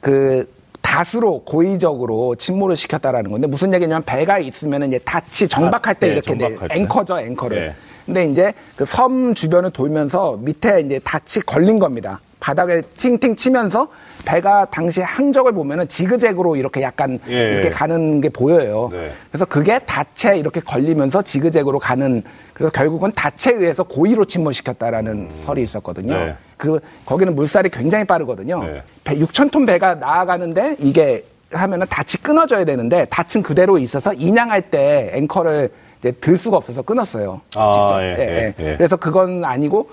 그 0.00 0.48
다수로 0.92 1.40
고의적으로 1.44 2.34
침몰을 2.36 2.74
시켰다라는 2.74 3.30
건데 3.30 3.46
무슨 3.46 3.74
얘기냐면 3.74 4.02
배가 4.06 4.38
있으면 4.38 4.84
이제 4.84 4.98
닻이 5.04 5.46
정박할 5.46 5.94
때 5.96 6.06
네, 6.06 6.12
이렇게 6.14 6.34
내- 6.34 6.46
정박할 6.48 6.68
때. 6.68 6.74
앵커죠 6.76 7.20
앵커를. 7.20 7.58
네. 7.60 7.74
근데 8.06 8.24
이제 8.24 8.54
그 8.74 8.86
섬 8.86 9.34
주변을 9.34 9.70
돌면서 9.70 10.38
밑에 10.40 10.80
이제 10.80 10.98
닻이 11.04 11.40
걸린 11.44 11.78
겁니다. 11.78 12.20
바닥에 12.40 12.80
팅팅 12.96 13.36
치면서 13.36 13.88
배가 14.24 14.64
당시 14.70 15.02
항적을 15.02 15.52
보면은 15.52 15.86
지그재그로 15.88 16.56
이렇게 16.56 16.80
약간 16.80 17.18
예. 17.28 17.34
이렇게 17.52 17.68
가는 17.68 18.22
게 18.22 18.30
보여요. 18.30 18.88
네. 18.90 19.10
그래서 19.30 19.44
그게 19.44 19.78
닻에 19.84 20.38
이렇게 20.38 20.60
걸리면서 20.60 21.20
지그재그로 21.20 21.80
가는 21.80 22.22
그래서 22.54 22.72
결국은 22.72 23.12
닻에 23.14 23.52
의해서 23.56 23.82
고의로 23.82 24.24
침몰시켰다라는 24.24 25.28
설이 25.30 25.60
있었거든요. 25.62 26.14
네. 26.16 26.34
그 26.58 26.80
거기는 27.06 27.34
물살이 27.34 27.70
굉장히 27.70 28.04
빠르거든요. 28.04 28.62
네. 28.62 28.82
배 29.04 29.16
6천 29.16 29.50
톤 29.50 29.64
배가 29.64 29.94
나아가는데 29.94 30.76
이게 30.80 31.24
하면은 31.52 31.86
닻이 31.88 32.18
끊어져야 32.18 32.66
되는데 32.66 33.06
닻은 33.06 33.42
그대로 33.42 33.78
있어서 33.78 34.12
인양할 34.12 34.62
때 34.62 35.10
앵커를 35.14 35.70
이제 36.00 36.10
들 36.12 36.36
수가 36.36 36.58
없어서 36.58 36.82
끊었어요. 36.82 37.40
아, 37.54 37.70
직접. 37.70 38.02
예, 38.02 38.16
예, 38.18 38.54
예. 38.58 38.76
그래서 38.76 38.96
그건 38.96 39.44
아니고 39.44 39.88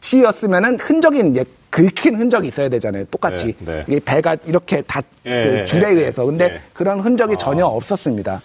닻이었으면은 0.00 0.78
흔적이 0.78 1.30
이제 1.30 1.44
긁힌 1.70 2.16
흔적이 2.16 2.48
있어야 2.48 2.68
되잖아요. 2.68 3.04
똑같이 3.06 3.54
네, 3.60 3.76
네. 3.76 3.84
이게 3.88 4.00
배가 4.04 4.36
이렇게 4.46 4.82
다 4.82 5.00
예, 5.26 5.30
그 5.30 5.56
예, 5.58 5.64
줄에 5.64 5.90
예, 5.90 5.94
의해서 5.94 6.24
근데 6.24 6.44
예. 6.44 6.60
그런 6.72 7.00
흔적이 7.00 7.36
전혀 7.36 7.64
없었습니다. 7.66 8.40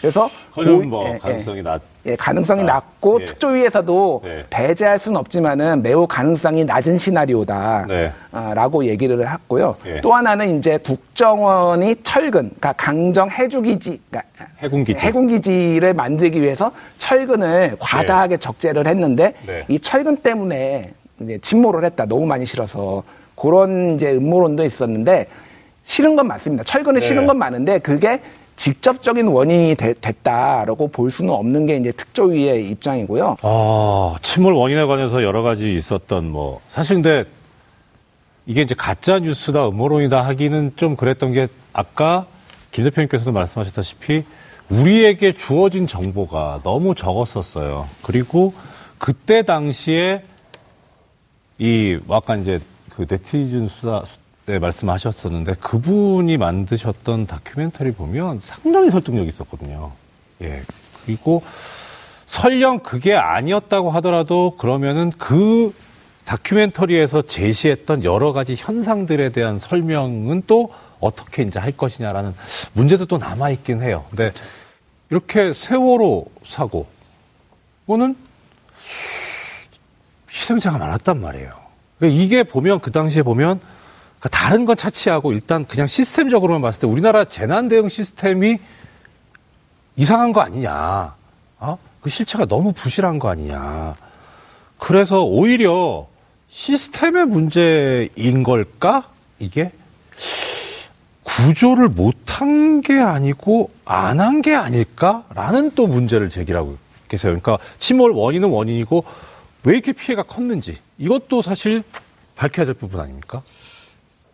그래서 0.00 0.30
그건 0.54 0.88
뭐 0.88 1.08
예, 1.08 1.14
예. 1.14 1.18
가능성이 1.18 1.62
낮. 1.62 1.82
예, 2.06 2.16
가능성이 2.16 2.62
아, 2.62 2.64
낮고 2.64 3.20
예. 3.20 3.24
특조위에서도 3.24 4.20
네. 4.24 4.44
배제할 4.48 4.98
수는 4.98 5.18
없지만은 5.18 5.82
매우 5.82 6.06
가능성이 6.06 6.64
낮은 6.64 6.98
시나리오다. 6.98 7.86
네. 7.88 8.12
아, 8.30 8.54
라고 8.54 8.84
얘기를 8.86 9.28
했고요. 9.28 9.76
예. 9.86 10.00
또 10.00 10.14
하나는 10.14 10.58
이제 10.58 10.78
국정원이 10.78 11.96
철근, 12.04 12.30
그러니까 12.30 12.72
강정 12.74 13.30
해주기지, 13.30 14.00
그러니까 14.08 14.30
해군기지. 14.58 14.98
해군기지를 14.98 15.94
만들기 15.94 16.40
위해서 16.40 16.70
철근을 16.98 17.76
과다하게 17.80 18.36
적재를 18.36 18.86
했는데 18.86 19.34
네. 19.46 19.64
이 19.68 19.80
철근 19.80 20.18
때문에 20.18 20.92
이제 21.20 21.38
침몰을 21.38 21.84
했다. 21.84 22.06
너무 22.06 22.24
많이 22.24 22.46
실어서 22.46 23.02
그런 23.34 23.96
이제 23.96 24.12
음모론도 24.12 24.64
있었는데 24.64 25.26
실은 25.82 26.14
건 26.14 26.28
맞습니다. 26.28 26.62
철근을 26.62 27.00
네. 27.00 27.06
실은 27.06 27.26
건 27.26 27.38
많은데 27.38 27.80
그게 27.80 28.20
직접적인 28.58 29.28
원인이 29.28 29.76
되- 29.76 29.94
됐다라고 29.94 30.88
볼 30.88 31.10
수는 31.12 31.32
없는 31.32 31.66
게 31.66 31.76
이제 31.76 31.92
특조위의 31.92 32.68
입장이고요. 32.70 33.36
아, 33.40 34.16
침몰 34.20 34.52
원인에 34.52 34.84
관해서 34.84 35.22
여러 35.22 35.42
가지 35.42 35.74
있었던 35.76 36.28
뭐 36.28 36.60
사실 36.68 36.96
근데 36.96 37.24
이게 38.46 38.62
이제 38.62 38.74
가짜 38.76 39.20
뉴스다 39.20 39.68
음모론이다 39.68 40.22
하기는 40.26 40.72
좀 40.74 40.96
그랬던 40.96 41.32
게 41.32 41.46
아까 41.72 42.26
김 42.72 42.82
대표님께서도 42.84 43.30
말씀하셨다시피 43.32 44.24
우리에게 44.70 45.32
주어진 45.32 45.86
정보가 45.86 46.60
너무 46.64 46.94
적었었어요. 46.96 47.88
그리고 48.02 48.52
그때 48.98 49.42
당시에 49.42 50.24
이 51.58 51.96
아까 52.10 52.34
이제 52.36 52.58
그 52.90 53.06
네티즌 53.08 53.68
수사 53.68 54.02
때 54.48 54.58
말씀하셨었는데 54.58 55.56
그분이 55.60 56.38
만드셨던 56.38 57.26
다큐멘터리 57.26 57.92
보면 57.92 58.40
상당히 58.42 58.90
설득력이 58.90 59.28
있었거든요. 59.28 59.92
예. 60.40 60.62
그리고 61.04 61.42
설령 62.24 62.78
그게 62.78 63.14
아니었다고 63.14 63.90
하더라도 63.90 64.56
그러면은 64.56 65.12
그 65.18 65.74
다큐멘터리에서 66.24 67.22
제시했던 67.22 68.04
여러 68.04 68.32
가지 68.32 68.54
현상들에 68.56 69.28
대한 69.32 69.58
설명은 69.58 70.44
또 70.46 70.72
어떻게 70.98 71.42
이제 71.42 71.58
할 71.58 71.72
것이냐라는 71.72 72.34
문제도 72.72 73.04
또 73.04 73.18
남아있긴 73.18 73.82
해요. 73.82 74.06
근데 74.08 74.32
이렇게 75.10 75.52
세월호 75.52 76.26
사고, 76.46 76.86
이거는 77.84 78.16
희생자가 80.30 80.78
많았단 80.78 81.20
말이에요. 81.20 81.52
그러니까 81.98 82.22
이게 82.22 82.42
보면 82.42 82.80
그 82.80 82.90
당시에 82.92 83.22
보면 83.22 83.60
그러니까 84.18 84.28
다른 84.30 84.64
건 84.64 84.76
차치하고 84.76 85.32
일단 85.32 85.64
그냥 85.64 85.86
시스템적으로만 85.86 86.60
봤을 86.62 86.80
때 86.80 86.86
우리나라 86.86 87.24
재난 87.24 87.68
대응 87.68 87.88
시스템이 87.88 88.58
이상한 89.96 90.32
거 90.32 90.40
아니냐. 90.40 91.14
어? 91.60 91.78
그 92.00 92.10
실체가 92.10 92.46
너무 92.46 92.72
부실한 92.72 93.18
거 93.18 93.28
아니냐. 93.28 93.94
그래서 94.78 95.22
오히려 95.24 96.06
시스템의 96.50 97.26
문제인 97.26 98.42
걸까? 98.44 99.08
이게 99.38 99.72
구조를 101.22 101.88
못한 101.88 102.80
게 102.80 102.94
아니고 102.98 103.70
안 103.84 104.18
한 104.20 104.40
게 104.42 104.54
아닐까라는 104.54 105.72
또 105.74 105.86
문제를 105.86 106.28
제기하고 106.30 106.76
계세요. 107.08 107.36
그러니까 107.38 107.58
침몰 107.78 108.12
원인은 108.12 108.48
원인이고 108.48 109.04
왜 109.64 109.72
이렇게 109.74 109.92
피해가 109.92 110.22
컸는지 110.24 110.78
이것도 110.98 111.42
사실 111.42 111.82
밝혀야 112.36 112.66
될 112.66 112.74
부분 112.74 113.00
아닙니까? 113.00 113.42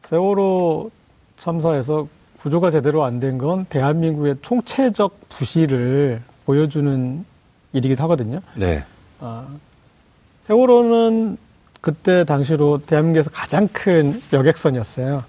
세월호 0.08 0.90
참사에서 1.38 2.06
구조가 2.40 2.70
제대로 2.70 3.04
안 3.04 3.20
된 3.20 3.38
건 3.38 3.64
대한민국의 3.68 4.36
총체적 4.42 5.28
부실을 5.30 6.20
보여주는 6.44 7.24
일이기도 7.72 8.02
하거든요. 8.04 8.40
네. 8.54 8.84
아, 9.20 9.46
세월호는 10.46 11.38
그때 11.80 12.24
당시로 12.24 12.80
대한민국에서 12.84 13.30
가장 13.30 13.66
큰 13.72 14.20
여객선이었어요. 14.32 15.24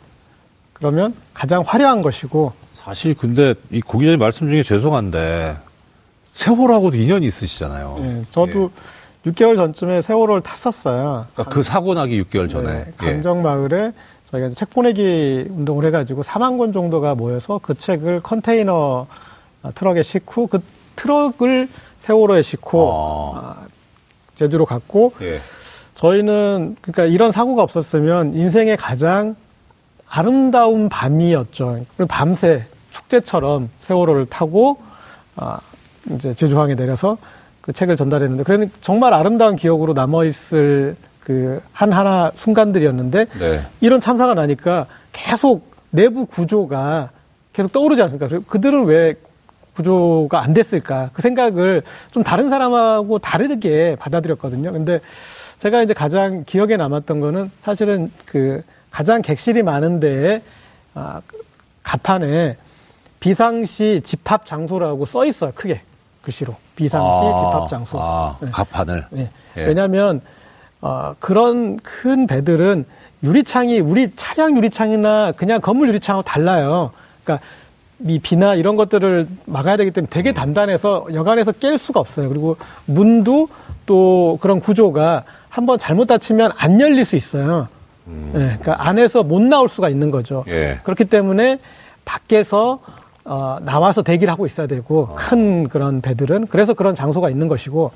그러면 0.73 1.15
가장 1.33 1.63
화려한 1.65 2.01
것이고 2.01 2.51
사실 2.73 3.13
근데 3.15 3.55
이 3.71 3.79
고기자님 3.81 4.19
말씀 4.19 4.49
중에 4.49 4.61
죄송한데 4.61 5.57
세월하고도 6.33 6.97
인연이 6.97 7.25
있으시잖아요. 7.27 7.97
예, 8.01 8.21
저도 8.29 8.71
6개월 9.25 9.55
전쯤에 9.55 10.01
세월호를 10.01 10.41
탔었어요. 10.41 11.27
그러니까 11.33 11.53
그 11.55 11.63
사고 11.63 11.93
나기 11.93 12.21
6개월 12.21 12.49
전에. 12.49 12.71
네, 12.71 12.85
예. 12.87 12.91
강정마을에 12.97 13.93
저희가 14.35 14.47
이제 14.47 14.55
책 14.55 14.69
보내기 14.69 15.47
운동을 15.49 15.85
해가지고 15.85 16.23
4만 16.23 16.57
권 16.57 16.73
정도가 16.73 17.15
모여서 17.15 17.59
그 17.61 17.75
책을 17.75 18.21
컨테이너 18.21 19.07
아, 19.63 19.71
트럭에 19.71 20.03
싣고 20.03 20.47
그 20.47 20.59
트럭을 20.95 21.67
세월호에 22.01 22.41
싣고 22.41 22.91
아. 23.35 23.39
아, 23.39 23.67
제주로 24.35 24.65
갔고 24.65 25.13
예. 25.21 25.39
저희는 25.95 26.75
그러니까 26.81 27.05
이런 27.05 27.31
사고가 27.31 27.63
없었으면 27.63 28.33
인생의 28.33 28.77
가장 28.77 29.35
아름다운 30.07 30.89
밤이었죠. 30.89 31.85
밤새 32.07 32.65
축제처럼 32.91 33.69
세월호를 33.79 34.27
타고 34.27 34.77
아, 35.35 35.59
이제 36.11 36.33
제주항에 36.33 36.75
내려서 36.75 37.17
그 37.61 37.73
책을 37.73 37.95
전달했는데 37.95 38.43
그러니 38.43 38.69
정말 38.81 39.13
아름다운 39.13 39.55
기억으로 39.55 39.93
남아 39.93 40.25
있을 40.25 40.95
그 41.25 41.59
한 41.73 41.91
하나 41.91 42.31
순간들이었는데 42.35 43.25
네. 43.39 43.61
이런 43.81 43.99
참사가 43.99 44.33
나니까 44.33 44.85
계속 45.11 45.71
내부 45.89 46.25
구조가 46.25 47.09
계속 47.51 47.71
떠오르지 47.73 48.01
않습니까? 48.03 48.39
그들은 48.47 48.85
왜 48.85 49.15
구조가 49.75 50.41
안 50.41 50.53
됐을까? 50.53 51.09
그 51.13 51.21
생각을 51.21 51.81
좀 52.11 52.23
다른 52.23 52.49
사람하고 52.49 53.19
다르게 53.19 53.97
받아들였거든요. 53.99 54.71
근데 54.71 54.99
제가 55.59 55.81
이제 55.81 55.93
가장 55.93 56.43
기억에 56.45 56.77
남았던 56.77 57.19
거는 57.19 57.51
사실은 57.61 58.11
그 58.25 58.61
가장 58.91 59.21
객실이 59.21 59.63
많은 59.63 59.99
데에 59.99 60.41
아, 60.93 61.21
그 61.27 61.43
가판에 61.83 62.55
비상시 63.19 64.01
집합 64.03 64.45
장소라고 64.45 65.05
써 65.05 65.25
있어요. 65.25 65.51
크게 65.55 65.81
글씨로. 66.21 66.55
비상시 66.75 67.19
아, 67.23 67.37
집합 67.37 67.69
장소. 67.69 67.97
아, 67.99 68.37
네. 68.41 68.49
가판을. 68.51 69.05
네. 69.09 69.29
예. 69.57 69.61
왜냐하면 69.65 70.21
어, 70.85 71.15
그런 71.17 71.77
큰 71.77 72.27
배들은 72.27 72.85
유리창이 73.23 73.79
우리 73.79 74.11
차량 74.15 74.55
유리창이나 74.55 75.31
그냥 75.31 75.59
건물 75.59 75.89
유리창하고 75.89 76.23
달라요. 76.23 76.91
그러니까 77.23 77.43
이 78.01 78.19
비나 78.19 78.53
이런 78.53 78.75
것들을 78.75 79.27
막아야 79.45 79.77
되기 79.77 79.89
때문에 79.89 80.11
되게 80.11 80.31
단단해서 80.31 81.07
여간에서 81.11 81.53
깰 81.53 81.79
수가 81.79 81.99
없어요. 81.99 82.29
그리고 82.29 82.57
문도 82.85 83.47
또 83.87 84.37
그런 84.41 84.59
구조가 84.59 85.23
한번 85.49 85.79
잘못 85.79 86.05
닫히면 86.05 86.51
안 86.55 86.79
열릴 86.79 87.03
수 87.03 87.15
있어요. 87.15 87.67
예, 88.35 88.39
그러니까 88.39 88.87
안에서 88.87 89.23
못 89.23 89.41
나올 89.41 89.69
수가 89.69 89.89
있는 89.89 90.11
거죠. 90.11 90.45
예. 90.49 90.79
그렇기 90.83 91.05
때문에 91.05 91.57
밖에서 92.03 92.79
어, 93.23 93.57
나와서 93.61 94.03
대기를 94.03 94.31
하고 94.31 94.45
있어야 94.45 94.67
되고 94.67 95.15
큰 95.15 95.67
그런 95.67 96.01
배들은 96.01 96.45
그래서 96.45 96.75
그런 96.75 96.93
장소가 96.93 97.31
있는 97.31 97.47
것이고 97.47 97.91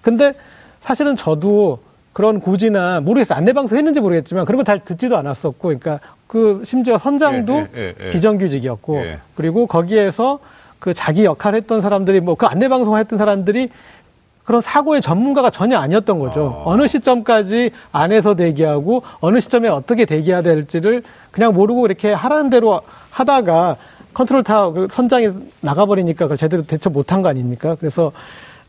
근데 0.00 0.32
사실은 0.80 1.16
저도 1.16 1.80
그런 2.12 2.40
고지나 2.40 3.00
모르겠어요 3.00 3.36
안내방송 3.38 3.78
했는지 3.78 4.00
모르겠지만 4.00 4.44
그런 4.44 4.58
거 4.58 4.64
잘 4.64 4.84
듣지도 4.84 5.16
않았었고 5.16 5.68
그러니까 5.68 6.00
그 6.26 6.62
심지어 6.64 6.98
선장도 6.98 7.54
예, 7.54 7.68
예, 7.76 7.94
예, 8.00 8.06
예. 8.06 8.10
비정규직이었고 8.10 8.96
예. 8.98 9.18
그리고 9.34 9.66
거기에서 9.66 10.38
그 10.78 10.92
자기 10.94 11.24
역할 11.24 11.54
했던 11.54 11.80
사람들이 11.82 12.20
뭐 12.20 12.34
그 12.34 12.46
안내방송 12.46 12.96
했던 12.96 13.18
사람들이 13.18 13.70
그런 14.44 14.60
사고의 14.60 15.00
전문가가 15.00 15.50
전혀 15.50 15.78
아니었던 15.78 16.18
거죠. 16.18 16.62
어느 16.64 16.88
시점까지 16.88 17.70
안에서 17.92 18.34
대기하고 18.34 19.02
어느 19.20 19.38
시점에 19.38 19.68
어떻게 19.68 20.04
대기해야 20.06 20.42
될지를 20.42 21.02
그냥 21.30 21.52
모르고 21.54 21.86
이렇게 21.86 22.12
하라는 22.12 22.50
대로 22.50 22.80
하다가 23.10 23.76
컨트롤 24.12 24.42
타워 24.42 24.72
그 24.72 24.88
선장이 24.90 25.28
나가버리니까 25.60 26.24
그걸 26.24 26.36
제대로 26.36 26.64
대처 26.64 26.90
못한 26.90 27.22
거 27.22 27.28
아닙니까? 27.28 27.76
그래서 27.78 28.10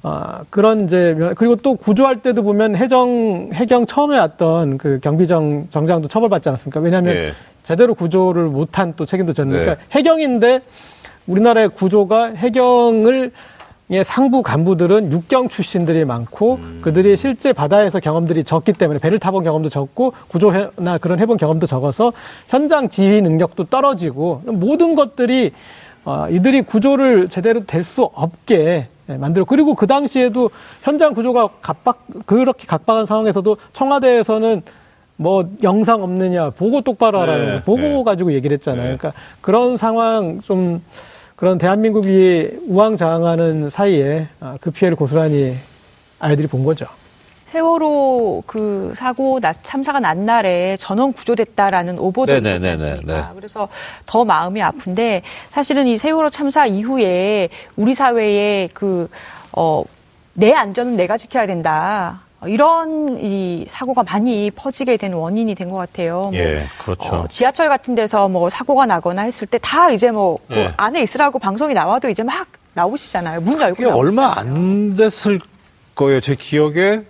아, 0.03 0.43
그런 0.49 0.85
이제 0.85 1.15
그리고 1.35 1.55
또 1.57 1.75
구조할 1.75 2.21
때도 2.21 2.41
보면 2.43 2.75
해정 2.75 3.49
해경 3.53 3.85
처음에 3.85 4.17
왔던 4.17 4.77
그 4.77 4.99
경비정 5.01 5.67
정장도 5.69 6.07
처벌받지 6.07 6.49
않았습니까? 6.49 6.79
왜냐하면 6.79 7.15
예. 7.15 7.33
제대로 7.61 7.93
구조를 7.93 8.45
못한 8.45 8.93
또 8.97 9.05
책임도 9.05 9.33
졌는 9.33 9.53
네. 9.53 9.59
그러니까 9.59 9.85
해경인데 9.91 10.61
우리나라의 11.27 11.69
구조가 11.69 12.33
해경을 12.33 13.31
의 13.91 14.05
상부 14.05 14.41
간부들은 14.41 15.11
육경 15.11 15.49
출신들이 15.49 16.05
많고 16.05 16.59
그들이 16.79 17.17
실제 17.17 17.51
바다에서 17.51 17.99
경험들이 17.99 18.45
적기 18.45 18.71
때문에 18.71 18.99
배를 18.99 19.19
타본 19.19 19.43
경험도 19.43 19.67
적고 19.67 20.13
구조나 20.29 20.97
그런 20.97 21.19
해본 21.19 21.35
경험도 21.35 21.67
적어서 21.67 22.13
현장 22.47 22.87
지휘 22.87 23.21
능력도 23.21 23.65
떨어지고 23.65 24.43
모든 24.45 24.95
것들이 24.95 25.51
어, 26.05 26.27
이들이 26.29 26.63
구조를 26.63 27.29
제대로 27.29 27.65
될 27.65 27.83
수 27.83 28.03
없게 28.13 28.87
예, 29.09 29.13
만들어 29.17 29.45
그리고 29.45 29.75
그 29.75 29.87
당시에도 29.87 30.49
현장 30.83 31.13
구조가 31.13 31.49
각박 31.61 32.05
그렇게 32.25 32.65
각박한 32.67 33.05
상황에서도 33.05 33.57
청와대에서는 33.73 34.61
뭐 35.17 35.49
영상 35.63 36.03
없느냐 36.03 36.51
보고 36.51 36.81
똑바로 36.81 37.19
하라는 37.21 37.45
네, 37.45 37.51
거 37.57 37.63
보고 37.63 37.81
네. 37.81 38.03
가지고 38.03 38.33
얘기를 38.33 38.55
했잖아요. 38.55 38.91
네. 38.91 38.97
그러니까 38.97 39.19
그런 39.41 39.77
상황 39.77 40.39
좀 40.41 40.81
그런 41.35 41.57
대한민국이 41.57 42.49
우왕좌왕하는 42.67 43.69
사이에 43.69 44.27
아, 44.39 44.57
그 44.61 44.71
피해를 44.71 44.95
고스란히 44.95 45.55
아이들이 46.19 46.47
본 46.47 46.63
거죠. 46.63 46.85
세월호 47.51 48.43
그 48.47 48.93
사고 48.95 49.39
나- 49.39 49.51
참사가 49.53 49.99
난 49.99 50.25
날에 50.25 50.77
전원 50.77 51.11
구조됐다라는 51.11 51.99
오보도 51.99 52.31
있었지 52.31 52.43
네네네네, 52.43 52.71
않습니까? 52.91 53.13
네. 53.13 53.23
그래서 53.35 53.67
더 54.05 54.23
마음이 54.23 54.61
아픈데 54.61 55.21
사실은 55.51 55.85
이 55.87 55.97
세월호 55.97 56.29
참사 56.29 56.65
이후에 56.65 57.49
우리 57.75 57.93
사회에 57.93 58.69
그, 58.73 59.09
어, 59.51 59.83
내 60.33 60.53
안전은 60.53 60.95
내가 60.95 61.17
지켜야 61.17 61.45
된다. 61.45 62.21
어, 62.39 62.47
이런 62.47 63.19
이 63.21 63.65
사고가 63.67 64.03
많이 64.03 64.49
퍼지게 64.51 64.95
된 64.97 65.11
원인이 65.13 65.53
된 65.55 65.69
것 65.69 65.77
같아요. 65.77 66.29
뭐 66.31 66.33
예, 66.35 66.63
그렇죠. 66.81 67.03
어, 67.15 67.27
지하철 67.29 67.67
같은 67.67 67.95
데서 67.95 68.29
뭐 68.29 68.49
사고가 68.49 68.85
나거나 68.85 69.23
했을 69.23 69.45
때 69.45 69.57
다 69.59 69.91
이제 69.91 70.09
뭐그 70.09 70.55
예. 70.55 70.73
안에 70.77 71.01
있으라고 71.03 71.37
방송이 71.37 71.73
나와도 71.73 72.07
이제 72.09 72.23
막 72.23 72.47
나오시잖아요. 72.73 73.41
문 73.41 73.59
열고 73.59 73.89
얼마 73.91 74.37
안 74.39 74.95
됐을 74.95 75.39
거예요. 75.95 76.21
제 76.21 76.33
기억에 76.35 77.01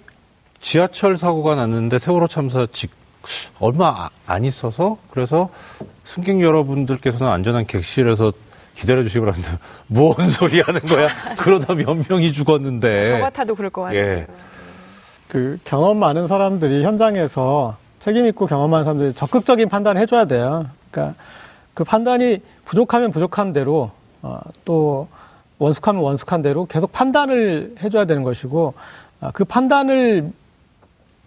지하철 0.61 1.17
사고가 1.17 1.55
났는데 1.55 1.99
세월호 1.99 2.27
참사 2.27 2.65
직 2.71 2.91
얼마 3.59 3.87
아- 3.87 4.09
안 4.25 4.45
있어서 4.45 4.97
그래서 5.09 5.49
승객 6.05 6.41
여러분들께서는 6.41 7.31
안전한 7.31 7.65
객실에서 7.67 8.31
기다려 8.75 9.03
주시기 9.03 9.19
바랍니다. 9.19 9.59
뭔 9.87 10.15
소리 10.27 10.61
하는 10.61 10.79
거야? 10.81 11.09
그러다 11.37 11.75
몇 11.75 11.97
명이 12.09 12.31
죽었는데. 12.31 13.07
저 13.17 13.19
같아도 13.19 13.55
그럴 13.55 13.69
것 13.69 13.81
같아요. 13.81 13.99
예. 13.99 14.27
그 15.27 15.59
경험 15.63 15.97
많은 15.99 16.27
사람들이 16.27 16.83
현장에서 16.83 17.77
책임 17.99 18.25
있고 18.27 18.47
경험 18.47 18.71
많은 18.71 18.83
사람들이 18.83 19.13
적극적인 19.13 19.69
판단을 19.69 20.01
해줘야 20.01 20.25
돼요. 20.25 20.67
그러니까 20.89 21.15
그 21.73 21.83
판단이 21.83 22.39
부족하면 22.65 23.11
부족한 23.11 23.53
대로 23.53 23.91
어, 24.21 24.39
또 24.65 25.07
원숙하면 25.59 26.01
원숙한 26.01 26.41
대로 26.41 26.65
계속 26.65 26.91
판단을 26.91 27.75
해줘야 27.83 28.05
되는 28.05 28.23
것이고 28.23 28.73
아, 29.21 29.31
그 29.31 29.45
판단을 29.45 30.31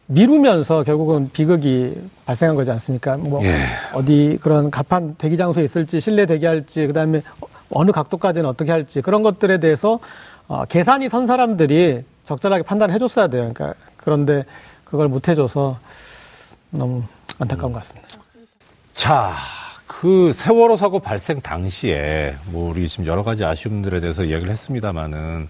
미루면서 0.06 0.82
결국은 0.84 1.30
비극이 1.32 1.94
발생한 2.26 2.56
거지 2.56 2.70
않습니까? 2.70 3.16
뭐 3.16 3.42
예. 3.44 3.56
어디 3.92 4.38
그런 4.40 4.70
갑판 4.70 5.14
대기 5.16 5.36
장소에 5.36 5.64
있을지 5.64 6.00
실내 6.00 6.26
대기할지 6.26 6.86
그다음에 6.86 7.22
어느 7.70 7.90
각도까지는 7.90 8.48
어떻게 8.48 8.70
할지 8.70 9.00
그런 9.00 9.22
것들에 9.22 9.58
대해서 9.58 9.98
어, 10.46 10.64
계산이 10.66 11.08
선 11.08 11.26
사람들이 11.26 12.04
적절하게 12.24 12.62
판단을 12.64 12.94
해줬어야 12.94 13.28
돼요. 13.28 13.52
그러니까 13.54 13.74
그런데 13.96 14.44
그걸 14.84 15.08
못 15.08 15.28
해줘서 15.28 15.78
너무 16.70 17.02
안타까운 17.38 17.72
것 17.72 17.80
같습니다. 17.80 18.08
자, 18.92 19.32
그 19.86 20.32
세월호 20.34 20.76
사고 20.76 20.98
발생 20.98 21.40
당시에 21.40 22.36
뭐 22.46 22.70
우리 22.70 22.88
지금 22.88 23.06
여러 23.06 23.22
가지 23.22 23.44
아쉬움들에 23.44 24.00
대해서 24.00 24.24
이야기를 24.24 24.52
했습니다마는 24.52 25.48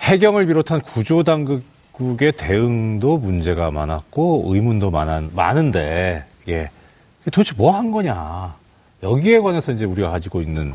해경을 0.00 0.46
비롯한 0.46 0.80
구조 0.80 1.22
당국 1.22 1.62
의 2.00 2.32
대응도 2.32 3.18
문제가 3.18 3.70
많았고 3.70 4.44
의문도 4.46 4.90
많은 4.90 5.30
많은데 5.34 6.24
예 6.48 6.70
도대체 7.24 7.54
뭐 7.56 7.70
한 7.70 7.90
거냐 7.92 8.54
여기에 9.02 9.38
관해서 9.40 9.70
이제 9.72 9.84
우리가 9.84 10.10
가지고 10.10 10.40
있는 10.40 10.74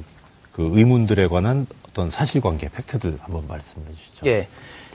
그 0.53 0.69
의문들에 0.73 1.27
관한 1.27 1.67
어떤 1.89 2.09
사실관계 2.09 2.69
팩트들 2.69 3.17
한번 3.21 3.43
말씀해 3.47 3.85
주시죠. 3.97 4.29
예. 4.29 4.47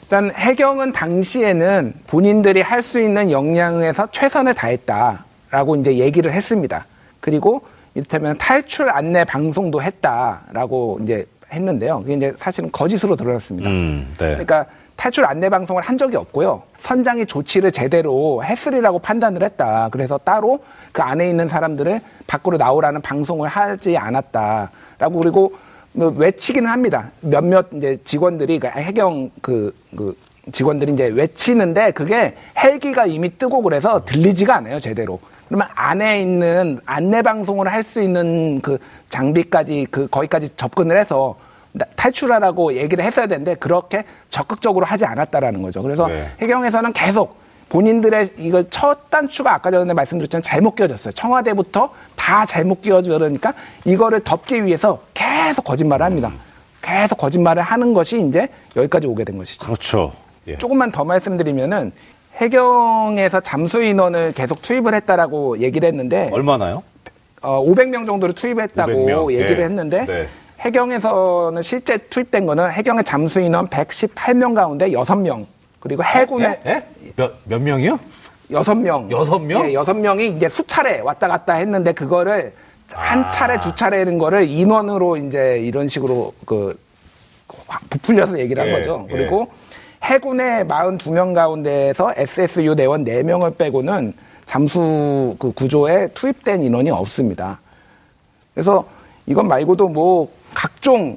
일단 0.03 0.31
해경은 0.35 0.93
당시에는 0.93 1.95
본인들이 2.07 2.61
할 2.61 2.83
수 2.83 3.01
있는 3.01 3.31
역량에서 3.31 4.09
최선을 4.11 4.55
다했다라고 4.55 5.77
이제 5.77 5.97
얘기를 5.99 6.33
했습니다. 6.33 6.87
그리고 7.20 7.62
이를테면 7.95 8.37
탈출 8.39 8.91
안내 8.91 9.25
방송도 9.25 9.83
했다라고 9.83 11.01
이제 11.03 11.27
했는데요. 11.53 12.01
그게 12.03 12.14
이제 12.14 12.33
사실은 12.39 12.70
거짓으로 12.70 13.16
드러났습니다. 13.16 13.68
음, 13.70 14.07
네. 14.18 14.31
그러니까 14.31 14.66
탈출 14.97 15.24
안내 15.24 15.49
방송을 15.49 15.82
한 15.82 15.99
적이 15.99 16.16
없고요. 16.16 16.62
선장이 16.78 17.26
조치를 17.26 17.72
제대로 17.72 18.42
했으리라고 18.45 18.99
판단을 19.01 19.42
했다. 19.42 19.88
그래서 19.90 20.18
따로 20.18 20.61
그 20.92 21.03
안에 21.03 21.28
있는 21.28 21.49
사람들을 21.49 22.01
밖으로 22.26 22.57
나오라는 22.57 23.03
방송을 23.03 23.49
하지 23.49 23.97
않았다라고 23.99 25.18
그리고 25.18 25.53
뭐 25.92 26.09
외치기는 26.16 26.70
합니다. 26.70 27.11
몇몇 27.20 27.66
이제 27.72 27.99
직원들이 28.05 28.61
그 28.61 28.68
해경 28.68 29.30
그, 29.42 29.74
그 29.97 30.16
직원들이 30.53 30.92
이제 30.92 31.07
외치는데 31.07 31.90
그게 31.92 32.34
헬기가 32.59 33.07
이미 33.07 33.36
뜨고 33.36 33.62
그래서 33.62 34.05
들리지가 34.05 34.57
않아요 34.57 34.78
제대로. 34.78 35.18
그러면 35.49 35.68
안에 35.74 36.22
있는 36.22 36.80
안내 36.86 37.20
방송을 37.22 37.70
할 37.70 37.82
수 37.82 38.01
있는 38.01 38.61
그 38.62 38.78
장비까지 39.11 39.86
그 39.90 40.07
거기까지 40.09 40.49
접근을 40.57 40.99
해서 40.99 41.36
나- 41.36 41.43
탈출하라고 41.97 42.75
얘기를 42.75 43.05
했어야 43.05 43.27
되는데 43.27 43.55
그렇게 43.55 44.05
적극적으로 44.31 44.87
하지 44.87 45.05
않았다라는 45.05 45.62
거죠. 45.62 45.83
그래서 45.83 46.07
네. 46.07 46.29
해경에서는 46.41 46.93
계속 46.93 47.37
본인들의 47.68 48.31
이걸 48.39 48.66
첫 48.70 49.11
단추가 49.11 49.55
아까 49.55 49.70
전에 49.70 49.93
말씀드렸지만 49.93 50.43
잘못 50.43 50.77
끼워졌어요. 50.77 51.12
청와대부터 51.12 51.91
다 52.14 52.47
잘못 52.47 52.83
끼워져 52.83 53.18
그러니까 53.18 53.53
이거를 53.85 54.20
덮기 54.20 54.64
위해서 54.64 55.01
계속 55.12 55.64
거짓말을 55.64 56.07
합니다. 56.07 56.31
계속 56.83 57.16
거짓말을 57.16 57.62
하는 57.62 57.95
것이 57.95 58.20
이제 58.20 58.49
여기까지 58.77 59.07
오게 59.07 59.25
된 59.25 59.39
것이죠. 59.39 59.64
그렇죠. 59.64 60.12
예. 60.47 60.59
조금만 60.59 60.93
더 60.93 61.05
말씀드리면은 61.05 61.93
해경에서 62.37 63.41
잠수 63.41 63.83
인원을 63.83 64.33
계속 64.33 64.61
투입을 64.61 64.95
했다라고 64.95 65.59
얘기를 65.59 65.89
했는데 65.89 66.29
얼마나요? 66.33 66.83
어, 67.41 67.64
500명 67.64 68.07
정도를 68.07 68.35
투입했다고 68.35 68.93
500명? 68.93 69.33
얘기를 69.33 69.61
예. 69.61 69.64
했는데 69.64 70.05
네. 70.07 70.29
해경에서는 70.65 71.61
실제 71.62 71.99
투입된 71.99 72.47
거는 72.47 72.71
해경의 72.71 73.05
잠수 73.05 73.41
인원 73.41 73.69
118명 73.69 74.55
가운데 74.55 74.91
6명 74.91 75.47
그리고 75.79 76.03
해군의 76.03 76.61
예? 76.65 76.71
예? 76.71 77.12
몇, 77.17 77.35
몇 77.45 77.61
명이요? 77.61 77.99
여섯 78.51 78.75
명. 78.75 79.11
여섯 79.11 79.39
명? 79.39 79.69
예, 79.69 79.75
여섯 79.75 79.95
명이 79.95 80.29
이제 80.29 80.49
수차례 80.49 81.01
왔다 81.01 81.29
갔다 81.29 81.55
했는데 81.55 81.93
그거를 81.93 82.53
한 82.93 83.25
아. 83.25 83.31
차례 83.31 83.59
두 83.61 83.75
차례 83.75 83.99
하는 83.99 84.19
거를 84.19 84.49
인원으로 84.49 85.17
이제 85.17 85.59
이런 85.62 85.87
식으로 85.89 86.33
그확 86.47 86.71
부풀려서 87.91 88.39
얘기를 88.39 88.62
한 88.62 88.69
예, 88.71 88.73
거죠. 88.73 89.07
예. 89.11 89.12
그리고 89.12 89.51
해군의 90.03 90.65
42명 90.65 91.35
가운데에서 91.35 92.12
SSU 92.17 92.77
대원 92.77 93.05
4명을 93.05 93.57
빼고는 93.57 94.15
잠수 94.47 95.37
그 95.39 95.53
구조에 95.53 96.09
투입된 96.09 96.62
인원이 96.62 96.91
없습니다. 96.91 97.61
그래서 98.55 98.87
이것 99.27 99.43
말고도 99.43 99.89
뭐 99.89 100.31
각종 100.55 101.16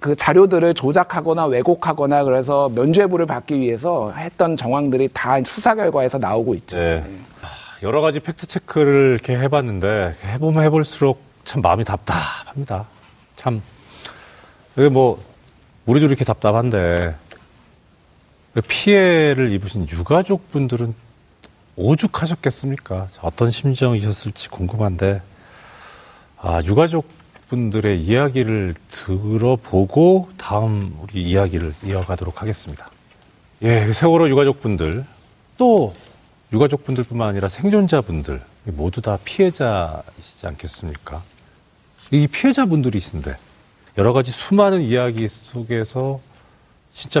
그 0.00 0.16
자료들을 0.16 0.74
조작하거나 0.74 1.46
왜곡하거나 1.46 2.24
그래서 2.24 2.70
면죄부를 2.70 3.26
받기 3.26 3.60
위해서 3.60 4.12
했던 4.12 4.56
정황들이 4.56 5.10
다 5.12 5.36
수사 5.44 5.74
결과에서 5.74 6.18
나오고 6.18 6.54
있죠. 6.54 6.78
네. 6.78 7.04
아, 7.42 7.48
여러 7.82 8.00
가지 8.00 8.18
팩트 8.18 8.46
체크를 8.46 9.10
이렇게 9.12 9.38
해봤는데 9.38 10.16
해보면 10.24 10.64
해볼수록 10.64 11.20
참 11.44 11.60
마음이 11.60 11.84
답답합니다. 11.84 12.86
참 13.36 13.62
이게 14.76 14.88
뭐 14.88 15.22
우리도 15.84 16.06
이렇게 16.06 16.24
답답한데 16.24 17.14
그 18.54 18.62
피해를 18.62 19.52
입으신 19.52 19.86
유가족 19.88 20.50
분들은 20.50 20.94
오죽하셨겠습니까? 21.76 23.08
어떤 23.20 23.50
심정이셨을지 23.50 24.48
궁금한데 24.48 25.22
아 26.38 26.60
유가족 26.64 27.19
분들의 27.50 28.00
이야기를 28.00 28.74
들어보고 28.92 30.30
다음 30.36 30.96
우리 31.02 31.22
이야기를 31.22 31.74
이어가도록 31.84 32.40
하겠습니다. 32.40 32.88
예, 33.62 33.86
그 33.86 33.92
세월호 33.92 34.30
유가족분들 34.30 35.04
또 35.58 35.92
유가족분들뿐만 36.52 37.28
아니라 37.28 37.48
생존자분들 37.48 38.40
모두 38.66 39.02
다 39.02 39.18
피해자이시지 39.24 40.46
않겠습니까? 40.46 41.22
이 42.12 42.28
피해자분들이신데 42.28 43.36
여러 43.98 44.12
가지 44.12 44.30
수많은 44.30 44.82
이야기 44.82 45.26
속에서 45.28 46.20
진짜 46.94 47.20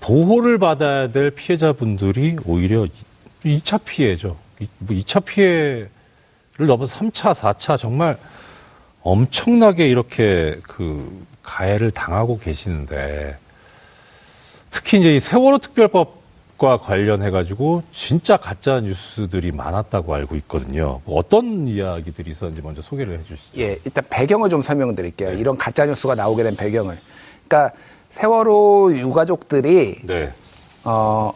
보호를 0.00 0.58
받아야 0.58 1.08
될 1.08 1.30
피해자분들이 1.30 2.36
오히려 2.44 2.86
2차 3.44 3.80
피해죠. 3.84 4.36
2차 4.60 5.14
뭐 5.14 5.22
피해를 5.24 5.88
넘어서 6.58 6.98
3차, 6.98 7.34
4차 7.34 7.78
정말 7.78 8.18
엄청나게 9.02 9.88
이렇게 9.88 10.58
그 10.62 11.24
가해를 11.42 11.90
당하고 11.90 12.38
계시는데 12.38 13.36
특히 14.70 15.00
이제 15.00 15.16
이 15.16 15.20
세월호 15.20 15.58
특별법과 15.58 16.78
관련해 16.78 17.30
가지고 17.30 17.82
진짜 17.92 18.36
가짜 18.36 18.80
뉴스들이 18.80 19.52
많았다고 19.52 20.14
알고 20.14 20.36
있거든요. 20.36 21.00
뭐 21.04 21.18
어떤 21.18 21.66
이야기들이 21.66 22.30
있었는지 22.30 22.62
먼저 22.62 22.82
소개를 22.82 23.18
해 23.18 23.24
주시죠. 23.24 23.60
예, 23.60 23.78
일단 23.84 24.04
배경을 24.08 24.48
좀 24.48 24.62
설명드릴게요. 24.62 25.30
네. 25.30 25.36
이런 25.38 25.56
가짜 25.56 25.84
뉴스가 25.86 26.14
나오게 26.14 26.42
된 26.42 26.56
배경을. 26.56 26.98
그러니까 27.48 27.74
세월호 28.10 28.92
유가족들이 28.94 30.02
네. 30.04 30.32
어 30.84 31.32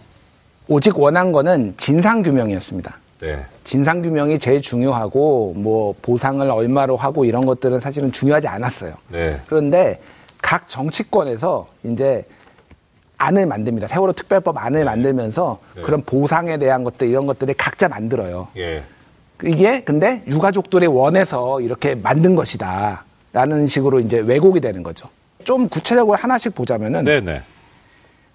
오직 0.69 0.99
원한 0.99 1.33
거는 1.33 1.75
진상 1.77 2.23
규명이었습니다. 2.23 2.99
네. 3.21 3.45
진상 3.65 4.03
규명이 4.03 4.39
제일 4.39 4.61
중요하고 4.61 5.55
뭐 5.57 5.95
보상을 6.03 6.49
얼마로 6.51 6.97
하고 6.97 7.25
이런 7.25 7.47
것들은 7.47 7.81
사실은 7.81 8.13
중요하지 8.13 8.49
않았어요. 8.49 8.95
네. 9.09 9.41
그런데 9.47 10.01
각 10.43 10.69
정치권에서 10.69 11.67
이제 11.85 12.25
안을 13.17 13.47
만듭니다. 13.47 13.87
세월호 13.87 14.13
특별법 14.13 14.59
안을 14.59 14.85
만들면서 14.85 15.59
네. 15.77 15.83
그런 15.83 16.03
보상에 16.03 16.59
대한 16.59 16.85
것들 16.85 17.09
이런 17.09 17.27
것들을 17.27 17.55
각자 17.55 17.89
만들어요. 17.89 18.49
예. 18.57 18.83
이게 19.43 19.83
근데 19.83 20.23
유가족들이 20.27 20.87
원해서 20.87 21.61
이렇게 21.61 21.95
만든 21.95 22.35
것이다. 22.35 23.05
라는 23.33 23.67
식으로 23.67 24.01
이제 24.01 24.19
왜곡이 24.19 24.61
되는 24.61 24.83
거죠. 24.83 25.09
좀 25.45 25.69
구체적으로 25.69 26.17
하나씩 26.17 26.55
보자면은 26.55 27.05
네, 27.05 27.21
네. 27.21 27.43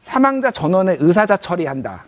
사망자 0.01 0.51
전원을 0.51 0.97
의사자 0.99 1.37
처리한다. 1.37 2.03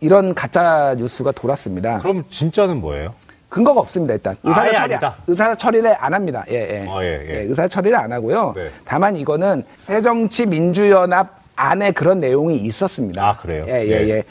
이런 0.00 0.34
가짜 0.34 0.94
뉴스가 0.96 1.32
돌았습니다. 1.32 1.98
그럼 1.98 2.24
진짜는 2.30 2.80
뭐예요? 2.80 3.14
근거가 3.48 3.80
없습니다, 3.80 4.14
일단. 4.14 4.36
의사자 4.42 4.62
아예 4.62 4.74
처리, 4.74 4.94
아니다. 4.94 5.16
의사자 5.26 5.54
처리를 5.54 5.96
안 5.98 6.12
합니다. 6.14 6.44
예, 6.50 6.54
예. 6.54 6.86
아, 6.88 7.02
예, 7.02 7.26
예. 7.28 7.34
의사자 7.42 7.66
처리를 7.68 7.96
안 7.96 8.12
하고요. 8.12 8.52
네. 8.54 8.70
다만 8.84 9.16
이거는 9.16 9.64
새정치 9.86 10.46
민주연합 10.46 11.38
안에 11.56 11.92
그런 11.92 12.20
내용이 12.20 12.56
있었습니다. 12.58 13.26
아, 13.26 13.36
그래요? 13.36 13.64
예, 13.66 13.84
예, 13.86 13.88
예. 13.88 14.08
예. 14.10 14.24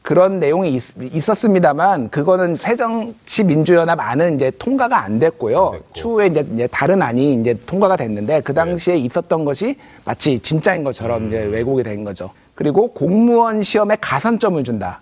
그런 0.00 0.40
내용이 0.40 0.74
있, 0.74 1.28
었습니다만 1.28 2.08
그거는 2.08 2.56
새정치 2.56 3.44
민주연합 3.44 4.00
안은 4.00 4.34
이제 4.34 4.50
통과가 4.58 4.98
안 4.98 5.20
됐고요. 5.20 5.66
안 5.66 5.72
됐고. 5.74 5.92
추후에 5.92 6.26
이제, 6.26 6.44
이제 6.52 6.66
다른 6.66 7.00
안이 7.02 7.34
이제 7.34 7.54
통과가 7.66 7.96
됐는데 7.96 8.34
네. 8.34 8.40
그 8.40 8.52
당시에 8.52 8.96
있었던 8.96 9.44
것이 9.44 9.76
마치 10.04 10.38
진짜인 10.40 10.82
것처럼 10.82 11.24
음. 11.24 11.28
이제 11.28 11.44
왜곡이 11.44 11.84
된 11.84 12.02
거죠. 12.02 12.30
그리고 12.56 12.88
공무원 12.92 13.62
시험에 13.62 13.96
가산점을 14.00 14.64
준다. 14.64 15.00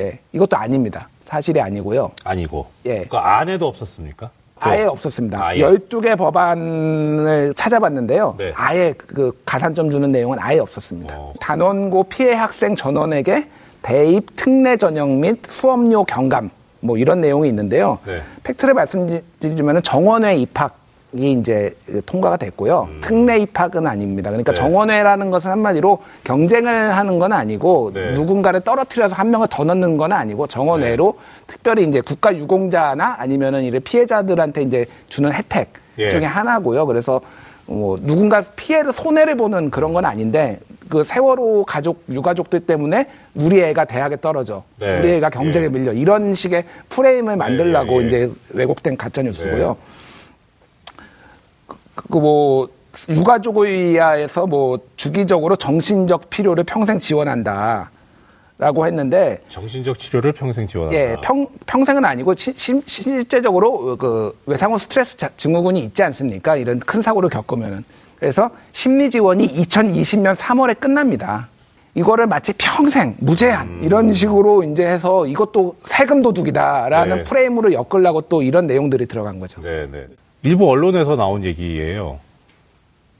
예, 0.00 0.18
이것도 0.32 0.56
아닙니다. 0.56 1.08
사실이 1.24 1.60
아니고요. 1.60 2.10
아니고. 2.24 2.66
예. 2.86 3.04
그 3.04 3.16
안에도 3.16 3.68
없었습니까? 3.68 4.30
아예 4.58 4.84
그- 4.84 4.90
없었습니다. 4.90 5.42
아예. 5.46 5.60
12개 5.60 6.16
법안을 6.18 7.54
찾아봤는데요. 7.54 8.34
네. 8.38 8.52
아예 8.54 8.92
그 8.96 9.38
가산점 9.44 9.90
주는 9.90 10.10
내용은 10.10 10.38
아예 10.40 10.58
없었습니다. 10.58 11.14
어. 11.18 11.32
단원고 11.40 12.04
피해 12.04 12.34
학생 12.34 12.74
전원에게 12.74 13.46
대입 13.82 14.36
특례 14.36 14.76
전형 14.76 15.20
및 15.20 15.38
수업료 15.46 16.04
경감 16.04 16.50
뭐 16.80 16.96
이런 16.98 17.20
내용이 17.20 17.48
있는데요. 17.48 17.98
네. 18.06 18.20
팩트를 18.42 18.74
말씀드리면 18.74 19.82
정원회 19.82 20.36
입학 20.36 20.78
이 21.12 21.32
이제 21.32 21.74
통과가 22.06 22.36
됐고요. 22.36 22.88
특례 23.00 23.38
입학은 23.38 23.86
아닙니다. 23.86 24.30
그러니까 24.30 24.52
음. 24.52 24.54
네. 24.54 24.60
정원회라는 24.60 25.30
것은 25.30 25.50
한마디로 25.50 25.98
경쟁을 26.22 26.96
하는 26.96 27.18
건 27.18 27.32
아니고 27.32 27.90
네. 27.92 28.12
누군가를 28.12 28.60
떨어뜨려서 28.60 29.16
한 29.16 29.30
명을 29.30 29.48
더 29.50 29.64
넣는 29.64 29.96
건 29.96 30.12
아니고 30.12 30.46
정원회로 30.46 31.18
특별히 31.48 31.84
이제 31.88 32.00
국가 32.00 32.34
유공자나 32.36 33.16
아니면은 33.18 33.64
이런 33.64 33.82
피해자들한테 33.82 34.62
이제 34.62 34.86
주는 35.08 35.32
혜택 35.32 35.72
예. 35.98 36.08
중에 36.08 36.24
하나고요. 36.24 36.86
그래서 36.86 37.20
뭐 37.66 37.98
누군가 38.00 38.42
피해를 38.56 38.92
손해를 38.92 39.36
보는 39.36 39.70
그런 39.70 39.92
건 39.92 40.04
아닌데 40.04 40.60
그 40.88 41.02
세월호 41.02 41.64
가족 41.64 42.04
유가족들 42.08 42.60
때문에 42.60 43.06
우리 43.34 43.60
애가 43.60 43.84
대학에 43.84 44.16
떨어져 44.20 44.62
네. 44.78 44.98
우리 44.98 45.12
애가 45.14 45.30
경쟁에 45.30 45.66
예. 45.66 45.68
밀려 45.68 45.92
이런 45.92 46.34
식의 46.34 46.64
프레임을 46.88 47.36
만들라고 47.36 48.00
예, 48.00 48.04
예. 48.04 48.06
이제 48.06 48.30
왜곡된 48.50 48.96
가짜 48.96 49.22
뉴스고요. 49.22 49.76
네. 52.02 52.08
그뭐뭐 52.10 52.68
주기적으로 54.96 55.56
정신적 55.56 56.30
필요를 56.30 56.64
평생 56.64 56.98
지원한다. 56.98 57.90
라고 58.58 58.86
했는데 58.86 59.40
정신적 59.48 59.98
치료를 59.98 60.32
평생 60.32 60.66
지원한다. 60.66 60.98
예, 61.00 61.16
평, 61.22 61.46
평생은 61.64 62.04
아니고 62.04 62.34
시- 62.34 62.52
시- 62.54 62.82
실제적으로 62.84 63.96
그 63.96 64.38
외상후 64.44 64.76
스트레스 64.76 65.16
자- 65.16 65.30
증후군이 65.38 65.80
있지 65.80 66.02
않습니까? 66.02 66.56
이런 66.56 66.78
큰 66.78 67.00
사고를 67.00 67.30
겪으면은. 67.30 67.84
그래서 68.18 68.50
심리 68.72 69.08
지원이 69.08 69.48
2020년 69.48 70.34
3월에 70.34 70.78
끝납니다. 70.78 71.48
이거를 71.94 72.26
마치 72.26 72.52
평생 72.52 73.16
무제한 73.18 73.80
이런 73.82 74.12
식으로 74.12 74.62
이제 74.62 74.84
해서 74.84 75.26
이것도 75.26 75.76
세금 75.84 76.20
도둑이다라는 76.22 77.16
네. 77.16 77.24
프레임으로 77.24 77.72
엮으려고 77.72 78.20
또 78.22 78.42
이런 78.42 78.66
내용들이 78.66 79.06
들어간 79.06 79.40
거죠. 79.40 79.62
네, 79.62 79.88
네. 79.90 80.06
일부 80.42 80.70
언론에서 80.70 81.16
나온 81.16 81.44
얘기예요. 81.44 82.18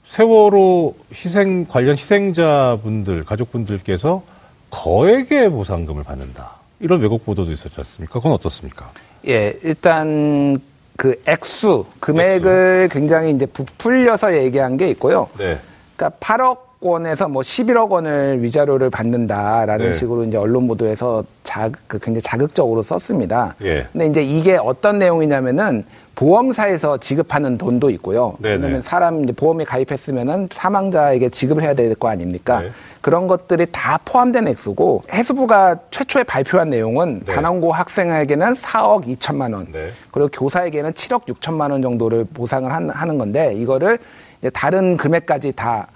세월호 0.07 0.95
희생 1.13 1.65
관련 1.65 1.95
희생자분들 1.97 3.23
가족분들께서 3.23 4.23
거액의 4.69 5.49
보상금을 5.49 6.03
받는다. 6.03 6.55
이런 6.79 6.99
왜곡 7.01 7.25
보도도 7.25 7.51
있었지 7.51 7.75
않습니까? 7.77 8.13
그건 8.19 8.33
어떻습니까? 8.33 8.91
예, 9.27 9.57
일단 9.63 10.59
그 10.97 11.21
액수 11.25 11.85
금액을 11.99 12.89
굉장히 12.91 13.31
이제 13.31 13.45
부풀려서 13.45 14.37
얘기한 14.37 14.77
게 14.77 14.89
있고요. 14.89 15.29
네. 15.37 15.59
그러니까 15.95 16.17
8억 16.19 16.70
원에서 16.85 17.27
뭐 17.27 17.43
11억 17.43 17.89
원을 17.91 18.41
위자료를 18.41 18.89
받는다라는 18.89 19.85
네. 19.87 19.91
식으로 19.93 20.23
이제 20.23 20.35
언론 20.37 20.67
보도에서 20.67 21.23
자, 21.43 21.69
그 21.85 21.99
굉장히 21.99 22.21
자극적으로 22.23 22.81
썼습니다. 22.81 23.53
예. 23.61 23.85
근데 23.93 24.07
이제 24.07 24.23
이게 24.23 24.57
어떤 24.57 24.97
내용이냐면은 24.97 25.85
보험사에서 26.15 26.97
지급하는 26.97 27.57
돈도 27.59 27.91
있고요. 27.91 28.33
네네. 28.39 28.55
왜냐면 28.55 28.81
사람 28.81 29.23
이제 29.23 29.31
보험에 29.31 29.63
가입했으면은 29.63 30.49
사망자에게 30.51 31.29
지급을 31.29 31.61
해야 31.63 31.75
될 31.75 31.93
거 31.95 32.09
아닙니까? 32.09 32.61
네. 32.61 32.69
그런 33.01 33.27
것들이 33.27 33.67
다 33.71 33.99
포함된 34.03 34.47
액수고 34.47 35.03
해수부가 35.11 35.77
최초에 35.91 36.23
발표한 36.23 36.71
내용은 36.71 37.21
네. 37.25 37.33
단원고 37.33 37.71
학생에게는 37.73 38.53
4억 38.53 39.05
2천만 39.05 39.53
원, 39.53 39.67
네. 39.71 39.89
그리고 40.11 40.29
교사에게는 40.29 40.93
7억 40.93 41.25
6천만 41.27 41.69
원 41.71 41.81
정도를 41.83 42.25
보상을 42.33 42.71
한- 42.73 42.89
하는 42.89 43.17
건데 43.19 43.53
이거를 43.53 43.99
이제 44.39 44.49
다른 44.49 44.97
금액까지 44.97 45.51
다 45.51 45.87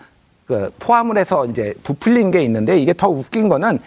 그 0.46 0.72
포함을 0.80 1.18
해서 1.18 1.46
이제 1.46 1.74
부풀린 1.84 2.32
게 2.32 2.42
있는데 2.44 2.78
이게 2.78 2.94
더 2.94 3.10
웃긴 3.10 3.50
거는 3.50 3.80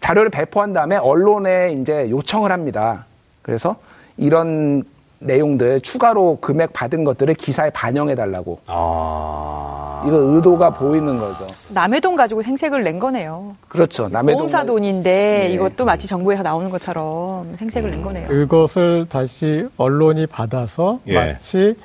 자료를 0.00 0.30
배포한 0.30 0.72
다음에 0.72 0.96
언론에 0.96 1.72
이제 1.72 2.10
요청을 2.10 2.52
합니다. 2.52 3.06
그래서 3.40 3.76
이런 4.16 4.82
내용들 5.20 5.80
추가로 5.80 6.38
금액 6.40 6.72
받은 6.72 7.04
것들을 7.04 7.34
기사에 7.34 7.70
반영해 7.70 8.16
달라고 8.16 8.58
아. 8.66 10.02
이거 10.04 10.16
의도가 10.16 10.70
보이는 10.70 11.16
거죠. 11.18 11.46
남의 11.68 12.00
돈 12.00 12.16
가지고 12.16 12.42
생색을 12.42 12.82
낸 12.82 12.98
거네요. 12.98 13.54
그렇죠. 13.68 14.08
남의 14.08 14.34
보험사 14.34 14.64
돈 14.64 14.76
돈인데 14.76 15.10
네. 15.48 15.54
이것도 15.54 15.84
마치 15.84 16.08
정부에서 16.08 16.42
나오는 16.42 16.68
것처럼 16.70 17.54
생색을 17.56 17.90
낸 17.92 18.02
거네요. 18.02 18.26
그것을 18.26 19.06
다시 19.08 19.68
언론이 19.76 20.26
받아서 20.26 20.98
예. 21.06 21.14
마치 21.14 21.76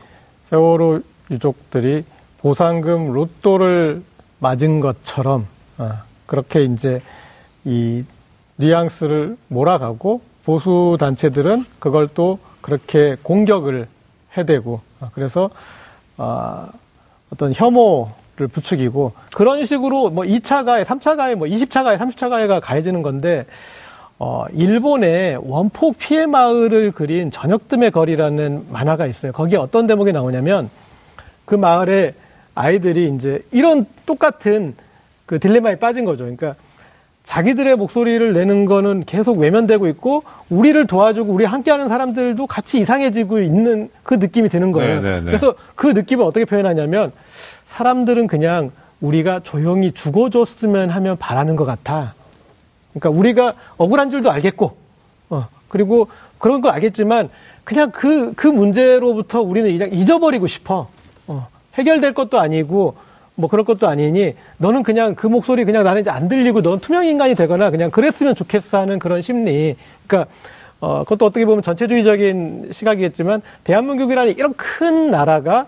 세월호 0.45 1.01
유족들이 1.30 2.05
보상금 2.39 3.11
로또를 3.13 4.01
맞은 4.39 4.79
것처럼 4.79 5.47
아, 5.77 6.03
그렇게 6.25 6.63
이제 6.63 7.01
이 7.65 8.03
뉘앙스를 8.57 9.38
몰아가고 9.47 10.21
보수 10.43 10.97
단체들은 10.99 11.65
그걸 11.79 12.07
또 12.07 12.39
그렇게 12.61 13.15
공격을 13.21 13.88
해대고 14.38 14.81
아, 14.99 15.09
그래서 15.13 15.49
아, 16.17 16.69
어떤 17.31 17.53
혐오를 17.53 18.47
부추기고 18.51 19.13
그런 19.35 19.65
식으로 19.65 20.09
뭐 20.09 20.23
2차 20.23 20.65
가해, 20.65 20.83
3차 20.83 21.17
가해, 21.17 21.35
뭐 21.35 21.47
20차 21.47 21.83
가해, 21.83 21.97
30차 21.97 22.29
가해가 22.29 22.59
가해지는 22.59 23.01
건데 23.01 23.45
어, 24.19 24.45
일본의 24.51 25.38
원폭 25.43 25.97
피해 25.99 26.25
마을을 26.25 26.91
그린 26.91 27.29
저녁뜸의 27.29 27.91
거리라는 27.91 28.67
만화가 28.71 29.05
있어요. 29.05 29.31
거기에 29.31 29.57
어떤 29.57 29.85
대목이 29.85 30.11
나오냐면 30.11 30.69
그 31.45 31.53
마을에 31.53 32.15
아이들이 32.58 33.14
이제 33.16 33.43
이런 33.51 33.86
똑같은 34.08 34.76
그 35.28 35.39
딜레마에 35.39 35.76
빠진 35.76 36.05
거죠. 36.05 36.24
그러니까 36.24 36.55
자기들의 37.22 37.76
목소리를 37.76 38.34
내는 38.34 38.66
거는 38.66 39.03
계속 39.05 39.38
외면되고 39.38 39.88
있고 39.89 40.24
우리를 40.49 40.88
도와주고 40.88 41.32
우리 41.32 41.45
함께하는 41.45 41.88
사람들도 41.88 42.47
같이 42.47 42.80
이상해지고 42.80 43.41
있는 43.41 43.89
그 44.01 44.16
느낌이 44.16 44.49
드는 44.49 44.72
거예요. 44.72 45.01
네, 45.01 45.10
네, 45.10 45.20
네. 45.20 45.26
그래서 45.26 45.53
그 45.76 45.88
느낌을 45.88 46.24
어떻게 46.24 46.45
표현하냐면 46.45 47.12
사람들은 47.66 48.28
그냥 48.28 48.72
우리가 49.01 49.41
조용히 49.41 49.91
죽어줬으면 49.91 50.89
하면 50.89 51.18
바라는 51.18 51.55
것 51.58 51.66
같아. 51.66 52.16
그러니까 52.93 53.20
우리가 53.20 53.53
억울한 53.78 54.10
줄도 54.10 54.32
알겠고, 54.32 54.76
어, 55.30 55.47
그리고 55.68 56.08
그런 56.39 56.62
거 56.62 56.70
알겠지만 56.70 57.30
그냥 57.64 57.91
그, 57.91 58.34
그 58.34 58.47
문제로부터 58.47 59.41
우리는 59.41 59.78
그냥 59.78 59.93
잊어버리고 59.93 60.47
싶어. 60.47 60.88
어, 61.28 61.47
해결될 61.78 62.13
것도 62.13 62.39
아니고 62.39 62.95
뭐 63.36 63.49
그럴 63.49 63.63
것도 63.63 63.88
아니니 63.88 64.34
너는 64.57 64.84
그냥 64.84 65.13
그 65.15 65.28
목소리 65.28 65.63
그냥 65.63 65.84
나는 65.84 66.01
이제 66.01 66.09
안 66.09 66.28
들리고 66.28 66.61
넌 66.61 66.80
투명 66.80 67.05
인간이 67.05 67.36
되거나 67.36 67.69
그냥 67.69 67.91
그랬으면 67.91 68.34
좋겠어 68.34 68.80
하는 68.80 68.97
그런 68.99 69.21
심리. 69.21 69.75
그러니까 70.07 70.32
어, 70.80 71.03
그것도 71.03 71.25
어떻게 71.25 71.45
보면 71.45 71.61
전체주의적인 71.61 72.69
시각이겠지만 72.71 73.41
대한민국이라는 73.63 74.36
이런 74.38 74.53
큰 74.55 75.11
나라가 75.11 75.67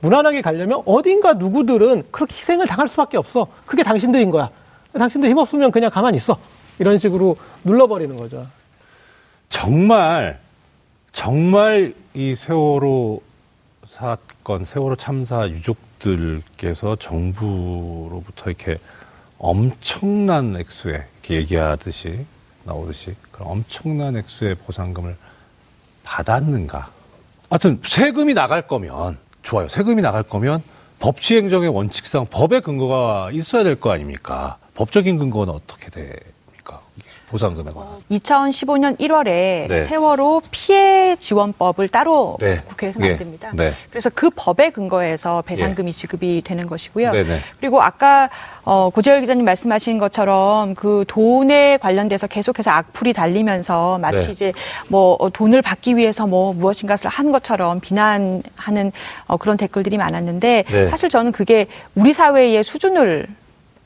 무난하게 0.00 0.40
가려면 0.40 0.82
어딘가 0.86 1.34
누구들은 1.34 2.04
그렇게 2.10 2.34
희생을 2.34 2.66
당할 2.66 2.88
수밖에 2.88 3.18
없어. 3.18 3.46
그게 3.66 3.82
당신들인 3.82 4.30
거야. 4.30 4.50
당신들 4.98 5.28
힘 5.28 5.38
없으면 5.38 5.70
그냥 5.70 5.90
가만히 5.90 6.16
있어. 6.16 6.38
이런 6.78 6.96
식으로 6.96 7.36
눌러버리는 7.64 8.16
거죠. 8.16 8.46
정말 9.50 10.38
정말 11.12 11.92
이 12.14 12.34
세월호 12.34 13.20
사건, 14.00 14.64
세월호 14.64 14.96
참사 14.96 15.46
유족들께서 15.46 16.96
정부로부터 16.96 18.48
이렇게 18.48 18.78
엄청난 19.36 20.56
액수의 20.56 20.94
이렇게 20.94 21.34
얘기하듯이 21.34 22.24
나오듯이 22.64 23.14
그런 23.30 23.48
엄청난 23.50 24.16
액수의 24.16 24.54
보상금을 24.54 25.16
받았는가? 26.02 26.90
하여튼 27.50 27.78
세금이 27.84 28.32
나갈 28.32 28.66
거면 28.66 29.18
좋아요. 29.42 29.68
세금이 29.68 30.00
나갈 30.00 30.22
거면 30.22 30.62
법치행정의 31.00 31.68
원칙상 31.68 32.26
법의 32.30 32.62
근거가 32.62 33.30
있어야 33.32 33.64
될 33.64 33.76
거 33.76 33.90
아닙니까? 33.90 34.56
법적인 34.76 35.18
근거는 35.18 35.52
어떻게 35.52 35.90
됩니까? 35.90 36.24
보상금에 37.30 37.70
관한. 37.70 37.88
2015년 38.10 38.98
1월에 38.98 39.68
네. 39.68 39.84
세월호 39.84 40.42
피해 40.50 41.16
지원법을 41.16 41.88
따로 41.88 42.36
네. 42.40 42.60
국회에서 42.66 43.00
예. 43.04 43.10
만듭니다. 43.10 43.52
네. 43.54 43.72
그래서 43.88 44.10
그 44.12 44.30
법에 44.34 44.70
근거해서 44.70 45.42
배상금이 45.42 45.92
지급이 45.92 46.42
되는 46.44 46.66
것이고요. 46.66 47.12
네네. 47.12 47.38
그리고 47.60 47.80
아까 47.80 48.28
어, 48.64 48.90
고재열 48.90 49.20
기자님 49.20 49.44
말씀하신 49.44 49.98
것처럼 49.98 50.74
그 50.74 51.04
돈에 51.06 51.76
관련돼서 51.78 52.26
계속해서 52.26 52.72
악플이 52.72 53.12
달리면서 53.12 53.98
마치 53.98 54.26
네. 54.26 54.32
이제 54.32 54.52
뭐 54.88 55.16
어, 55.20 55.30
돈을 55.30 55.62
받기 55.62 55.96
위해서 55.96 56.26
뭐 56.26 56.52
무엇인가를 56.52 57.08
한 57.08 57.30
것처럼 57.30 57.78
비난하는 57.78 58.92
어, 59.26 59.36
그런 59.36 59.56
댓글들이 59.56 59.96
많았는데 59.98 60.64
네. 60.66 60.88
사실 60.88 61.08
저는 61.08 61.30
그게 61.30 61.68
우리 61.94 62.12
사회의 62.12 62.64
수준을 62.64 63.28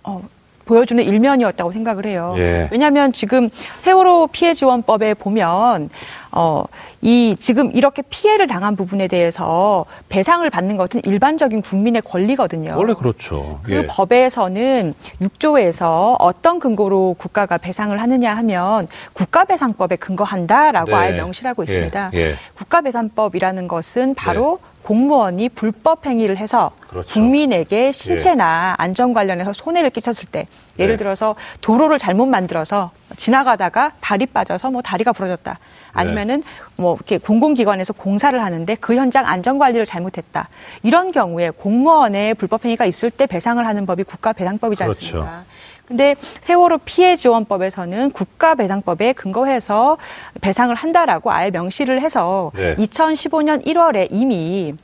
어, 0.03 0.23
보여주는 0.65 1.03
일면이었다고 1.03 1.73
생각을 1.73 2.07
해요. 2.07 2.35
예. 2.39 2.69
왜냐하면 2.73 3.13
지금 3.13 3.51
세월호 3.79 4.29
피해 4.33 4.55
지원법에 4.55 5.15
보면 5.15 5.91
어, 6.37 6.65
이 7.01 7.37
지금 7.39 7.71
이렇게 7.75 8.03
피해를 8.03 8.49
당한 8.49 8.75
부분에 8.75 9.07
대해서 9.07 9.85
배상을 10.09 10.49
받는 10.51 10.77
것은 10.77 11.03
일반적인 11.05 11.63
국민의 11.63 12.03
권리거든요. 12.03 12.75
원래 12.77 12.95
그렇죠. 12.95 13.61
그 13.63 13.73
예. 13.73 13.87
법에서는 13.87 14.95
6조에서 15.23 16.17
어떤 16.19 16.59
근거로 16.59 17.15
국가가 17.19 17.57
배상을 17.57 18.01
하느냐 18.01 18.35
하면 18.37 18.87
국가배상법에 19.13 19.97
근거한다라고 19.97 20.91
네. 20.91 20.97
아예 20.97 21.13
명시를 21.13 21.51
하고 21.51 21.63
있습니다. 21.63 22.11
예, 22.15 22.19
예. 22.19 22.35
국가배상법이라는 22.55 23.69
것은 23.69 24.15
바로 24.15 24.59
공무원이 24.85 25.49
불법 25.51 26.07
행위를 26.07 26.37
해서 26.37 26.71
그렇죠. 26.89 27.09
국민에게 27.15 27.91
신체나 27.91 28.75
안전 28.79 29.13
관련해서 29.15 29.53
손해를 29.53 29.91
끼쳤을 29.91 30.27
때 30.31 30.47
예를 30.79 30.95
네. 30.95 30.99
들어서 30.99 31.35
도로를 31.61 31.99
잘못 31.99 32.27
만들어서 32.27 32.91
지나가다가 33.17 33.93
발이 34.01 34.27
빠져서 34.27 34.71
뭐 34.71 34.83
다리가 34.83 35.13
부러졌다. 35.13 35.59
아니면은 35.93 36.43
뭐 36.77 36.95
이렇게 36.97 37.19
공공기관에서 37.19 37.93
공사를 37.93 38.41
하는데 38.41 38.75
그 38.77 38.97
현장 38.97 39.27
안전 39.27 39.59
관리를 39.59 39.87
잘못했다. 39.87 40.49
이런 40.83 41.13
경우에 41.13 41.51
공무원의 41.51 42.35
불법 42.35 42.65
행위가 42.65 42.85
있을 42.85 43.11
때 43.11 43.27
배상을 43.27 43.65
하는 43.65 43.87
법이 43.87 44.03
국가 44.03 44.33
배상법이지 44.33 44.83
그렇죠. 44.83 44.99
않습니까? 44.99 45.45
근데 45.87 46.17
세월호 46.41 46.79
피해 46.85 47.17
지원법에서는 47.17 48.11
국가 48.13 48.55
배상법에 48.55 49.13
근거해서 49.13 49.99
배상을 50.41 50.75
한다라고 50.75 51.31
아예 51.31 51.51
명시를 51.51 52.01
해서 52.01 52.53
네. 52.55 52.75
2015년 52.77 53.67
1월에 53.67 54.09
이미 54.11 54.75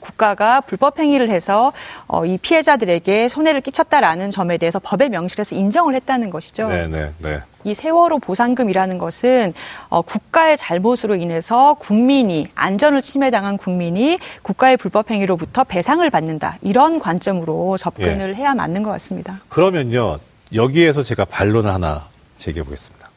국가가 0.00 0.60
불법 0.60 0.98
행위를 0.98 1.30
해서 1.30 1.72
어, 2.06 2.24
이 2.24 2.38
피해자들에게 2.38 3.28
손해를 3.28 3.60
끼쳤다라는 3.60 4.30
점에 4.30 4.58
대해서 4.58 4.78
법에 4.78 5.08
명시해서 5.08 5.54
인정을 5.54 5.94
했다는 5.94 6.30
것이죠. 6.30 6.68
네, 6.68 6.86
네, 6.86 7.12
네. 7.18 7.40
이 7.64 7.74
세월호 7.74 8.18
보상금이라는 8.20 8.98
것은 8.98 9.52
어, 9.88 10.02
국가의 10.02 10.56
잘못으로 10.56 11.16
인해서 11.16 11.74
국민이 11.74 12.46
안전을 12.54 13.02
침해당한 13.02 13.56
국민이 13.56 14.18
국가의 14.42 14.76
불법 14.76 15.10
행위로부터 15.10 15.64
배상을 15.64 16.08
받는다 16.08 16.56
이런 16.62 16.98
관점으로 16.98 17.76
접근을 17.76 18.36
해야 18.36 18.54
맞는 18.54 18.82
것 18.82 18.90
같습니다. 18.92 19.40
그러면요, 19.48 20.18
여기에서 20.54 21.02
제가 21.02 21.24
반론을 21.24 21.72
하나 21.72 22.06
제기해 22.38 22.64
보겠습니다. 22.64 23.08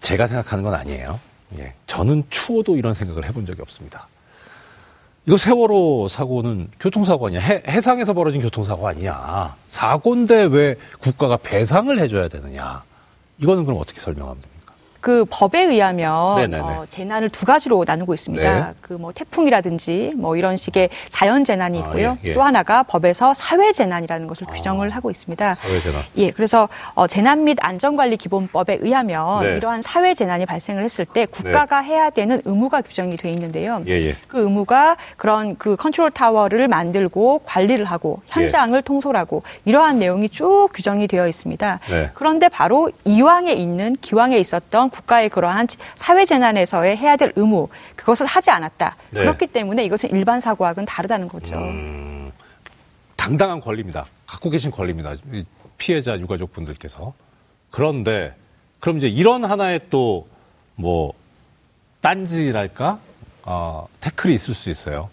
제가 0.00 0.26
생각하는 0.26 0.64
건 0.64 0.74
아니에요. 0.74 1.20
예. 1.58 1.72
저는 1.86 2.24
추워도 2.30 2.76
이런 2.76 2.94
생각을 2.94 3.24
해본 3.24 3.46
적이 3.46 3.62
없습니다. 3.62 4.06
이거 5.30 5.38
세월호 5.38 6.08
사고는 6.08 6.70
교통사고 6.80 7.28
아니야. 7.28 7.40
해, 7.40 7.62
해상에서 7.64 8.14
벌어진 8.14 8.40
교통사고 8.40 8.88
아니야. 8.88 9.54
사고인데 9.68 10.46
왜 10.46 10.74
국가가 10.98 11.36
배상을 11.36 11.96
해줘야 12.00 12.26
되느냐. 12.26 12.82
이거는 13.38 13.62
그럼 13.62 13.78
어떻게 13.80 14.00
설명하면 14.00 14.42
됩니까? 14.42 14.59
그 15.00 15.24
법에 15.30 15.62
의하면 15.62 16.36
네네네. 16.36 16.62
어, 16.62 16.86
재난을 16.90 17.30
두 17.30 17.46
가지로 17.46 17.84
나누고 17.86 18.12
있습니다. 18.12 18.66
네. 18.68 18.74
그뭐 18.80 19.12
태풍이라든지 19.12 20.12
뭐 20.16 20.36
이런 20.36 20.56
식의 20.56 20.90
자연 21.08 21.44
재난이 21.44 21.78
아, 21.78 21.80
있고요. 21.86 22.18
예, 22.24 22.28
예. 22.28 22.34
또 22.34 22.42
하나가 22.42 22.82
법에서 22.82 23.32
사회 23.34 23.72
재난이라는 23.72 24.26
것을 24.26 24.46
아. 24.48 24.52
규정을 24.52 24.90
하고 24.90 25.10
있습니다. 25.10 25.54
사회 25.54 25.80
재난. 25.80 26.02
예, 26.16 26.30
그래서 26.30 26.68
어, 26.94 27.06
재난 27.06 27.44
및 27.44 27.56
안전관리 27.60 28.18
기본법에 28.18 28.78
의하면 28.80 29.42
네. 29.42 29.56
이러한 29.56 29.80
사회 29.80 30.14
재난이 30.14 30.44
발생을 30.44 30.84
했을 30.84 31.06
때 31.06 31.24
국가가 31.26 31.78
해야 31.80 32.10
되는 32.10 32.42
의무가 32.44 32.82
규정이 32.82 33.16
돼 33.16 33.32
있는데요. 33.32 33.82
예, 33.86 33.92
예. 33.92 34.16
그 34.28 34.40
의무가 34.42 34.96
그런 35.16 35.56
그 35.56 35.76
컨트롤 35.76 36.10
타워를 36.10 36.68
만들고 36.68 37.40
관리를 37.46 37.86
하고 37.86 38.20
예. 38.26 38.42
현장을 38.42 38.80
통솔하고 38.82 39.42
이러한 39.64 39.98
내용이 39.98 40.28
쭉 40.28 40.68
규정이 40.74 41.08
되어 41.08 41.26
있습니다. 41.26 41.80
네. 41.88 42.10
그런데 42.12 42.48
바로 42.48 42.90
이왕에 43.04 43.52
있는 43.54 43.94
기왕에 44.00 44.38
있었던 44.38 44.89
국가의 44.90 45.28
그러한 45.28 45.68
사회 45.96 46.24
재난에서의 46.24 46.96
해야 46.96 47.16
될 47.16 47.32
의무 47.36 47.68
그것을 47.96 48.26
하지 48.26 48.50
않았다. 48.50 48.96
네. 49.10 49.20
그렇기 49.20 49.46
때문에 49.48 49.84
이것은 49.84 50.10
일반 50.10 50.40
사고와는 50.40 50.84
다르다는 50.84 51.28
거죠. 51.28 51.56
음, 51.56 52.32
당당한 53.16 53.60
권리입니다. 53.60 54.06
갖고 54.26 54.50
계신 54.50 54.70
권리입니다. 54.70 55.14
이 55.32 55.44
피해자 55.78 56.18
유가족 56.18 56.52
분들께서. 56.52 57.12
그런데 57.70 58.34
그럼 58.80 58.98
이제 58.98 59.08
이런 59.08 59.44
하나의 59.44 59.80
또 59.90 60.26
뭐 60.80 61.12
딴지랄까 62.00 62.98
어, 63.42 63.86
태클이 64.00 64.34
있을 64.34 64.54
수 64.54 64.70
있어요. 64.70 65.10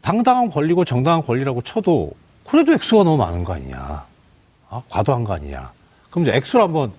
당당한 0.00 0.48
권리고 0.48 0.84
정당한 0.84 1.22
권리라고 1.22 1.62
쳐도 1.62 2.12
그래도 2.44 2.72
액수가 2.72 3.02
너무 3.02 3.16
많은 3.16 3.42
거 3.44 3.54
아니냐? 3.54 4.06
아, 4.70 4.82
과도한 4.88 5.24
거 5.24 5.34
아니냐? 5.34 5.72
그럼 6.10 6.24
이제 6.24 6.36
액수를 6.36 6.64
한번 6.64 6.92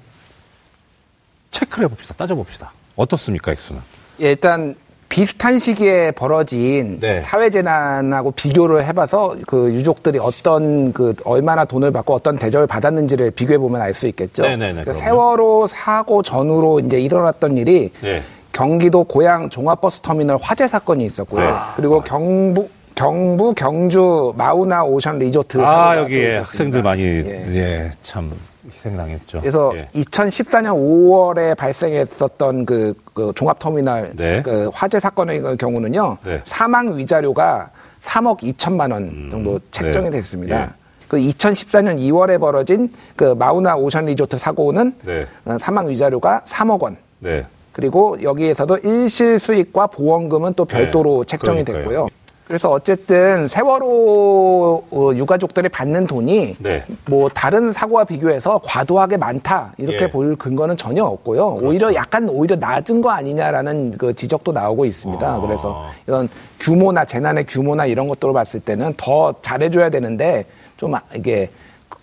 체크를 1.52 1.86
해봅시다. 1.86 2.14
따져봅시다. 2.16 2.72
어떻습니까, 2.96 3.52
액수는? 3.52 3.82
예, 4.22 4.30
일단 4.32 4.76
비슷한 5.08 5.58
시기에 5.58 6.12
벌어진 6.12 7.00
네. 7.00 7.20
사회 7.22 7.50
재난하고 7.50 8.32
비교를 8.32 8.86
해봐서 8.86 9.36
그 9.48 9.72
유족들이 9.74 10.20
어떤 10.20 10.94
그 10.94 11.16
얼마나 11.24 11.66
돈을 11.66 11.92
받고 11.92 12.14
어떤 12.14 12.38
대접을 12.38 12.68
받았는지를 12.68 13.32
비교해 13.32 13.58
보면 13.58 13.82
알 13.82 13.94
수 13.96 14.08
있겠죠. 14.08 14.44
네네네, 14.44 14.84
그 14.84 14.92
그럼요. 14.92 15.00
세월호 15.00 15.68
사고 15.68 16.22
전후로 16.22 16.82
이제 16.82 17.00
일어났던 17.00 17.58
일이 17.58 17.92
네. 18.02 18.22
경기도 18.52 19.04
고양 19.04 19.50
종합버스 19.50 20.02
터미널 20.02 20.38
화재 20.42 20.68
사건이 20.68 21.04
있었고요. 21.06 21.44
네. 21.50 21.56
그리고 21.76 22.02
경북 22.02 22.70
경부 22.94 23.54
경주 23.54 24.34
마우나 24.36 24.84
오션 24.84 25.20
리조트 25.20 25.60
아, 25.62 25.96
있었습니다. 26.02 26.40
학생들 26.40 26.82
많이, 26.84 27.02
예. 27.04 27.56
예, 27.56 27.92
참, 28.02 28.30
희생당했죠. 28.68 29.40
그래서 29.40 29.72
예. 29.76 29.88
2014년 29.94 30.74
5월에 30.74 31.56
발생했었던 31.56 32.66
그, 32.66 32.94
그 33.14 33.32
종합터미널 33.36 34.12
네. 34.16 34.42
그 34.42 34.70
화재 34.74 35.00
사건의 35.00 35.58
경우는요 35.58 36.18
네. 36.24 36.42
사망 36.44 36.98
위자료가 36.98 37.70
3억 38.02 38.40
2천만 38.40 38.92
원 38.92 39.30
정도 39.32 39.54
음, 39.54 39.60
책정이 39.72 40.06
네. 40.06 40.12
됐습니다. 40.18 40.62
예. 40.62 40.70
그 41.08 41.18
2014년 41.18 41.98
2월에 41.98 42.40
벌어진 42.40 42.90
그 43.16 43.34
마우나 43.38 43.76
오션 43.76 44.06
리조트 44.06 44.38
사고는 44.38 44.94
네. 45.04 45.26
어, 45.46 45.58
사망 45.58 45.88
위자료가 45.90 46.44
3억 46.46 46.82
원. 46.84 46.98
네. 47.20 47.46
그리고 47.72 48.22
여기에서도 48.22 48.78
일실 48.80 49.40
수익과 49.40 49.88
보험금은 49.88 50.54
또 50.56 50.66
별도로 50.66 51.24
네, 51.24 51.28
책정이 51.28 51.64
그러니까요. 51.64 51.78
됐고요. 51.84 52.08
그래서 52.50 52.72
어쨌든 52.72 53.48
세월호 53.48 54.84
어, 54.90 55.12
유가족들이 55.14 55.70
받는 55.70 56.08
돈이 56.08 56.56
네. 56.58 56.84
뭐 57.06 57.30
다른 57.30 57.72
사고와 57.72 58.06
비교해서 58.06 58.60
과도하게 58.64 59.18
많다 59.18 59.74
이렇게 59.78 59.94
예. 59.94 59.98
그렇죠. 60.00 60.12
볼 60.14 60.36
근거는 60.36 60.76
전혀 60.76 61.04
없고요. 61.06 61.60
오히려 61.62 61.94
약간 61.94 62.28
오히려 62.28 62.56
낮은 62.56 63.02
거 63.02 63.12
아니냐라는 63.12 63.92
그 64.00 64.16
지적도 64.16 64.52
나오고 64.52 64.86
있습니다. 64.86 65.28
아. 65.36 65.40
그래서 65.42 65.86
이런 66.08 66.28
규모나 66.60 67.06
재난의 67.06 67.46
규모나 67.46 67.86
이런 67.86 68.08
것들을 68.08 68.34
봤을 68.34 68.60
때는 68.62 68.96
더 68.98 69.32
잘해줘야 69.44 69.92
되는데 69.92 70.46
좀 70.76 70.96
아- 70.96 71.04
이게 71.16 71.52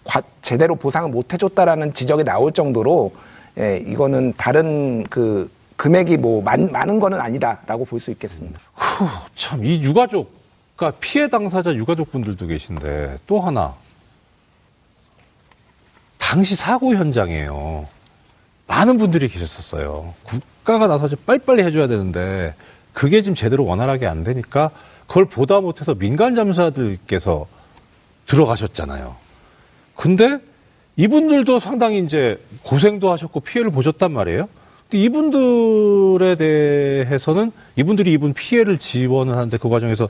과- 0.04 0.22
제대로 0.42 0.76
보상을 0.76 1.10
못 1.10 1.32
해줬다라는 1.32 1.92
지적이 1.92 2.22
나올 2.22 2.52
정도로 2.52 3.10
예, 3.58 3.78
이거는 3.84 4.32
다른 4.36 5.02
그 5.10 5.50
금액이 5.76 6.18
뭐 6.18 6.40
많, 6.42 6.70
많은 6.70 7.00
거는 7.00 7.20
아니다라고 7.20 7.84
볼 7.84 7.98
수 7.98 8.12
있겠습니다. 8.12 8.60
후, 8.74 9.06
참, 9.34 9.64
이 9.64 9.82
유가족, 9.82 10.35
그러니까 10.76 10.98
피해 11.00 11.28
당사자 11.28 11.74
유가족분들도 11.74 12.46
계신데 12.46 13.18
또 13.26 13.40
하나. 13.40 13.74
당시 16.18 16.54
사고 16.54 16.94
현장이에요. 16.94 17.88
많은 18.66 18.98
분들이 18.98 19.28
계셨었어요. 19.28 20.14
국가가 20.24 20.86
나서 20.86 21.08
좀 21.08 21.18
빨리빨리 21.24 21.62
해줘야 21.62 21.86
되는데 21.86 22.54
그게 22.92 23.22
지금 23.22 23.34
제대로 23.34 23.64
원활하게 23.64 24.06
안 24.06 24.24
되니까 24.24 24.70
그걸 25.06 25.24
보다 25.26 25.60
못해서 25.60 25.94
민간 25.94 26.34
잠수사들께서 26.34 27.46
들어가셨잖아요. 28.26 29.16
근데 29.94 30.38
이분들도 30.96 31.58
상당히 31.60 32.00
이제 32.00 32.42
고생도 32.62 33.10
하셨고 33.12 33.40
피해를 33.40 33.70
보셨단 33.70 34.12
말이에요. 34.12 34.48
근데 34.90 35.04
이분들에 35.04 36.36
대해서는 36.36 37.52
이분들이 37.76 38.12
입은 38.14 38.34
피해를 38.34 38.78
지원을 38.78 39.36
하는데 39.36 39.56
그 39.58 39.68
과정에서 39.68 40.08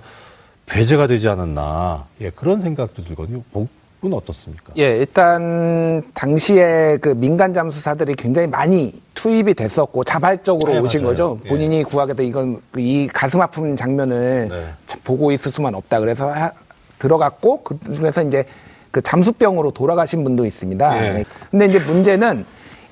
배제가 0.67 1.07
되지 1.07 1.29
않았나. 1.29 2.07
예, 2.21 2.31
그런 2.31 2.61
생각도 2.61 3.03
들거든요. 3.05 3.43
복은 3.53 4.13
어떻습니까? 4.13 4.73
예, 4.77 4.97
일단 4.99 6.03
당시에 6.13 6.99
그 7.01 7.11
민간 7.11 7.53
잠수사들이 7.53 8.15
굉장히 8.17 8.49
많이 8.49 8.93
투입이 9.15 9.55
됐었고 9.55 10.05
자발적으로 10.05 10.73
네, 10.73 10.79
오신 10.81 11.01
맞아요. 11.03 11.11
거죠. 11.11 11.39
예. 11.45 11.49
본인이 11.49 11.83
구하겠다 11.85 12.23
이건 12.25 12.61
그이 12.73 13.07
가슴 13.13 13.41
아픈 13.41 13.77
장면을 13.77 14.49
네. 14.51 14.65
참 14.87 15.01
보고 15.05 15.31
있을 15.33 15.53
수만 15.53 15.75
없다. 15.75 16.01
그래서 16.01 16.31
하- 16.31 16.53
들어갔고 16.99 17.63
그 17.63 17.79
중에서 17.95 18.23
이제 18.23 18.45
그 18.91 19.01
잠수병으로 19.03 19.71
돌아가신 19.71 20.25
분도 20.25 20.45
있습니다. 20.45 21.07
예. 21.07 21.13
네. 21.13 21.25
근데 21.51 21.67
이제 21.67 21.79
문제는 21.79 22.45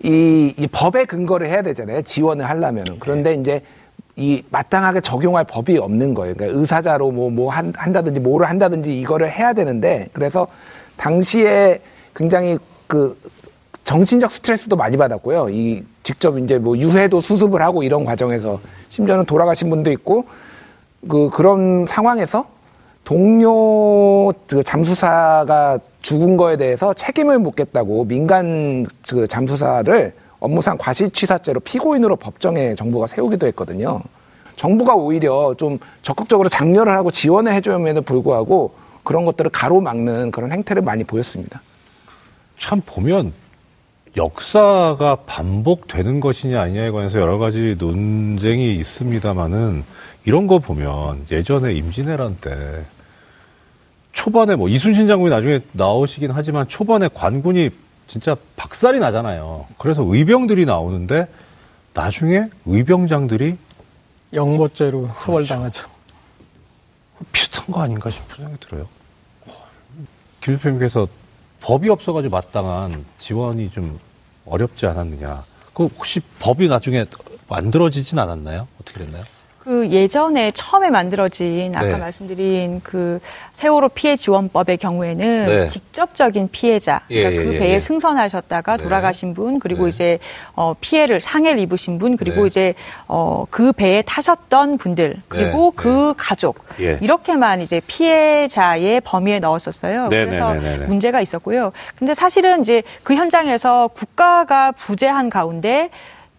이, 0.05 0.53
이 0.59 0.67
법에 0.69 1.07
근거를 1.07 1.49
해야 1.49 1.63
되잖아요. 1.63 2.03
지원을 2.03 2.47
하려면은. 2.49 2.99
그런데 3.01 3.31
예. 3.31 3.35
이제 3.35 3.63
이 4.17 4.43
마땅하게 4.51 5.01
적용할 5.01 5.45
법이 5.45 5.77
없는 5.79 6.15
거예요. 6.15 6.35
그러니까 6.35 6.61
의사자로 6.61 7.11
뭐, 7.11 7.31
뭐 7.31 7.51
한, 7.51 7.73
한다든지 7.77 8.21
뭐를 8.21 8.49
한다든지 8.49 8.99
이거를 9.01 9.31
해야 9.31 9.53
되는데 9.53 10.09
그래서 10.13 10.47
당시에 10.97 11.81
굉장히 12.15 12.59
그 12.87 13.19
정신적 13.85 14.31
스트레스도 14.31 14.77
많이 14.77 14.97
받았고요. 14.97 15.49
이 15.51 15.83
직접 16.03 16.39
이제 16.39 16.59
뭐 16.59 16.79
유해도 16.79 17.21
수습을 17.21 17.61
하고 17.61 17.83
이런 17.83 18.05
과정에서 18.05 18.61
심지어는 18.89 19.25
돌아가신 19.25 19.69
분도 19.69 19.91
있고 19.91 20.27
그 21.09 21.29
그런 21.31 21.85
상황에서 21.87 22.47
동료 23.05 24.33
그 24.47 24.63
잠수사가 24.63 25.81
죽은 26.01 26.37
거에 26.37 26.57
대해서 26.57 26.95
책임을 26.95 27.39
묻겠다고 27.41 28.05
민간 28.05 28.87
그 29.09 29.27
잠수사를 29.27 30.15
업무상 30.45 30.77
과실치사죄로 30.77 31.61
피고인으로 31.61 32.17
법정에 32.17 32.75
정부가 32.75 33.07
세우기도 33.07 33.47
했거든요. 33.47 34.03
정부가 34.57 34.95
오히려 34.95 35.55
좀 35.57 35.79
적극적으로 36.03 36.51
장려를 36.51 36.93
하고 36.93 37.11
지원을 37.11 37.55
해줘야에도 37.55 38.03
불구하고 38.03 38.75
그런 39.03 39.25
것들을 39.25 39.51
가로막는 39.51 40.31
그런 40.31 40.53
행태를 40.53 40.83
많이 40.83 41.03
보였습니다. 41.03 41.63
참 42.59 42.83
보면 42.85 43.33
역사가 44.17 45.17
반복되는 45.27 46.21
것이냐 46.21 46.61
아니냐에 46.61 46.91
관해서 46.91 47.21
여러 47.21 47.39
가지 47.39 47.77
논쟁이 47.79 48.77
있습니다만은 48.77 49.83
이런 50.27 50.47
거 50.47 50.59
보면 50.59 51.25
예전에 51.31 51.73
임진왜란 51.73 52.37
때 52.41 52.85
초반에 54.13 54.57
뭐 54.57 54.69
이순신 54.69 55.07
장군이 55.09 55.31
나중에 55.31 55.61
나오시긴 55.73 56.31
하지만 56.33 56.69
초반에 56.69 57.09
관군이 57.13 57.71
진짜 58.07 58.37
박살이 58.57 58.99
나잖아요. 58.99 59.67
그래서 59.79 60.03
의병들이 60.03 60.67
나오는데 60.67 61.29
나중에 61.95 62.49
의병장들이 62.67 63.57
영모죄로 64.33 65.09
처벌당하죠. 65.21 65.89
비슷한 67.33 67.67
거 67.67 67.81
아닌가 67.83 68.11
싶은 68.11 68.37
생각이 68.37 68.61
들어요. 68.61 68.89
김 70.41 70.57
대표님께서 70.57 71.09
법이 71.61 71.89
없어가지고 71.89 72.35
마땅한 72.35 73.05
지원이 73.19 73.71
좀 73.71 73.99
어렵지 74.45 74.87
않았느냐. 74.87 75.45
그 75.73 75.87
혹시 75.87 76.21
법이 76.41 76.69
나중에 76.69 77.07
만들어지진 77.49 78.19
않았나요? 78.19 78.69
어떻게 78.81 79.01
됐나요? 79.01 79.25
그 79.65 79.89
예전에 79.91 80.51
처음에 80.51 80.91
만들어진 80.91 81.75
아까 81.75 81.87
네. 81.87 81.97
말씀드린 81.97 82.83
그 82.85 83.19
세월호 83.53 83.89
피해 83.89 84.15
지원법의 84.15 84.77
경우에는 84.77 85.47
네. 85.47 85.69
직접적인 85.69 86.51
피해자, 86.53 87.01
예, 87.09 87.23
그러니까 87.23 87.41
예, 87.41 87.47
그 87.47 87.55
예, 87.55 87.59
배에 87.59 87.75
예. 87.75 87.81
승선하셨다가 87.81 88.77
네. 88.77 88.83
돌아가신 88.83 89.33
분, 89.33 89.59
그리고 89.59 89.85
네. 89.85 89.89
이제 89.89 90.19
어 90.55 90.75
피해를 90.79 91.21
상해를 91.21 91.59
입으신 91.61 91.99
분, 91.99 92.19
그리고 92.19 92.43
네. 92.43 92.47
이제 92.49 92.75
어그 93.07 93.73
배에 93.73 94.03
타셨던 94.03 94.77
분들, 94.77 95.23
그리고 95.29 95.73
네, 95.75 95.83
그 95.83 96.13
가족 96.19 96.59
예. 96.81 96.99
이렇게만 97.01 97.63
이제 97.63 97.81
피해자의 97.87 99.01
범위에 99.01 99.39
넣었었어요. 99.39 100.09
네, 100.09 100.27
그래서. 100.27 100.55
문제가 100.87 101.21
있었고요. 101.21 101.73
근데 101.97 102.13
사실은 102.13 102.61
이제 102.61 102.83
그 103.03 103.15
현장에서 103.15 103.89
국가가 103.89 104.73
부재한 104.73 105.31
가운데 105.31 105.89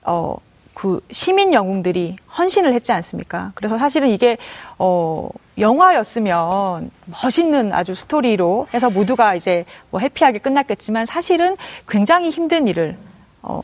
어, 0.03 0.37
그 0.75 0.99
시민 1.09 1.53
영웅들이 1.53 2.17
헌신을 2.37 2.73
했지 2.73 2.91
않습니까? 2.91 3.53
그래서 3.55 3.77
사실은 3.77 4.09
이게 4.09 4.37
어, 4.77 5.29
영화였으면 5.57 6.91
멋있는 7.05 7.71
아주 7.73 7.95
스토리로 7.95 8.67
해서 8.73 8.89
모두가 8.89 9.35
이제 9.35 9.65
뭐 9.89 10.01
해피하게 10.01 10.39
끝났겠지만 10.39 11.05
사실은 11.05 11.55
굉장히 11.87 12.29
힘든 12.29 12.67
일을 12.67 12.97
어, 13.41 13.61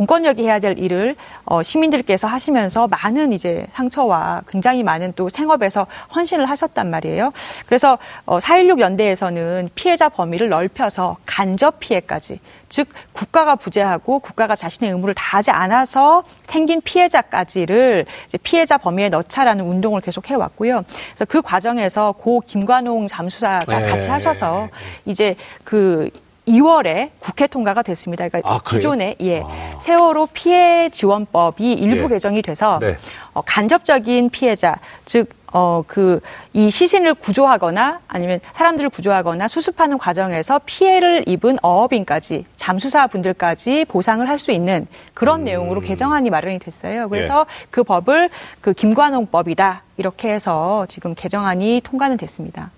공권력이 0.00 0.44
해야 0.44 0.58
될 0.60 0.78
일을 0.78 1.14
어, 1.44 1.62
시민들께서 1.62 2.26
하시면서 2.26 2.88
많은 2.88 3.34
이제 3.34 3.66
상처와 3.72 4.40
굉장히 4.48 4.82
많은 4.82 5.12
또 5.14 5.28
생업에서 5.28 5.86
헌신을 6.14 6.46
하셨단 6.46 6.88
말이에요. 6.88 7.32
그래서 7.66 7.98
어, 8.24 8.38
4.16 8.38 8.80
연대에서는 8.80 9.68
피해자 9.74 10.08
범위를 10.08 10.48
넓혀서 10.48 11.18
간접 11.26 11.80
피해까지 11.80 12.40
즉 12.70 12.88
국가가 13.12 13.56
부재하고 13.56 14.20
국가가 14.20 14.56
자신의 14.56 14.90
의무를 14.92 15.12
다하지 15.12 15.50
않아서 15.50 16.24
생긴 16.44 16.80
피해자까지를 16.80 18.06
이제 18.26 18.38
피해자 18.38 18.78
범위에 18.78 19.10
넣자라는 19.10 19.66
운동을 19.66 20.00
계속 20.00 20.30
해왔고요. 20.30 20.82
그래서 21.10 21.24
그 21.28 21.42
과정에서 21.42 22.12
고 22.12 22.40
김관홍 22.46 23.06
잠수사가 23.06 23.80
네. 23.80 23.90
같이 23.90 24.08
하셔서 24.08 24.70
이제 25.04 25.36
그 25.62 26.08
2월에 26.48 27.10
국회 27.18 27.46
통과가 27.46 27.82
됐습니다. 27.82 28.28
그러니까 28.28 28.50
아? 28.50 28.60
기존에 28.66 29.16
예 29.20 29.42
아. 29.42 29.48
세월호 29.80 30.28
피해 30.32 30.88
지원법이 30.90 31.72
일부 31.72 32.04
예. 32.04 32.08
개정이 32.08 32.42
돼서 32.42 32.78
네. 32.80 32.96
어, 33.32 33.42
간접적인 33.42 34.30
피해자 34.30 34.76
즉 35.04 35.28
어, 35.52 35.82
그, 35.86 36.20
이 36.52 36.70
시신을 36.70 37.14
구조하거나 37.14 38.00
아니면 38.06 38.40
사람들을 38.54 38.88
구조하거나 38.90 39.48
수습하는 39.48 39.98
과정에서 39.98 40.60
피해를 40.64 41.24
입은 41.26 41.58
어업인까지 41.60 42.46
잠수사 42.56 43.06
분들까지 43.08 43.84
보상을 43.86 44.28
할 44.28 44.40
수 44.40 44.52
있는 44.52 44.86
그런 45.12 45.44
내용으로 45.44 45.82
개정안이 45.82 46.30
마련이 46.30 46.60
됐어요. 46.60 47.10
그래서 47.10 47.44
그 47.70 47.82
법을 47.82 48.30
그 48.62 48.72
김관홍법이다. 48.72 49.82
이렇게 49.98 50.32
해서 50.32 50.86
지금 50.88 51.14
개정안이 51.14 51.82
통과는 51.84 52.16
됐습니다. 52.16 52.70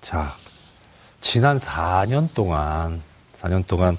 자, 0.00 0.30
지난 1.20 1.58
4년 1.58 2.32
동안, 2.34 3.02
4년 3.38 3.66
동안 3.66 3.96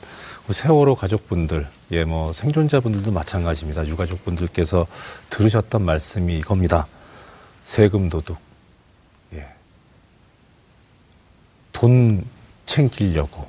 세월호 0.51 0.95
가족분들, 0.95 1.67
예, 1.91 2.03
뭐 2.03 2.33
생존자분들도 2.33 3.11
마찬가지입니다. 3.11 3.87
유가족분들께서 3.87 4.87
들으셨던 5.29 5.83
말씀이 5.83 6.37
이겁니다. 6.39 6.87
세금 7.63 8.09
도둑, 8.09 8.37
예. 9.33 9.47
돈 11.71 12.25
챙기려고. 12.65 13.47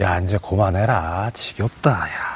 야, 0.00 0.18
이제 0.20 0.38
그만해라. 0.38 1.30
지겹다, 1.32 1.90
야. 1.90 2.32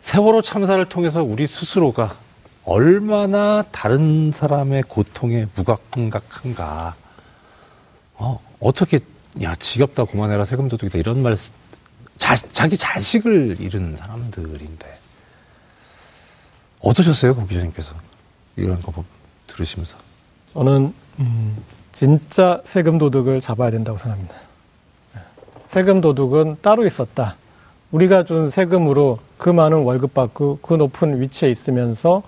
세월호 0.00 0.42
참사를 0.42 0.82
통해서 0.86 1.22
우리 1.22 1.46
스스로가 1.46 2.16
얼마나 2.64 3.62
다른 3.70 4.32
사람의 4.32 4.84
고통에 4.88 5.46
무감각한가. 5.54 6.94
어, 8.18 8.40
어떻게 8.60 9.00
야 9.42 9.54
지겹다 9.54 10.04
그만해라 10.04 10.44
세금 10.44 10.68
도둑이다 10.68 10.98
이런 10.98 11.22
말 11.22 11.36
자, 12.18 12.34
자기 12.34 12.76
자식을 12.76 13.56
잃은 13.60 13.96
사람들인데 13.96 14.98
어떠셨어요, 16.80 17.34
고 17.34 17.46
기자님께서 17.46 17.94
이런 18.56 18.80
거 18.82 19.04
들으시면서? 19.46 19.96
저는 20.52 20.92
음, 21.20 21.56
진짜 21.92 22.60
세금 22.64 22.98
도둑을 22.98 23.40
잡아야 23.40 23.70
된다고 23.70 23.98
생각합니다. 23.98 24.34
네. 25.14 25.20
세금 25.70 26.00
도둑은 26.00 26.58
따로 26.60 26.86
있었다. 26.86 27.36
우리가 27.90 28.24
준 28.24 28.50
세금으로 28.50 29.18
그 29.38 29.48
많은 29.48 29.78
월급 29.78 30.14
받고 30.14 30.58
그 30.60 30.74
높은 30.74 31.20
위치에 31.20 31.50
있으면서 31.50 32.22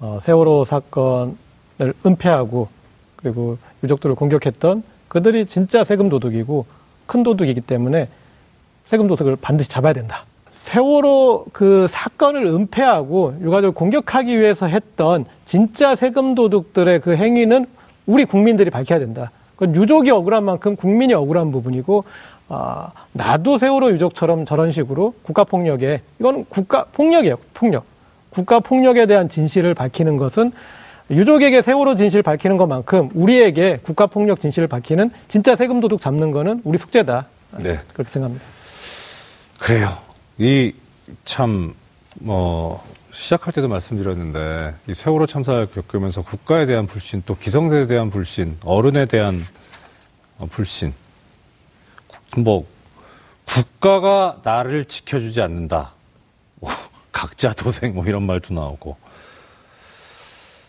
어, 0.00 0.18
세월호 0.22 0.64
사건을 0.64 1.36
은폐하고 2.06 2.68
그리고 3.16 3.58
유족들을 3.82 4.14
공격했던 4.14 4.82
그들이 5.08 5.46
진짜 5.46 5.84
세금 5.84 6.08
도둑이고 6.08 6.66
큰 7.06 7.22
도둑이기 7.22 7.62
때문에 7.62 8.08
세금 8.86 9.08
도둑을 9.08 9.36
반드시 9.40 9.68
잡아야 9.68 9.92
된다. 9.92 10.24
세월호 10.50 11.46
그 11.52 11.86
사건을 11.88 12.46
은폐하고 12.46 13.36
유가족을 13.40 13.72
공격하기 13.72 14.38
위해서 14.38 14.66
했던 14.66 15.24
진짜 15.44 15.94
세금 15.94 16.34
도둑들의 16.34 17.00
그 17.00 17.16
행위는 17.16 17.66
우리 18.06 18.24
국민들이 18.24 18.70
밝혀야 18.70 18.98
된다. 18.98 19.30
그건 19.56 19.74
유족이 19.74 20.10
억울한 20.10 20.44
만큼 20.44 20.76
국민이 20.76 21.14
억울한 21.14 21.52
부분이고 21.52 22.04
아, 22.50 22.92
나도 23.12 23.58
세월호 23.58 23.90
유족처럼 23.92 24.44
저런 24.44 24.72
식으로 24.72 25.14
국가 25.22 25.44
폭력에 25.44 26.00
이건 26.18 26.44
국가 26.48 26.84
폭력이에요. 26.92 27.36
폭력. 27.54 27.84
국가 28.30 28.60
폭력에 28.60 29.06
대한 29.06 29.28
진실을 29.28 29.74
밝히는 29.74 30.16
것은 30.16 30.52
유족에게 31.10 31.62
세월호 31.62 31.94
진실을 31.94 32.22
밝히는 32.22 32.56
것만큼 32.56 33.10
우리에게 33.14 33.80
국가 33.82 34.06
폭력 34.06 34.40
진실을 34.40 34.68
밝히는 34.68 35.10
진짜 35.28 35.56
세금 35.56 35.80
도둑 35.80 36.00
잡는 36.00 36.30
거는 36.30 36.60
우리 36.64 36.78
숙제다. 36.78 37.26
네. 37.58 37.78
그렇게 37.94 38.10
생각합니다. 38.10 38.44
그래요. 39.58 39.96
이 40.38 40.72
참 41.24 41.74
뭐 42.20 42.84
시작할 43.12 43.52
때도 43.52 43.68
말씀드렸는데 43.68 44.74
이 44.88 44.94
세월호 44.94 45.26
참사를 45.26 45.66
겪으면서 45.72 46.22
국가에 46.22 46.66
대한 46.66 46.86
불신 46.86 47.22
또 47.26 47.36
기성세에 47.36 47.86
대한 47.86 48.10
불신 48.10 48.56
어른에 48.64 49.06
대한 49.06 49.44
어, 50.38 50.46
불신 50.46 50.92
뭐 52.36 52.66
국가가 53.46 54.38
나를 54.42 54.84
지켜주지 54.84 55.40
않는다 55.40 55.92
뭐, 56.56 56.70
각자 57.12 57.52
도생 57.52 57.94
뭐 57.94 58.04
이런 58.04 58.24
말도 58.24 58.52
나오고 58.54 58.96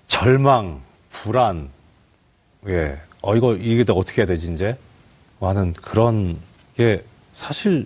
절망 0.09 0.81
불안 1.09 1.69
예 2.67 2.99
어 3.21 3.35
이거 3.35 3.55
이게 3.55 3.83
어떻게 3.91 4.21
해야 4.21 4.25
되지 4.25 4.51
이제 4.53 4.77
하는 5.39 5.73
그런 5.73 6.39
게 6.75 7.03
사실 7.35 7.85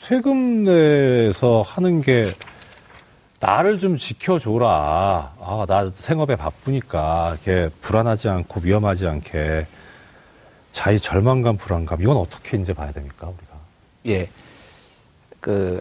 세금 0.00 0.64
내서 0.64 1.62
하는 1.62 2.00
게 2.02 2.32
나를 3.38 3.78
좀 3.78 3.96
지켜줘라. 3.96 5.34
아, 5.40 5.64
나 5.68 5.90
생업에 5.94 6.36
바쁘니까 6.36 7.36
이렇게 7.44 7.70
불안하지 7.80 8.28
않고 8.28 8.60
위험하지 8.62 9.06
않게 9.06 9.66
자의 10.72 11.00
절망감, 11.00 11.56
불안감 11.56 12.02
이건 12.02 12.16
어떻게 12.16 12.56
이제 12.56 12.72
봐야 12.72 12.92
됩니까 12.92 13.28
우리가? 13.28 13.56
예, 14.06 14.28
그 15.40 15.80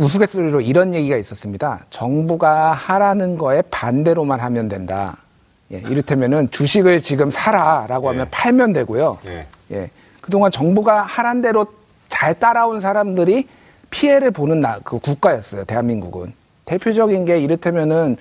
우스갯소리로 0.00 0.62
이런 0.62 0.94
얘기가 0.94 1.16
있었습니다. 1.18 1.80
정부가 1.90 2.72
하라는 2.72 3.36
거에 3.36 3.62
반대로만 3.70 4.40
하면 4.40 4.68
된다. 4.68 5.18
예, 5.72 5.78
이를테면은 5.78 6.50
주식을 6.50 7.00
지금 7.00 7.30
사라라고 7.30 8.08
하면 8.08 8.26
예. 8.26 8.30
팔면 8.30 8.72
되고요. 8.72 9.18
예. 9.26 9.46
예. 9.72 9.90
그동안 10.22 10.50
정부가 10.50 11.02
하란 11.02 11.42
대로 11.42 11.66
잘 12.08 12.34
따라온 12.34 12.80
사람들이 12.80 13.46
피해를 13.90 14.30
보는 14.30 14.60
나, 14.60 14.78
그 14.82 14.98
국가였어요. 14.98 15.64
대한민국은. 15.64 16.32
대표적인 16.64 17.24
게 17.26 17.38
이를테면은 17.38 18.16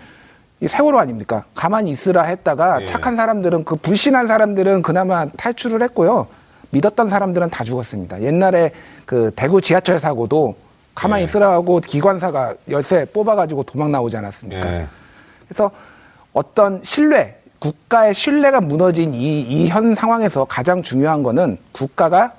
이 0.60 0.68
세월호 0.68 1.00
아닙니까? 1.00 1.46
가만히 1.56 1.92
있으라 1.92 2.24
했다가 2.24 2.82
예. 2.82 2.86
착한 2.86 3.16
사람들은 3.16 3.64
그 3.64 3.78
불신한 3.78 4.28
사람들은 4.28 4.82
그나마 4.82 5.28
탈출을 5.30 5.82
했고요. 5.84 6.28
믿었던 6.72 7.08
사람들은 7.08 7.50
다 7.50 7.64
죽었습니다. 7.64 8.22
옛날에 8.22 8.72
그 9.06 9.32
대구 9.36 9.62
지하철 9.62 10.00
사고도 10.00 10.56
가만히 11.00 11.22
예. 11.22 11.24
있으라 11.24 11.52
하고 11.54 11.80
기관사가 11.80 12.56
열쇠 12.70 13.06
뽑아가지고 13.06 13.64
도망 13.64 13.92
나오지 13.92 14.18
않았습니까? 14.18 14.74
예. 14.74 14.88
그래서 15.48 15.72
어떤 16.34 16.82
신뢰, 16.84 17.38
국가의 17.60 18.14
신뢰가 18.14 18.60
무너진 18.62 19.14
이, 19.14 19.40
이 19.42 19.68
현 19.70 19.96
상황에서 19.96 20.44
가장 20.46 20.84
중요한 20.84 21.24
거는 21.24 21.58
국가가 21.72 22.34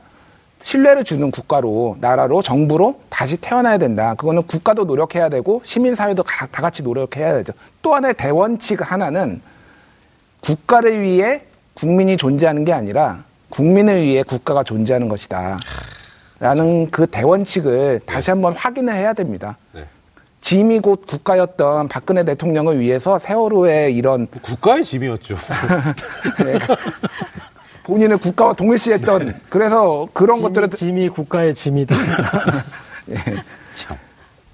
신뢰를 0.60 1.04
주는 1.04 1.30
국가로 1.30 1.96
나라로 2.02 2.42
정부로 2.42 3.00
다시 3.08 3.38
태어나야 3.38 3.78
된다. 3.78 4.14
그거는 4.14 4.42
국가도 4.42 4.84
노력해야 4.84 5.30
되고 5.30 5.62
시민사회도 5.64 6.22
다 6.22 6.46
같이 6.46 6.82
노력해야 6.82 7.32
되죠. 7.38 7.54
또 7.80 7.94
하나의 7.94 8.12
대원칙 8.14 8.90
하나는 8.92 9.40
국가를 10.42 11.00
위해 11.00 11.42
국민이 11.72 12.18
존재하는 12.18 12.66
게 12.66 12.74
아니라 12.74 13.24
국민을 13.48 14.02
위해 14.02 14.22
국가가 14.22 14.62
존재하는 14.62 15.08
것이다. 15.08 15.56
라는 16.40 16.90
그 16.90 17.06
대원칙을 17.06 18.00
다시 18.06 18.26
네. 18.26 18.32
한번 18.32 18.54
확인을 18.54 18.94
해야 18.94 19.12
됩니다. 19.12 19.58
네. 19.72 19.84
짐이 20.40 20.80
곧 20.80 21.06
국가였던 21.06 21.88
박근혜 21.88 22.24
대통령을 22.24 22.80
위해서 22.80 23.18
세월호의 23.18 23.94
이런 23.94 24.26
국가의 24.26 24.82
짐이었죠. 24.82 25.36
네. 26.42 26.58
본인은 27.84 28.18
국가와 28.18 28.54
동일시했던 28.54 29.26
네. 29.26 29.34
그래서 29.50 30.08
그런 30.14 30.38
짐, 30.38 30.46
것들을 30.46 30.70
짐이 30.70 31.10
국가의 31.10 31.54
짐이다. 31.54 31.94
예. 33.10 33.16
참. 33.74 33.98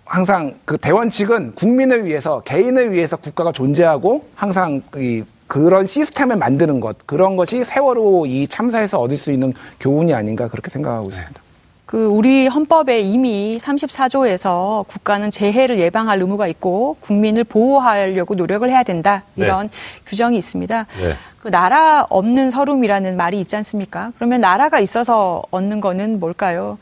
항상 0.04 0.54
그 0.64 0.76
대원칙은 0.76 1.54
국민을 1.54 2.04
위해서 2.04 2.40
개인을 2.40 2.92
위해서 2.92 3.16
국가가 3.16 3.52
존재하고 3.52 4.26
항상 4.34 4.82
이 4.96 5.22
그런 5.46 5.86
시스템을 5.86 6.36
만드는 6.36 6.80
것 6.80 7.06
그런 7.06 7.36
것이 7.36 7.62
세월호 7.62 8.26
이 8.26 8.48
참사에서 8.48 9.00
얻을 9.00 9.16
수 9.16 9.30
있는 9.30 9.52
교훈이 9.78 10.12
아닌가 10.14 10.48
그렇게 10.48 10.68
생각하고 10.68 11.10
네. 11.10 11.16
있습니다. 11.16 11.45
그 11.86 12.06
우리 12.06 12.48
헌법에 12.48 12.98
이미 13.00 13.58
34조에서 13.62 14.86
국가는 14.88 15.30
재해를 15.30 15.78
예방할 15.78 16.20
의무가 16.20 16.48
있고 16.48 16.96
국민을 17.00 17.44
보호하려고 17.44 18.34
노력을 18.34 18.68
해야 18.68 18.82
된다 18.82 19.22
이런 19.36 19.68
네. 19.68 19.72
규정이 20.04 20.36
있습니다. 20.36 20.86
네. 21.00 21.14
그 21.40 21.48
나라 21.48 22.04
없는 22.10 22.50
서름이라는 22.50 23.16
말이 23.16 23.38
있지 23.38 23.54
않습니까? 23.54 24.10
그러면 24.16 24.40
나라가 24.40 24.80
있어서 24.80 25.44
얻는 25.52 25.80
거는 25.80 26.18
뭘까요? 26.18 26.76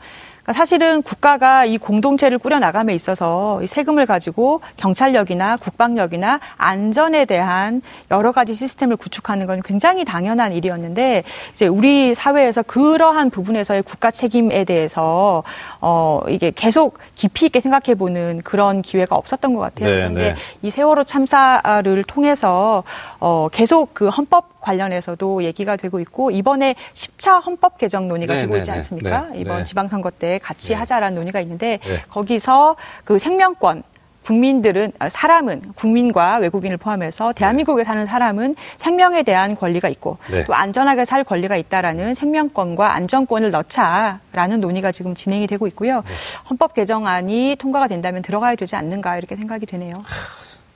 그러니까 0.45 0.53
사실은 0.53 1.01
국가가 1.01 1.65
이 1.65 1.79
공동체를 1.79 2.37
꾸려나감에 2.37 2.93
있어서 2.93 3.59
이 3.63 3.67
세금을 3.67 4.05
가지고 4.05 4.61
경찰력이나 4.77 5.57
국방력이나 5.57 6.39
안전에 6.57 7.25
대한 7.25 7.81
여러 8.11 8.31
가지 8.31 8.53
시스템을 8.53 8.95
구축하는 8.95 9.47
건 9.47 9.61
굉장히 9.63 10.05
당연한 10.05 10.53
일이었는데 10.53 11.23
이제 11.51 11.65
우리 11.65 12.13
사회에서 12.13 12.61
그러한 12.61 13.31
부분에서의 13.31 13.81
국가 13.81 14.11
책임에 14.11 14.65
대해서 14.65 15.43
어 15.81 16.21
이게 16.29 16.51
계속 16.55 16.99
깊이 17.15 17.47
있게 17.47 17.59
생각해 17.59 17.95
보는 17.97 18.41
그런 18.43 18.83
기회가 18.83 19.15
없었던 19.15 19.55
것 19.55 19.61
같아요. 19.61 19.89
네, 19.89 19.95
그런데 19.95 20.21
네. 20.33 20.35
이 20.61 20.69
세월호 20.69 21.05
참사를 21.05 22.03
통해서 22.03 22.83
어 23.19 23.49
계속 23.51 23.95
그 23.95 24.09
헌법 24.09 24.54
관련해서도 24.65 25.43
얘기가 25.43 25.75
되고 25.77 25.99
있고 25.99 26.31
이번에 26.31 26.75
10차 26.93 27.45
헌법 27.45 27.77
개정 27.77 28.07
논의가 28.07 28.33
네, 28.33 28.41
되고 28.41 28.53
네, 28.53 28.59
있지 28.59 28.71
네. 28.71 28.77
않습니까? 28.77 29.27
네, 29.31 29.39
이번 29.39 29.59
네. 29.59 29.63
지방선거 29.63 30.09
때 30.09 30.39
같이 30.41 30.73
하자라는 30.73 31.15
논의가 31.15 31.39
있는데 31.41 31.79
거기서 32.09 32.75
그 33.03 33.19
생명권 33.19 33.83
국민들은 34.25 34.91
아, 34.97 35.07
사람은 35.07 35.73
국민과 35.75 36.37
외국인을 36.37 36.77
포함해서 36.77 37.31
대한민국에 37.33 37.83
사는 37.83 38.03
사람은 38.07 38.55
생명에 38.77 39.21
대한 39.21 39.55
권리가 39.55 39.87
있고 39.89 40.17
네. 40.31 40.43
또 40.45 40.55
안전하게 40.55 41.05
살 41.05 41.23
권리가 41.23 41.55
있다라는 41.57 42.15
생명권과 42.15 42.95
안전권을 42.95 43.51
넣자라는 43.51 44.61
논의가 44.61 44.91
지금 44.91 45.13
진행이 45.13 45.45
되고 45.45 45.67
있고요. 45.67 46.01
네. 46.07 46.13
헌법 46.49 46.73
개정안이 46.73 47.57
통과가 47.59 47.87
된다면 47.87 48.23
들어가야 48.23 48.55
되지 48.55 48.75
않는가 48.75 49.17
이렇게 49.17 49.35
생각이 49.35 49.67
되네요. 49.67 49.93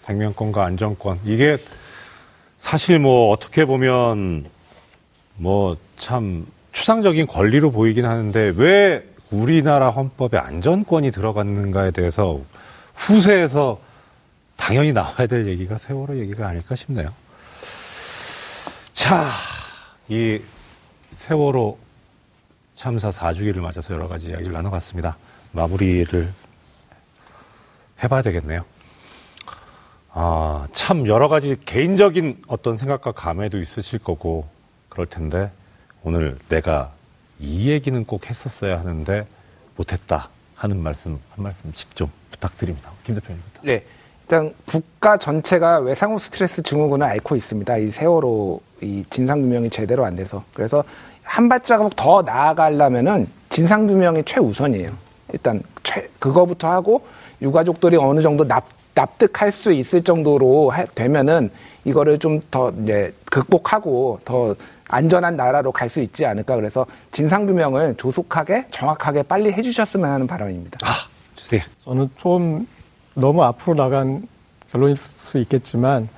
생명권과 0.02 0.66
안전권 0.66 1.20
이게 1.26 1.58
사실 2.60 3.00
뭐 3.00 3.32
어떻게 3.32 3.66
보면 3.66 4.46
뭐 5.36 5.76
참 6.00 6.48
추상적인 6.72 7.28
권리로 7.28 7.72
보이긴 7.72 8.06
하는데 8.06 8.54
왜 8.56 9.04
우리나라 9.32 9.90
헌법에 9.90 10.38
안전권이 10.38 11.12
들어갔는가에 11.12 11.92
대해서 11.92 12.40
후세에서 12.96 13.80
당연히 14.56 14.94
나와야 14.94 15.28
될 15.28 15.48
얘기가 15.48 15.78
세월호 15.78 16.18
얘기가 16.20 16.48
아닐까 16.48 16.76
싶네요. 16.76 17.14
자, 18.94 19.28
이 20.08 20.40
세월호 21.14 21.78
참사 22.76 23.10
4주기를 23.10 23.60
맞아서 23.60 23.94
여러 23.94 24.08
가지 24.08 24.30
이야기를 24.30 24.54
나눠봤습니다. 24.54 25.18
마무리를 25.52 26.34
해봐야 28.04 28.22
되겠네요. 28.22 28.64
아, 30.12 30.68
참 30.74 31.08
여러 31.08 31.28
가지 31.28 31.56
개인적인 31.66 32.44
어떤 32.48 32.78
생각과 32.78 33.12
감회도 33.12 33.60
있으실 33.60 34.00
거고 34.00 34.48
그럴 34.90 35.06
텐데 35.06 35.52
오늘 36.04 36.38
내가 36.50 36.92
이 37.40 37.70
얘기는 37.70 38.04
꼭 38.06 38.30
했었어야 38.30 38.80
하는데 38.80 39.26
못했다 39.76 40.30
하는 40.56 40.82
말씀 40.82 41.20
한 41.36 41.44
말씀씩 41.44 41.96
좀 41.96 42.12
부탁드립니다. 42.32 42.92
김 43.04 43.16
대표님부터. 43.16 43.62
네. 43.64 43.84
일단 44.24 44.54
국가 44.66 45.18
전체가 45.18 45.80
외상후 45.80 46.20
스트레스 46.20 46.62
증후군을 46.62 47.06
앓고 47.06 47.36
있습니다. 47.36 47.78
이 47.78 47.90
세월호 47.90 48.62
이 48.82 49.04
진상 49.10 49.42
규명이 49.42 49.70
제대로 49.70 50.06
안 50.06 50.16
돼서. 50.16 50.44
그래서 50.54 50.84
한 51.24 51.50
발자국 51.50 51.96
더 51.96 52.22
나아가려면은 52.22 53.28
진상 53.50 53.88
규명이 53.88 54.24
최우선이에요. 54.26 54.92
일단 55.34 55.62
최, 55.84 56.08
그거부터 56.20 56.70
하고 56.70 57.06
유가족들이 57.42 57.98
어느 57.98 58.22
정도 58.22 58.48
납, 58.48 58.68
납득할 59.00 59.52
수 59.52 59.72
있을 59.72 60.02
정도로 60.04 60.74
해, 60.76 60.86
되면은 60.94 61.50
이거를 61.86 62.18
좀 62.18 62.42
더 62.52 62.72
이제 62.84 63.14
극복하고 63.26 64.20
더 64.26 64.56
안전한 64.90 65.36
나라로 65.38 65.72
갈 65.72 65.88
수 65.90 66.02
있지 66.02 66.26
않을까. 66.26 66.56
그래서 66.56 66.86
진상 67.12 67.46
규명을 67.46 67.96
조속하게 67.98 68.66
정확하게 68.72 69.24
빨리 69.24 69.52
해주셨으면 69.54 70.10
하는 70.12 70.28
바람입니다. 70.28 70.80
아, 70.84 70.90
주세요. 71.36 71.62
저는 71.84 72.10
좀 72.18 72.68
너무 73.14 73.44
앞으로 73.44 73.76
나간 73.76 74.28
결론일 74.72 74.98
수 74.98 75.38
있겠지만 75.38 76.10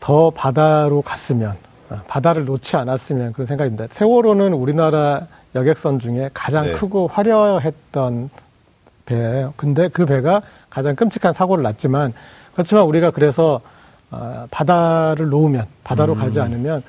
더 0.00 0.30
바다로 0.30 1.02
갔으면 1.02 1.56
아, 1.90 2.02
바다를 2.06 2.44
놓지 2.44 2.76
않았으면 2.76 3.32
그런 3.32 3.46
생각입니다. 3.46 3.86
세월호는 3.90 4.52
우리나라 4.52 5.26
여객선 5.54 5.98
중에 5.98 6.30
가장 6.34 6.66
네. 6.66 6.72
크고 6.72 7.08
화려했던 7.08 8.30
배예요. 9.06 9.52
근데 9.56 9.88
그 9.88 10.06
배가 10.06 10.42
가장 10.74 10.96
끔찍한 10.96 11.32
사고를 11.32 11.62
났지만 11.62 12.12
그렇지만 12.52 12.84
우리가 12.84 13.12
그래서 13.12 13.60
아, 14.10 14.46
바다를 14.50 15.28
놓으면 15.28 15.66
바다로 15.84 16.14
가지 16.16 16.40
않으면 16.40 16.82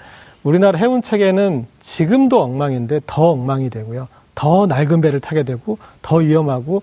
우리나라 0.44 0.78
해운 0.78 1.02
체계는 1.02 1.66
지금도 1.82 2.42
엉망인데 2.42 3.02
더 3.08 3.30
엉망이 3.32 3.70
되고요. 3.70 4.08
더 4.34 4.66
낡은 4.66 5.02
배를 5.02 5.20
타게 5.20 5.44
되고 5.44 5.78
더 6.02 6.18
위험하고 6.18 6.82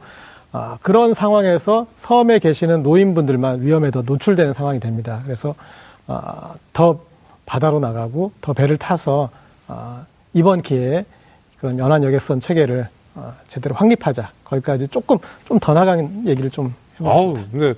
아, 0.53 0.79
그런 0.81 1.13
상황에서 1.15 1.87
섬에 1.97 2.39
계시는 2.39 2.83
노인분들만 2.83 3.63
위험에 3.63 3.91
더 3.91 4.03
노출되는 4.03 4.53
상황이 4.55 4.79
됩니다. 4.81 5.21
그래서 5.25 5.55
아, 6.07 6.55
더 6.73 7.01
바다로 7.47 7.81
나가고 7.81 8.33
더 8.41 8.53
배를 8.53 8.77
타서 8.77 9.31
아, 9.67 10.05
이번 10.35 10.63
기회에 10.63 11.05
그런 11.59 11.79
연안 11.79 12.03
여객선 12.05 12.41
체계를 12.41 12.89
아, 13.17 13.33
제대로 13.49 13.75
확립하자. 13.75 14.31
거기까지 14.45 14.89
조금 14.89 15.19
좀 15.47 15.59
더 15.61 15.75
나간 15.75 16.27
얘기를 16.27 16.51
좀 16.51 16.75
아우. 17.11 17.35
근데 17.35 17.75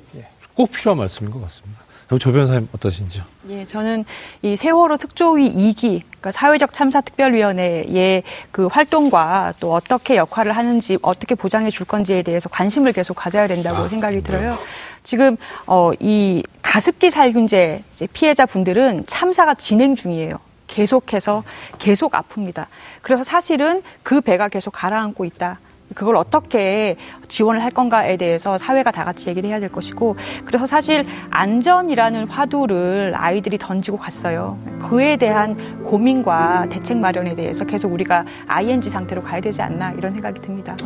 꼭 0.54 0.70
필요한 0.70 0.98
말씀인 0.98 1.30
것 1.30 1.40
같습니다. 1.42 1.84
그럼 2.06 2.18
조 2.18 2.32
변호사님 2.32 2.68
어떠신지요? 2.74 3.24
예, 3.48 3.64
저는 3.66 4.04
이 4.42 4.56
세월호 4.56 4.98
특조위 4.98 5.50
2기, 5.52 6.02
그러니까 6.02 6.30
사회적 6.32 6.72
참사 6.74 7.00
특별위원회의 7.00 8.22
그 8.50 8.66
활동과 8.66 9.54
또 9.58 9.72
어떻게 9.72 10.16
역할을 10.16 10.52
하는지, 10.52 10.98
어떻게 11.02 11.34
보장해 11.34 11.70
줄 11.70 11.86
건지에 11.86 12.22
대해서 12.22 12.48
관심을 12.50 12.92
계속 12.92 13.14
가져야 13.14 13.46
된다고 13.48 13.88
생각이 13.88 14.22
들어요. 14.22 14.58
지금 15.02 15.36
어, 15.66 15.92
이 15.98 16.42
가습기 16.62 17.10
살균제 17.10 17.82
피해자 18.12 18.46
분들은 18.46 19.04
참사가 19.06 19.54
진행 19.54 19.96
중이에요. 19.96 20.38
계속해서 20.66 21.42
계속 21.78 22.12
아픕니다. 22.12 22.66
그래서 23.02 23.24
사실은 23.24 23.82
그 24.02 24.20
배가 24.20 24.48
계속 24.48 24.72
가라앉고 24.72 25.24
있다. 25.24 25.58
그걸 25.94 26.16
어떻게 26.16 26.96
지원을 27.28 27.62
할 27.62 27.70
건가에 27.70 28.16
대해서 28.16 28.58
사회가 28.58 28.90
다 28.90 29.04
같이 29.04 29.28
얘기를 29.28 29.48
해야 29.50 29.60
될 29.60 29.70
것이고 29.70 30.16
그래서 30.44 30.66
사실 30.66 31.06
안전이라는 31.30 32.28
화두를 32.28 33.14
아이들이 33.16 33.58
던지고 33.58 33.98
갔어요. 33.98 34.58
그에 34.88 35.16
대한 35.16 35.82
고민과 35.84 36.68
대책 36.70 36.98
마련에 36.98 37.34
대해서 37.34 37.64
계속 37.64 37.92
우리가 37.92 38.24
ING 38.46 38.90
상태로 38.90 39.22
가야 39.22 39.40
되지 39.40 39.62
않나 39.62 39.92
이런 39.92 40.12
생각이 40.12 40.40
듭니다. 40.40 40.76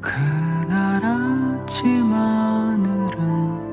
그날 0.00 1.02
아침 1.04 2.12
하늘은 2.12 3.63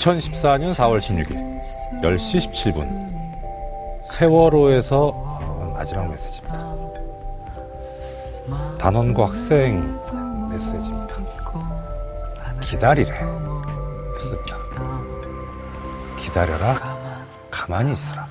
2014년 0.00 0.74
4월 0.74 0.98
16일 0.98 1.60
10시 2.02 2.50
17분 2.50 3.10
세월호에서 4.10 5.74
마지막 5.74 6.10
메시지입니다. 6.10 6.70
단원고 8.78 9.24
학생 9.24 10.00
메시지입니다. 10.50 11.16
기다리래. 12.62 13.10
였습니다. 14.14 14.56
기다려라. 16.16 16.78
가만히 17.50 17.92
있으라. 17.92 18.26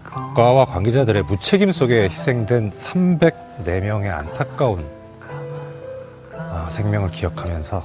국가와 0.00 0.64
관계자들의 0.64 1.24
무책임 1.24 1.72
속에 1.72 2.04
희생된 2.04 2.70
304명의 2.70 4.10
안타까운 4.10 4.88
아, 6.32 6.68
생명을 6.70 7.10
기억하면서 7.10 7.84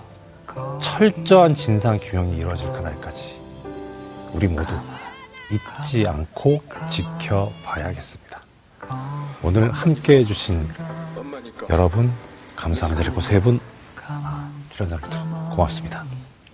철저한 0.98 1.56
진상 1.56 2.00
규명이 2.02 2.38
이루어질 2.38 2.72
그날까지 2.72 3.38
우리 4.32 4.48
모두 4.48 4.74
잊지 5.52 6.08
않고 6.08 6.64
지켜봐야겠습니다. 6.90 8.42
오늘 9.44 9.74
함께 9.74 10.20
해주신 10.20 10.70
여러분 11.70 12.14
감사합니다. 12.56 13.04
그리고 13.04 13.20
세 13.20 13.42
분 13.42 13.60
출연자분들 14.72 15.20
고맙습니다. 15.54 16.06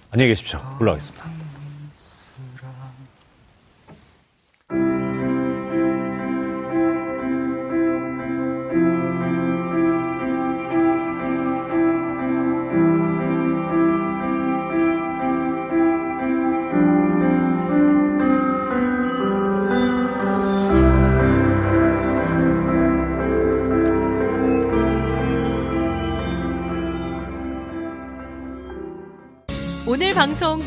안녕히 0.10 0.30
계십시오. 0.30 0.60
올라가겠습니다. 0.80 1.31